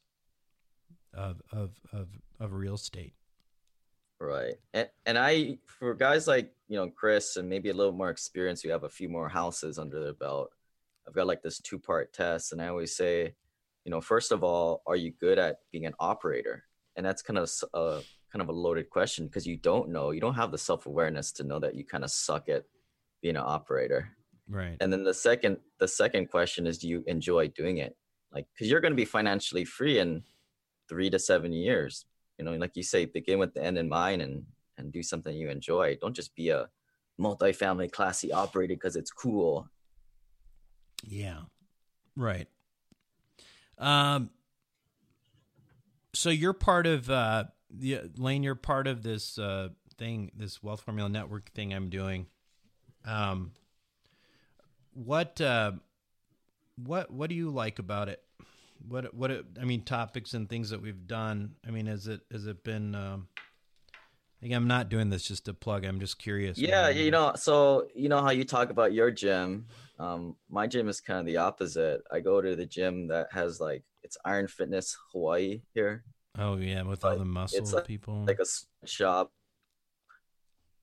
of 1.14 1.42
of 1.52 1.72
of, 1.92 2.08
of 2.40 2.54
real 2.54 2.76
estate. 2.76 3.16
Right. 4.22 4.54
And 4.76 4.88
and 5.08 5.18
I 5.18 5.58
for 5.66 5.96
guys 5.96 6.28
like, 6.28 6.54
you 6.68 6.78
know, 6.78 6.90
Chris 6.90 7.38
and 7.38 7.50
maybe 7.50 7.70
a 7.70 7.74
little 7.74 7.92
more 7.92 8.12
experience, 8.12 8.64
you 8.64 8.72
have 8.72 8.84
a 8.84 8.90
few 8.90 9.10
more 9.10 9.28
houses 9.28 9.80
under 9.80 10.00
their 10.00 10.14
belt. 10.14 10.52
I've 11.08 11.16
got 11.16 11.26
like 11.26 11.42
this 11.42 11.60
two-part 11.60 12.14
test 12.14 12.52
and 12.52 12.62
I 12.62 12.68
always 12.68 12.96
say, 12.96 13.34
you 13.84 13.90
know, 13.90 14.00
first 14.00 14.32
of 14.32 14.44
all, 14.44 14.84
are 14.86 14.96
you 14.96 15.12
good 15.20 15.40
at 15.40 15.58
being 15.72 15.88
an 15.88 15.96
operator? 16.00 16.66
And 16.96 17.04
that's 17.04 17.24
kind 17.24 17.40
of 17.40 17.50
a 17.74 17.78
uh, 17.78 18.02
kind 18.32 18.44
of 18.44 18.50
a 18.50 18.54
loaded 18.54 18.92
question 18.92 19.26
because 19.26 19.48
you 19.48 19.58
don't 19.58 19.90
know. 19.90 20.12
You 20.12 20.22
don't 20.22 20.36
have 20.36 20.52
the 20.52 20.58
self-awareness 20.60 21.32
to 21.34 21.44
know 21.44 21.58
that 21.58 21.74
you 21.74 21.84
kind 21.84 22.04
of 22.04 22.12
suck 22.12 22.48
at 22.48 22.66
being 23.24 23.38
an 23.38 23.44
operator. 23.44 24.12
Right. 24.48 24.78
And 24.80 24.94
then 24.94 25.04
the 25.04 25.16
second 25.16 25.58
the 25.80 25.88
second 25.88 26.30
question 26.30 26.68
is 26.68 26.78
do 26.78 26.88
you 26.88 27.04
enjoy 27.08 27.48
doing 27.48 27.80
it? 27.80 27.98
Like 28.32 28.46
cuz 28.56 28.70
you're 28.70 28.82
going 28.82 28.94
to 28.94 29.04
be 29.04 29.06
financially 29.06 29.66
free 29.66 29.98
in 29.98 30.24
3 30.90 31.10
to 31.10 31.18
7 31.18 31.52
years 31.54 32.06
you 32.42 32.46
know 32.46 32.54
like 32.54 32.76
you 32.76 32.82
say 32.82 33.06
begin 33.06 33.38
with 33.38 33.54
the 33.54 33.64
end 33.64 33.78
in 33.78 33.88
mind 33.88 34.20
and 34.24 34.44
and 34.76 34.92
do 34.92 35.04
something 35.04 35.36
you 35.36 35.50
enjoy. 35.50 35.96
Don't 36.02 36.16
just 36.16 36.36
be 36.36 36.50
a 36.50 36.70
multi-family 37.20 37.88
classy 37.88 38.34
operator 38.34 38.74
because 38.74 38.96
it's 38.96 39.12
cool. 39.12 39.70
Yeah. 41.08 41.42
Right. 42.16 42.48
Um 43.78 44.32
so 46.14 46.32
you're 46.32 46.54
part 46.54 46.88
of 46.88 47.12
uh 47.12 47.44
the 47.70 48.10
lane 48.18 48.42
you're 48.42 48.56
part 48.56 48.88
of 48.88 49.04
this 49.04 49.38
uh 49.38 49.70
thing 50.00 50.32
this 50.36 50.64
wealth 50.64 50.82
formula 50.82 51.10
network 51.10 51.52
thing 51.52 51.76
i'm 51.76 51.90
doing. 51.90 52.26
Um 53.06 53.52
what 54.94 55.40
uh 55.40 55.74
what 56.76 57.12
what 57.12 57.30
do 57.30 57.36
you 57.36 57.52
like 57.52 57.78
about 57.78 58.10
it 58.10 58.24
what 58.88 59.14
what 59.14 59.32
I 59.60 59.66
mean 59.66 59.82
topics 59.84 60.34
and 60.34 60.50
things 60.50 60.70
that 60.70 60.82
we've 60.82 61.08
done. 61.08 61.56
I 61.68 61.72
mean, 61.72 61.86
has 61.88 62.08
it 62.08 62.22
has 62.32 62.46
it 62.48 62.64
been? 62.64 62.96
Um, 62.96 63.28
I 64.44 64.48
I'm 64.56 64.68
not 64.68 64.90
doing 64.90 65.10
this 65.10 65.24
just 65.24 65.46
to 65.46 65.54
plug. 65.54 65.86
I'm 65.86 66.00
just 66.00 66.18
curious. 66.18 66.58
Yeah, 66.58 66.90
you 66.90 67.12
know, 67.12 67.34
so 67.36 67.88
you 67.96 68.10
know 68.10 68.22
how 68.22 68.32
you 68.32 68.44
talk 68.44 68.70
about 68.72 68.92
your 68.92 69.12
gym. 69.12 69.68
Um, 70.00 70.36
my 70.50 70.66
gym 70.66 70.90
is 70.90 71.00
kind 71.00 71.20
of 71.20 71.26
the 71.28 71.38
opposite. 71.38 72.02
I 72.12 72.22
go 72.22 72.42
to 72.42 72.56
the 72.56 72.66
gym 72.66 73.08
that 73.10 73.28
has 73.32 73.60
like 73.60 73.84
it's 74.04 74.18
Iron 74.26 74.48
Fitness 74.48 74.98
Hawaii 75.12 75.62
here. 75.76 76.04
Oh 76.40 76.56
yeah, 76.58 76.82
with 76.82 77.06
all 77.06 77.18
the 77.18 77.26
muscle 77.26 77.60
it's 77.60 77.74
like- 77.74 77.86
people. 77.86 78.24
like 78.26 78.40
a 78.40 78.88
shop. 78.88 79.32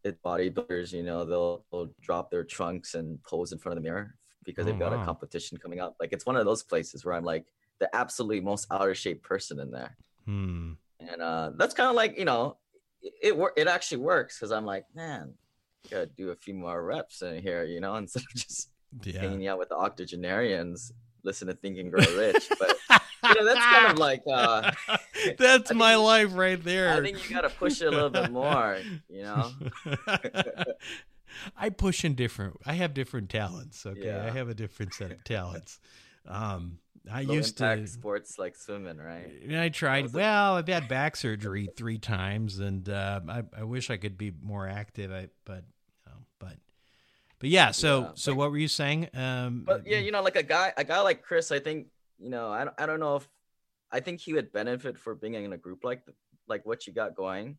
It 0.05 0.23
bodybuilders, 0.23 0.93
you 0.93 1.03
know, 1.03 1.25
they'll, 1.25 1.65
they'll 1.73 1.91
drop 2.01 2.31
their 2.31 2.45
trunks 2.45 2.95
and 2.95 3.21
pose 3.25 3.51
in 3.51 3.59
front 3.59 3.77
of 3.77 3.83
the 3.83 3.89
mirror 3.91 4.15
because 4.45 4.65
Oh, 4.65 4.71
they've 4.71 4.79
got 4.79 4.93
wow. 4.93 5.03
a 5.03 5.05
competition 5.05 5.59
coming 5.59 5.81
up. 5.81 5.97
Like 5.99 6.13
it's 6.13 6.25
one 6.25 6.37
of 6.37 6.45
those 6.45 6.63
places 6.63 7.05
where 7.05 7.15
I'm 7.15 7.25
like 7.25 7.47
the 7.81 7.95
absolutely 7.95 8.41
most 8.41 8.67
out 8.71 8.89
of 8.89 8.97
shape 8.97 9.23
person 9.23 9.61
in 9.61 9.71
there, 9.71 9.97
hmm. 10.25 10.73
and 11.01 11.23
uh, 11.23 11.51
that's 11.57 11.75
kind 11.75 11.89
of 11.91 11.97
like 11.97 12.19
you 12.19 12.25
know, 12.25 12.57
it 13.03 13.35
it, 13.35 13.53
it 13.57 13.69
actually 13.69 13.99
works 13.99 14.39
because 14.39 14.53
I'm 14.53 14.65
like, 14.67 14.85
man, 14.95 15.35
gotta 15.91 16.07
do 16.07 16.31
a 16.31 16.37
few 16.37 16.55
more 16.55 16.83
reps 16.85 17.23
in 17.23 17.41
here, 17.43 17.65
you 17.65 17.81
know, 17.81 17.95
instead 18.03 18.23
of 18.23 18.35
just 18.35 18.71
Yeah. 19.03 19.21
hanging 19.21 19.47
out 19.49 19.59
with 19.59 19.69
the 19.69 19.77
octogenarians, 19.77 20.93
listen 21.23 21.49
to 21.49 21.55
Think 21.55 21.79
and 21.79 21.91
Grow 21.93 22.05
Rich. 22.17 22.49
But 22.59 22.77
you 23.25 23.35
know, 23.35 23.45
that's 23.45 23.61
kind 23.61 23.93
of 23.93 23.99
like 24.09 24.23
uh, 24.31 24.73
That's 25.39 25.73
my 25.75 25.93
think- 25.95 26.05
life 26.05 26.31
right 26.35 26.63
there. 26.63 26.93
I 26.93 27.01
think 27.01 27.29
you 27.29 27.35
gotta 27.35 27.51
push 27.51 27.81
it 27.81 27.87
a 27.87 27.91
little 27.91 28.11
bit 28.11 28.31
more, 28.31 28.79
you 29.09 29.23
know. 29.23 29.53
I 31.57 31.71
push 31.71 32.05
in 32.05 32.15
different. 32.15 32.57
I 32.67 32.75
have 32.75 32.95
different 32.95 33.29
talents. 33.31 33.85
Okay, 33.87 34.11
I 34.13 34.31
have 34.31 34.49
a 34.49 34.55
different 34.55 34.95
set 34.95 35.11
of 35.13 35.23
talents. 35.25 35.79
Um, 36.27 36.79
I 37.11 37.23
Low 37.23 37.35
used 37.35 37.59
to. 37.59 37.87
sports 37.87 38.39
like 38.39 38.57
swimming, 38.57 38.99
right? 38.99 39.31
And 39.43 39.57
I 39.59 39.69
tried. 39.69 40.13
Well, 40.13 40.57
I've 40.57 40.69
had 40.69 40.89
back 40.89 41.17
surgery 41.17 41.69
three 41.77 41.99
times, 41.99 42.59
and 42.59 42.89
uh, 42.89 43.21
I, 43.29 43.43
I 43.59 43.63
wish 43.65 43.91
I 43.91 43.97
could 43.97 44.17
be 44.19 44.33
more 44.43 44.67
active. 44.69 45.11
I 45.13 45.29
but 45.45 45.65
but 46.39 46.57
but 47.39 47.51
yeah. 47.51 47.71
So 47.71 48.01
Yeah, 48.01 48.11
so 48.15 48.31
like- 48.33 48.39
what 48.39 48.51
were 48.51 48.59
you 48.59 48.69
saying? 48.69 49.09
Um, 49.15 49.65
But 49.65 49.87
yeah, 49.87 49.99
you 49.99 50.11
know, 50.11 50.23
like 50.23 50.37
a 50.37 50.43
guy, 50.43 50.73
a 50.77 50.85
guy 50.85 51.01
like 51.01 51.23
Chris, 51.23 51.53
I 51.53 51.61
think, 51.61 51.87
you 52.19 52.31
know, 52.31 52.51
I 52.51 52.65
don't, 52.65 52.75
I 52.79 52.87
don't 52.87 52.99
know 53.01 53.17
if, 53.17 53.29
I 53.93 54.01
think 54.01 54.21
he 54.21 54.33
would 54.35 54.53
benefit 54.53 54.99
for 54.99 55.15
being 55.15 55.35
in 55.35 55.53
a 55.53 55.57
group 55.57 55.85
like, 55.85 56.03
like 56.49 56.67
what 56.67 56.87
you 56.87 56.93
got 56.93 57.15
going. 57.15 57.57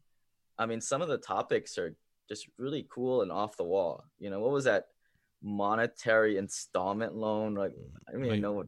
I 0.58 0.66
mean, 0.66 0.82
some 0.82 1.02
of 1.02 1.08
the 1.08 1.18
topics 1.18 1.78
are 1.78 1.96
just 2.28 2.48
really 2.58 2.86
cool 2.90 3.22
and 3.22 3.32
off 3.32 3.56
the 3.56 3.64
wall. 3.64 4.04
You 4.20 4.30
know, 4.30 4.42
what 4.42 4.52
was 4.52 4.66
that 4.66 4.88
monetary 5.42 6.38
installment 6.38 7.16
loan? 7.16 7.56
Like, 7.56 7.72
I 8.08 8.12
don't 8.12 8.22
even 8.22 8.32
Like- 8.34 8.42
know 8.42 8.52
what. 8.54 8.68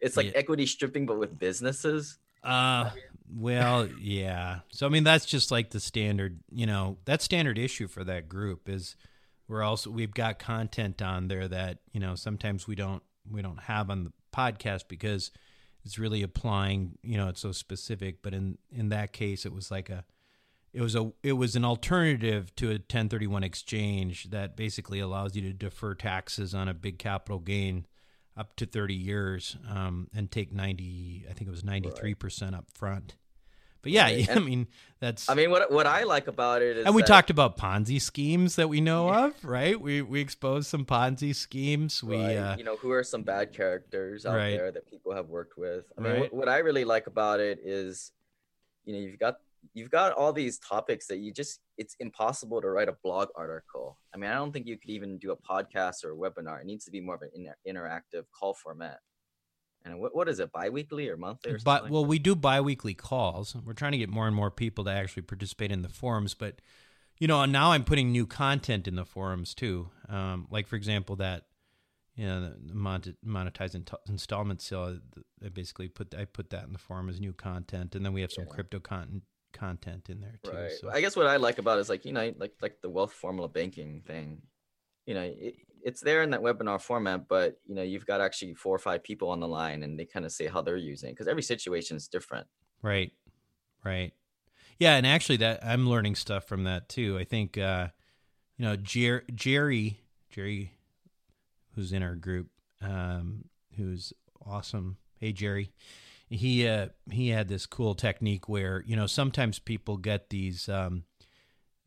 It's 0.00 0.16
like 0.16 0.26
Yeah. 0.26 0.32
equity 0.34 0.66
stripping, 0.66 1.06
but 1.06 1.18
with 1.18 1.38
businesses. 1.38 2.18
Uh, 2.42 2.90
well, 3.34 3.88
yeah. 4.00 4.60
So 4.68 4.86
I 4.86 4.88
mean, 4.88 5.04
that's 5.04 5.26
just 5.26 5.50
like 5.50 5.70
the 5.70 5.80
standard. 5.80 6.40
You 6.50 6.66
know, 6.66 6.98
that 7.06 7.22
standard 7.22 7.58
issue 7.58 7.88
for 7.88 8.04
that 8.04 8.28
group 8.28 8.68
is 8.68 8.94
we're 9.48 9.62
also 9.62 9.90
we've 9.90 10.14
got 10.14 10.38
content 10.38 11.02
on 11.02 11.28
there 11.28 11.48
that 11.48 11.78
you 11.92 12.00
know 12.00 12.14
sometimes 12.14 12.66
we 12.68 12.74
don't 12.74 13.02
we 13.30 13.42
don't 13.42 13.60
have 13.62 13.90
on 13.90 14.04
the 14.04 14.12
podcast 14.32 14.86
because 14.88 15.30
it's 15.84 15.98
really 15.98 16.22
applying. 16.22 16.98
You 17.02 17.16
know, 17.16 17.28
it's 17.28 17.40
so 17.40 17.52
specific. 17.52 18.22
But 18.22 18.34
in 18.34 18.58
in 18.70 18.90
that 18.90 19.12
case, 19.12 19.44
it 19.44 19.52
was 19.52 19.70
like 19.70 19.90
a 19.90 20.04
it 20.72 20.82
was 20.82 20.94
a 20.94 21.10
it 21.24 21.32
was 21.32 21.56
an 21.56 21.64
alternative 21.64 22.54
to 22.56 22.66
a 22.68 22.72
1031 22.74 23.42
exchange 23.42 24.30
that 24.30 24.56
basically 24.56 25.00
allows 25.00 25.34
you 25.34 25.42
to 25.42 25.52
defer 25.52 25.94
taxes 25.94 26.54
on 26.54 26.68
a 26.68 26.74
big 26.74 26.98
capital 26.98 27.38
gain 27.40 27.86
up 28.36 28.54
to 28.56 28.66
30 28.66 28.94
years 28.94 29.56
um, 29.68 30.08
and 30.14 30.30
take 30.30 30.52
90 30.52 31.24
i 31.28 31.32
think 31.32 31.48
it 31.48 31.50
was 31.50 31.62
93% 31.62 32.54
up 32.54 32.66
front 32.70 33.14
but 33.82 33.92
yeah, 33.92 34.04
Right. 34.06 34.28
I 34.36 34.40
mean 34.40 34.66
that's 34.98 35.28
I 35.30 35.34
mean, 35.34 35.50
what 35.52 35.70
what 35.70 35.86
I 35.86 36.02
like 36.02 36.26
about 36.26 36.60
it 36.60 36.76
is, 36.78 36.86
and 36.86 36.94
we 36.94 37.02
that- 37.02 37.06
talked 37.06 37.30
about 37.30 37.56
ponzi 37.56 38.00
schemes 38.02 38.56
that 38.56 38.68
we 38.68 38.80
know 38.80 39.08
of 39.12 39.32
right 39.44 39.80
we 39.80 40.02
we 40.02 40.20
exposed 40.20 40.66
some 40.68 40.84
ponzi 40.84 41.32
schemes 41.32 42.02
we 42.02 42.16
right? 42.16 42.36
uh, 42.36 42.56
you 42.58 42.64
know 42.64 42.74
who 42.76 42.90
are 42.90 43.04
some 43.04 43.22
bad 43.22 43.52
characters 43.52 44.26
out 44.26 44.34
Right. 44.34 44.56
there 44.56 44.72
that 44.72 44.90
people 44.90 45.14
have 45.14 45.28
worked 45.28 45.56
with 45.56 45.92
i 45.96 46.00
mean 46.00 46.12
Right. 46.12 46.20
what, 46.22 46.34
what 46.34 46.48
i 46.48 46.58
really 46.58 46.84
like 46.84 47.06
about 47.06 47.38
it 47.38 47.60
is 47.62 48.10
you 48.84 48.92
know 48.94 48.98
you've 48.98 49.20
got 49.20 49.38
you've 49.74 49.90
got 49.90 50.12
all 50.12 50.32
these 50.32 50.58
topics 50.58 51.06
that 51.08 51.18
you 51.18 51.32
just 51.32 51.60
it's 51.78 51.94
impossible 52.00 52.60
to 52.60 52.68
write 52.68 52.88
a 52.88 52.96
blog 53.02 53.28
article. 53.36 53.98
I 54.14 54.18
mean 54.18 54.30
i 54.30 54.34
don't 54.34 54.52
think 54.52 54.66
you 54.66 54.78
could 54.78 54.90
even 54.90 55.18
do 55.18 55.32
a 55.32 55.36
podcast 55.36 56.04
or 56.04 56.12
a 56.12 56.16
webinar. 56.16 56.60
It 56.60 56.66
needs 56.66 56.84
to 56.86 56.90
be 56.90 57.00
more 57.00 57.14
of 57.16 57.22
an 57.22 57.30
inter- 57.34 57.56
interactive 57.66 58.24
call 58.38 58.54
format. 58.54 59.00
And 59.84 60.00
what, 60.00 60.16
what 60.16 60.28
is 60.28 60.40
it 60.40 60.50
bi-weekly 60.50 61.08
or 61.08 61.16
monthly 61.16 61.52
or 61.52 61.58
but 61.64 61.90
well 61.90 62.04
we 62.04 62.18
do 62.18 62.34
biweekly 62.34 62.94
calls. 62.94 63.54
We're 63.64 63.72
trying 63.72 63.92
to 63.92 63.98
get 63.98 64.10
more 64.10 64.26
and 64.26 64.34
more 64.34 64.50
people 64.50 64.84
to 64.84 64.90
actually 64.90 65.22
participate 65.22 65.70
in 65.70 65.82
the 65.82 65.88
forums 65.88 66.34
but 66.34 66.60
you 67.18 67.28
know 67.28 67.44
now 67.44 67.72
i'm 67.72 67.84
putting 67.84 68.10
new 68.12 68.26
content 68.26 68.86
in 68.88 68.96
the 68.96 69.04
forums 69.04 69.54
too. 69.54 69.90
Um, 70.08 70.46
like 70.50 70.66
for 70.66 70.76
example 70.76 71.16
that 71.16 71.44
you 72.16 72.26
know 72.26 72.52
the 72.66 72.74
mon- 72.74 73.16
monetized 73.24 73.74
in- 73.74 73.84
installment 74.08 74.60
sale 74.62 74.98
i 75.44 75.48
basically 75.50 75.86
put 75.88 76.14
i 76.14 76.24
put 76.24 76.48
that 76.50 76.64
in 76.64 76.72
the 76.72 76.78
forum 76.78 77.08
as 77.10 77.20
new 77.20 77.32
content 77.34 77.94
and 77.94 78.04
then 78.04 78.12
we 78.14 78.22
have 78.22 78.32
some 78.32 78.44
Yeah. 78.48 78.54
crypto 78.54 78.80
content 78.80 79.22
content 79.56 80.08
in 80.08 80.20
there 80.20 80.38
too 80.42 80.56
right 80.56 80.72
so 80.72 80.90
i 80.92 81.00
guess 81.00 81.16
what 81.16 81.26
i 81.26 81.36
like 81.36 81.58
about 81.58 81.78
it 81.78 81.80
is 81.80 81.88
like 81.88 82.04
you 82.04 82.12
know 82.12 82.32
like 82.38 82.52
like 82.60 82.80
the 82.82 82.90
wealth 82.90 83.12
formula 83.12 83.48
banking 83.48 84.02
thing 84.06 84.42
you 85.06 85.14
know 85.14 85.22
it, 85.22 85.54
it's 85.82 86.00
there 86.00 86.22
in 86.22 86.30
that 86.30 86.40
webinar 86.40 86.80
format 86.80 87.28
but 87.28 87.58
you 87.66 87.74
know 87.74 87.82
you've 87.82 88.06
got 88.06 88.20
actually 88.20 88.54
four 88.54 88.74
or 88.74 88.78
five 88.78 89.02
people 89.02 89.30
on 89.30 89.40
the 89.40 89.48
line 89.48 89.82
and 89.82 89.98
they 89.98 90.04
kind 90.04 90.26
of 90.26 90.32
say 90.32 90.46
how 90.46 90.60
they're 90.60 90.76
using 90.76 91.10
because 91.10 91.28
every 91.28 91.42
situation 91.42 91.96
is 91.96 92.08
different 92.08 92.46
Right. 92.82 93.12
Right. 93.84 94.12
Yeah, 94.78 94.96
and 94.96 95.06
actually 95.06 95.38
that 95.38 95.64
I'm 95.64 95.88
learning 95.88 96.16
stuff 96.16 96.44
from 96.44 96.64
that 96.64 96.88
too. 96.88 97.18
I 97.18 97.24
think 97.24 97.56
uh 97.58 97.88
you 98.56 98.64
know 98.64 98.76
Jer- 98.76 99.24
Jerry 99.34 99.98
Jerry 100.30 100.72
who's 101.74 101.92
in 101.92 102.02
our 102.02 102.14
group 102.14 102.48
um 102.82 103.46
who's 103.76 104.12
awesome. 104.44 104.98
Hey 105.18 105.32
Jerry. 105.32 105.72
He 106.28 106.66
uh 106.66 106.88
he 107.10 107.28
had 107.28 107.48
this 107.48 107.66
cool 107.66 107.94
technique 107.94 108.48
where, 108.48 108.82
you 108.86 108.96
know, 108.96 109.06
sometimes 109.06 109.58
people 109.58 109.96
get 109.96 110.30
these 110.30 110.68
um 110.68 111.04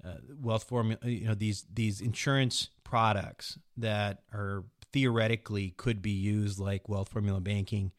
uh, 0.04 0.14
wealth 0.40 0.64
formula, 0.64 1.00
you 1.04 1.28
know, 1.28 1.36
these 1.36 1.66
these 1.74 2.00
insurance 2.02 2.70
products 2.84 3.60
that 3.78 4.24
are 4.34 4.64
theoretically 4.94 5.72
could 5.78 6.02
be 6.02 6.12
used 6.12 6.58
like 6.58 6.90
wealth 6.90 7.10
formula 7.10 7.40
banking 7.40 7.92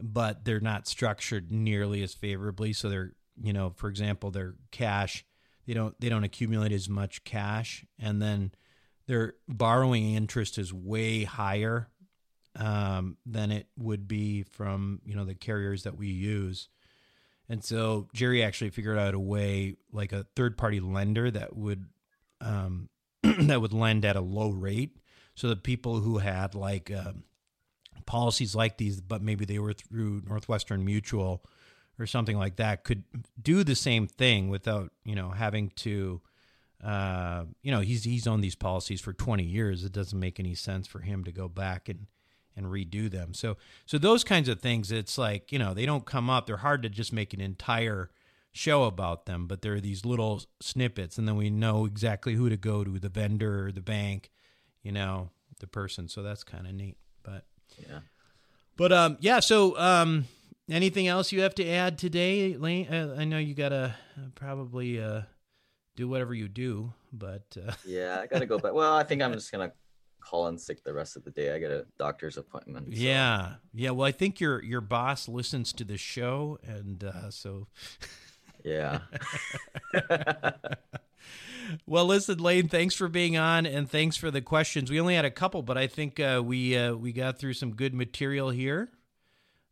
but 0.00 0.44
they're 0.44 0.60
not 0.60 0.86
structured 0.86 1.50
nearly 1.50 2.02
as 2.02 2.14
favorably. 2.14 2.72
So 2.72 2.88
they're, 2.88 3.12
you 3.40 3.52
know, 3.52 3.72
for 3.76 3.88
example, 3.88 4.30
their 4.30 4.54
cash, 4.70 5.24
they 5.66 5.74
don't 5.74 5.98
they 6.00 6.08
don't 6.08 6.24
accumulate 6.24 6.72
as 6.72 6.88
much 6.88 7.24
cash, 7.24 7.84
and 7.98 8.20
then 8.20 8.52
their 9.06 9.34
borrowing 9.48 10.14
interest 10.14 10.58
is 10.58 10.72
way 10.72 11.24
higher 11.24 11.88
um, 12.56 13.16
than 13.26 13.50
it 13.50 13.66
would 13.76 14.06
be 14.06 14.42
from 14.42 15.00
you 15.04 15.14
know 15.14 15.24
the 15.24 15.34
carriers 15.34 15.82
that 15.84 15.96
we 15.96 16.08
use. 16.08 16.68
And 17.48 17.62
so 17.62 18.08
Jerry 18.14 18.42
actually 18.42 18.70
figured 18.70 18.98
out 18.98 19.14
a 19.14 19.18
way, 19.18 19.76
like 19.92 20.12
a 20.12 20.26
third 20.34 20.56
party 20.56 20.80
lender 20.80 21.30
that 21.30 21.56
would 21.56 21.86
um, 22.40 22.88
that 23.22 23.60
would 23.60 23.72
lend 23.72 24.04
at 24.04 24.16
a 24.16 24.20
low 24.20 24.50
rate, 24.50 24.96
so 25.34 25.48
that 25.48 25.62
people 25.62 26.00
who 26.00 26.18
had 26.18 26.54
like 26.54 26.90
um, 26.90 27.24
policies 28.06 28.54
like 28.54 28.78
these, 28.78 29.00
but 29.00 29.22
maybe 29.22 29.44
they 29.44 29.58
were 29.58 29.72
through 29.72 30.22
Northwestern 30.26 30.84
Mutual 30.84 31.44
or 31.98 32.06
something 32.06 32.36
like 32.36 32.56
that, 32.56 32.82
could 32.82 33.04
do 33.40 33.62
the 33.62 33.76
same 33.76 34.06
thing 34.06 34.48
without 34.48 34.92
you 35.04 35.14
know 35.14 35.30
having 35.30 35.70
to. 35.76 36.20
Uh, 36.82 37.44
you 37.62 37.70
know, 37.70 37.80
he's 37.80 38.04
he's 38.04 38.26
owned 38.26 38.44
these 38.44 38.56
policies 38.56 39.00
for 39.00 39.14
20 39.14 39.42
years. 39.42 39.84
It 39.84 39.92
doesn't 39.92 40.20
make 40.20 40.38
any 40.38 40.54
sense 40.54 40.86
for 40.86 40.98
him 40.98 41.24
to 41.24 41.32
go 41.32 41.48
back 41.48 41.88
and 41.88 42.06
and 42.56 42.66
redo 42.66 43.10
them. 43.10 43.34
So 43.34 43.56
so 43.86 43.98
those 43.98 44.24
kinds 44.24 44.48
of 44.48 44.60
things, 44.60 44.92
it's 44.92 45.18
like 45.18 45.52
you 45.52 45.58
know 45.58 45.74
they 45.74 45.86
don't 45.86 46.04
come 46.04 46.30
up. 46.30 46.46
They're 46.46 46.58
hard 46.58 46.82
to 46.82 46.88
just 46.88 47.12
make 47.12 47.34
an 47.34 47.40
entire 47.40 48.10
show 48.52 48.84
about 48.84 49.26
them, 49.26 49.46
but 49.46 49.62
there 49.62 49.74
are 49.74 49.80
these 49.80 50.04
little 50.04 50.42
snippets, 50.60 51.18
and 51.18 51.26
then 51.26 51.36
we 51.36 51.50
know 51.50 51.84
exactly 51.86 52.34
who 52.34 52.48
to 52.48 52.56
go 52.56 52.84
to, 52.84 52.98
the 52.98 53.08
vendor, 53.08 53.72
the 53.72 53.80
bank, 53.80 54.30
you 54.82 54.92
know, 54.92 55.30
the 55.60 55.66
person. 55.66 56.08
So 56.08 56.22
that's 56.22 56.44
kind 56.44 56.66
of 56.66 56.74
neat. 56.74 56.96
But 57.22 57.44
yeah 57.78 58.00
but 58.76 58.92
um, 58.92 59.16
yeah. 59.20 59.40
So 59.40 59.78
um, 59.78 60.26
anything 60.68 61.06
else 61.06 61.32
you 61.32 61.42
have 61.42 61.54
to 61.56 61.68
add 61.68 61.96
today, 61.98 62.56
Lane? 62.56 62.88
Uh, 62.88 63.14
I 63.16 63.24
know 63.24 63.38
you 63.38 63.54
gotta 63.54 63.94
uh, 64.16 64.28
probably 64.34 65.00
uh, 65.00 65.22
do 65.96 66.08
whatever 66.08 66.34
you 66.34 66.48
do, 66.48 66.92
but 67.14 67.56
uh, 67.56 67.72
yeah 67.86 68.20
i 68.20 68.26
gotta 68.26 68.46
go 68.46 68.58
back 68.64 68.72
well 68.72 68.94
i 68.94 69.02
think 69.02 69.22
i'm 69.22 69.32
just 69.32 69.50
gonna 69.52 69.72
call 70.24 70.48
in 70.48 70.56
sick 70.58 70.82
the 70.84 70.92
rest 70.92 71.16
of 71.16 71.24
the 71.24 71.30
day 71.30 71.54
i 71.54 71.58
got 71.58 71.70
a 71.70 71.84
doctor's 71.98 72.36
appointment 72.36 72.86
so- 72.86 72.92
yeah, 73.00 73.54
yeah. 73.74 73.90
Well, 73.90 74.06
I 74.06 74.12
think 74.12 74.40
your 74.40 74.62
your 74.62 74.80
boss 74.80 75.28
listens 75.28 75.72
to 75.74 75.84
the 75.84 75.98
show, 75.98 76.58
and 76.66 77.04
uh, 77.04 77.30
so. 77.30 77.66
yeah 78.64 79.00
Well, 81.86 82.04
listen, 82.04 82.38
Lane. 82.38 82.68
Thanks 82.68 82.94
for 82.94 83.08
being 83.08 83.38
on, 83.38 83.64
and 83.64 83.88
thanks 83.90 84.18
for 84.18 84.30
the 84.30 84.42
questions. 84.42 84.90
We 84.90 85.00
only 85.00 85.14
had 85.14 85.24
a 85.24 85.30
couple, 85.30 85.62
but 85.62 85.78
I 85.78 85.86
think 85.86 86.20
uh, 86.20 86.42
we 86.44 86.76
uh, 86.76 86.94
we 86.94 87.10
got 87.12 87.38
through 87.38 87.54
some 87.54 87.72
good 87.74 87.94
material 87.94 88.50
here. 88.50 88.90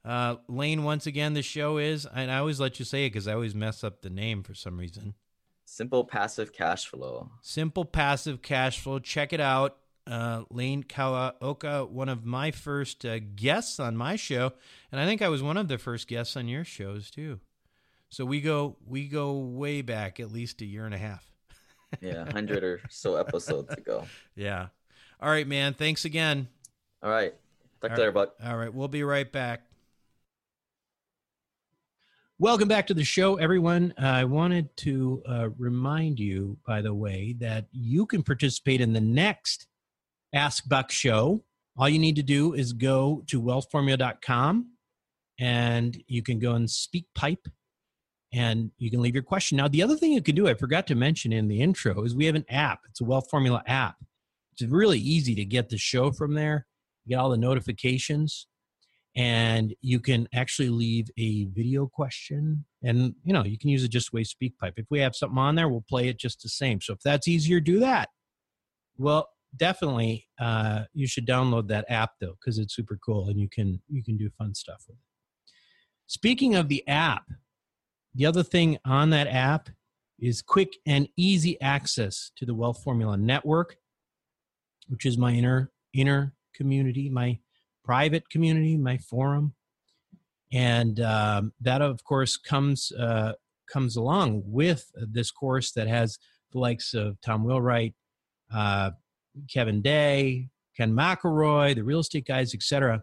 Uh, 0.03 0.36
Lane, 0.48 0.84
once 0.84 1.07
again, 1.07 1.34
the 1.34 1.42
show 1.42 1.76
is, 1.76 2.07
and 2.07 2.30
I 2.30 2.38
always 2.38 2.59
let 2.59 2.78
you 2.78 2.86
say 2.86 3.05
it 3.05 3.11
because 3.11 3.28
I 3.28 3.34
always 3.34 3.55
mess 3.55 3.84
up 3.84 4.00
the 4.00 4.09
name 4.11 4.42
for 4.42 4.55
some 4.55 4.78
reason. 4.78 5.14
simple 5.66 6.05
passive 6.05 6.53
cash 6.53 6.86
flow 6.86 7.30
Simple 7.42 7.84
passive 7.84 8.40
cash 8.40 8.80
flow. 8.80 8.98
Check 8.98 9.32
it 9.34 9.40
out. 9.40 9.76
Uh, 10.07 10.42
Lane 10.50 10.82
Kawaoka, 10.82 11.88
one 11.88 12.09
of 12.09 12.24
my 12.24 12.50
first 12.50 13.05
uh, 13.05 13.18
guests 13.36 13.78
on 13.78 13.96
my 13.96 14.16
show, 14.16 14.53
and 14.90 15.00
I 15.00 15.07
think 15.07 15.22
I 15.22 15.28
was 15.28 15.42
one 15.42 15.57
of 15.57 15.68
the 15.68 15.78
first 15.78 16.09
guests 16.09 16.36
on 16.36 16.48
your 16.48 16.64
shows 16.64 17.11
too. 17.11 17.40
So 18.11 18.24
we 18.24 18.40
go 18.40 18.76
we 18.86 19.09
go 19.09 19.38
way 19.38 19.82
back, 19.82 20.20
at 20.20 20.32
least 20.32 20.61
a 20.61 20.66
year 20.66 20.84
and 20.84 20.94
a 20.94 20.98
half. 20.98 21.24
yeah, 22.00 22.30
hundred 22.30 22.64
or 22.64 22.80
so 22.90 23.16
episodes 23.16 23.72
ago. 23.72 24.07
Yeah. 24.34 24.68
All 25.20 25.30
right, 25.30 25.46
man. 25.46 25.74
Thanks 25.74 26.05
again. 26.05 26.48
All 27.03 27.11
right. 27.11 27.32
Talk 27.80 27.90
All 27.90 27.96
to 27.96 28.03
you 28.03 28.07
later, 28.07 28.12
Buck. 28.12 28.34
All 28.44 28.57
right, 28.57 28.72
we'll 28.72 28.88
be 28.88 29.05
right 29.05 29.30
back. 29.30 29.62
Welcome 32.38 32.66
back 32.66 32.88
to 32.88 32.94
the 32.94 33.05
show, 33.05 33.36
everyone. 33.36 33.94
I 33.96 34.24
wanted 34.24 34.76
to 34.78 35.22
uh, 35.28 35.48
remind 35.57 36.18
you, 36.18 36.59
by 36.66 36.82
the 36.82 36.92
way, 36.92 37.36
that 37.38 37.66
you 37.70 38.05
can 38.05 38.24
participate 38.24 38.80
in 38.80 38.92
the 38.92 39.00
next 39.00 39.68
Ask 40.32 40.68
Buck 40.68 40.90
show. 40.90 41.44
All 41.76 41.88
you 41.88 41.98
need 41.98 42.16
to 42.16 42.22
do 42.22 42.54
is 42.54 42.72
go 42.72 43.22
to 43.28 43.40
wealthformula.com 43.40 44.70
and 45.38 46.02
you 46.06 46.22
can 46.22 46.38
go 46.38 46.52
and 46.52 46.68
SpeakPipe 46.68 47.46
and 48.32 48.70
you 48.78 48.90
can 48.90 49.02
leave 49.02 49.14
your 49.14 49.22
question. 49.22 49.56
Now, 49.56 49.68
the 49.68 49.82
other 49.82 49.96
thing 49.96 50.12
you 50.12 50.22
can 50.22 50.34
do, 50.34 50.48
I 50.48 50.54
forgot 50.54 50.86
to 50.88 50.94
mention 50.94 51.32
in 51.32 51.48
the 51.48 51.60
intro, 51.60 52.02
is 52.04 52.14
we 52.14 52.26
have 52.26 52.34
an 52.34 52.46
app. 52.48 52.80
It's 52.88 53.00
a 53.00 53.04
Wealth 53.04 53.28
Formula 53.30 53.62
app. 53.66 53.96
It's 54.52 54.62
really 54.70 54.98
easy 54.98 55.34
to 55.34 55.44
get 55.44 55.68
the 55.68 55.78
show 55.78 56.12
from 56.12 56.34
there, 56.34 56.66
get 57.08 57.16
all 57.16 57.30
the 57.30 57.36
notifications, 57.36 58.46
and 59.14 59.74
you 59.80 60.00
can 60.00 60.28
actually 60.34 60.70
leave 60.70 61.08
a 61.18 61.44
video 61.46 61.86
question. 61.86 62.64
And 62.82 63.14
you 63.24 63.32
know, 63.32 63.44
you 63.44 63.58
can 63.58 63.70
use 63.70 63.84
it 63.84 63.88
just 63.88 64.12
way 64.12 64.24
SpeakPipe. 64.24 64.74
If 64.76 64.86
we 64.90 65.00
have 65.00 65.14
something 65.14 65.38
on 65.38 65.54
there, 65.54 65.68
we'll 65.68 65.84
play 65.88 66.08
it 66.08 66.18
just 66.18 66.42
the 66.42 66.48
same. 66.48 66.80
So 66.80 66.94
if 66.94 67.00
that's 67.00 67.28
easier, 67.28 67.60
do 67.60 67.80
that. 67.80 68.08
Well, 68.96 69.28
definitely 69.57 70.26
uh, 70.40 70.84
you 70.94 71.07
should 71.07 71.26
download 71.26 71.68
that 71.68 71.84
app 71.88 72.12
though, 72.20 72.34
because 72.40 72.59
it's 72.59 72.74
super 72.74 72.98
cool 73.05 73.28
and 73.28 73.38
you 73.38 73.48
can 73.48 73.80
you 73.88 74.03
can 74.03 74.16
do 74.16 74.30
fun 74.30 74.55
stuff 74.55 74.84
with 74.88 74.96
it. 74.96 75.53
Speaking 76.07 76.55
of 76.55 76.68
the 76.68 76.86
app, 76.88 77.24
the 78.14 78.26
other 78.26 78.42
thing 78.42 78.78
on 78.84 79.11
that 79.11 79.26
app 79.28 79.68
is 80.18 80.42
quick 80.42 80.74
and 80.86 81.09
easy 81.16 81.61
access 81.61 82.30
to 82.36 82.46
the 82.46 82.55
Wealth 82.55 82.82
Formula 82.82 83.16
Network, 83.16 83.76
which 84.88 85.07
is 85.07 85.18
my 85.18 85.32
inner 85.32 85.70
inner 85.94 86.34
community, 86.55 87.09
my 87.09 87.38
private 87.84 88.28
community, 88.30 88.76
my 88.76 88.98
forum, 88.98 89.55
and 90.53 91.00
um, 91.00 91.53
that 91.61 91.82
of 91.82 92.05
course 92.05 92.36
comes 92.36 92.92
uh, 92.92 93.32
comes 93.70 93.96
along 93.96 94.42
with 94.46 94.90
this 94.94 95.30
course 95.30 95.72
that 95.72 95.88
has 95.88 96.18
the 96.53 96.59
likes 96.59 96.94
of 96.94 97.20
Tom 97.22 97.44
Wheelwright, 97.44 97.94
uh, 98.55 98.90
Kevin 99.52 99.82
Day, 99.82 100.48
Ken 100.76 100.92
McElroy, 100.92 101.74
the 101.74 101.84
real 101.84 102.00
estate 102.00 102.26
guys, 102.26 102.54
etc. 102.54 103.02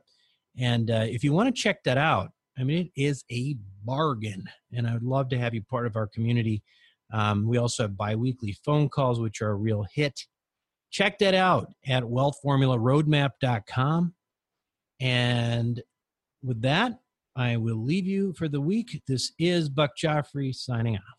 And 0.57 0.91
uh, 0.91 1.05
if 1.07 1.23
you 1.23 1.34
want 1.34 1.53
to 1.53 1.61
check 1.61 1.84
that 1.84 1.97
out, 1.97 2.30
I 2.57 2.63
mean, 2.63 2.89
it 2.95 3.01
is 3.01 3.25
a 3.32 3.55
bargain, 3.84 4.45
and 4.73 4.88
I 4.88 4.93
would 4.93 5.03
love 5.03 5.30
to 5.30 5.38
have 5.38 5.53
you 5.53 5.61
part 5.63 5.86
of 5.86 5.95
our 5.95 6.07
community. 6.07 6.63
Um, 7.11 7.47
we 7.47 7.57
also 7.57 7.84
have 7.84 7.95
biweekly 7.97 8.57
phone 8.65 8.89
calls, 8.89 9.19
which 9.19 9.41
are 9.41 9.51
a 9.51 9.55
real 9.55 9.86
hit. 9.93 10.25
Check 10.91 11.19
that 11.19 11.36
out 11.36 11.71
at 11.88 12.03
wealthformularoadmap.com. 12.03 14.13
And 14.99 15.82
with 16.43 16.61
that, 16.61 16.99
I 17.36 17.57
will 17.57 17.77
leave 17.77 18.05
you 18.05 18.34
for 18.34 18.47
the 18.49 18.59
week. 18.59 19.01
This 19.07 19.32
is 19.39 19.69
Buck 19.69 19.91
Joffrey 19.97 20.53
signing 20.53 20.97
off. 20.97 21.18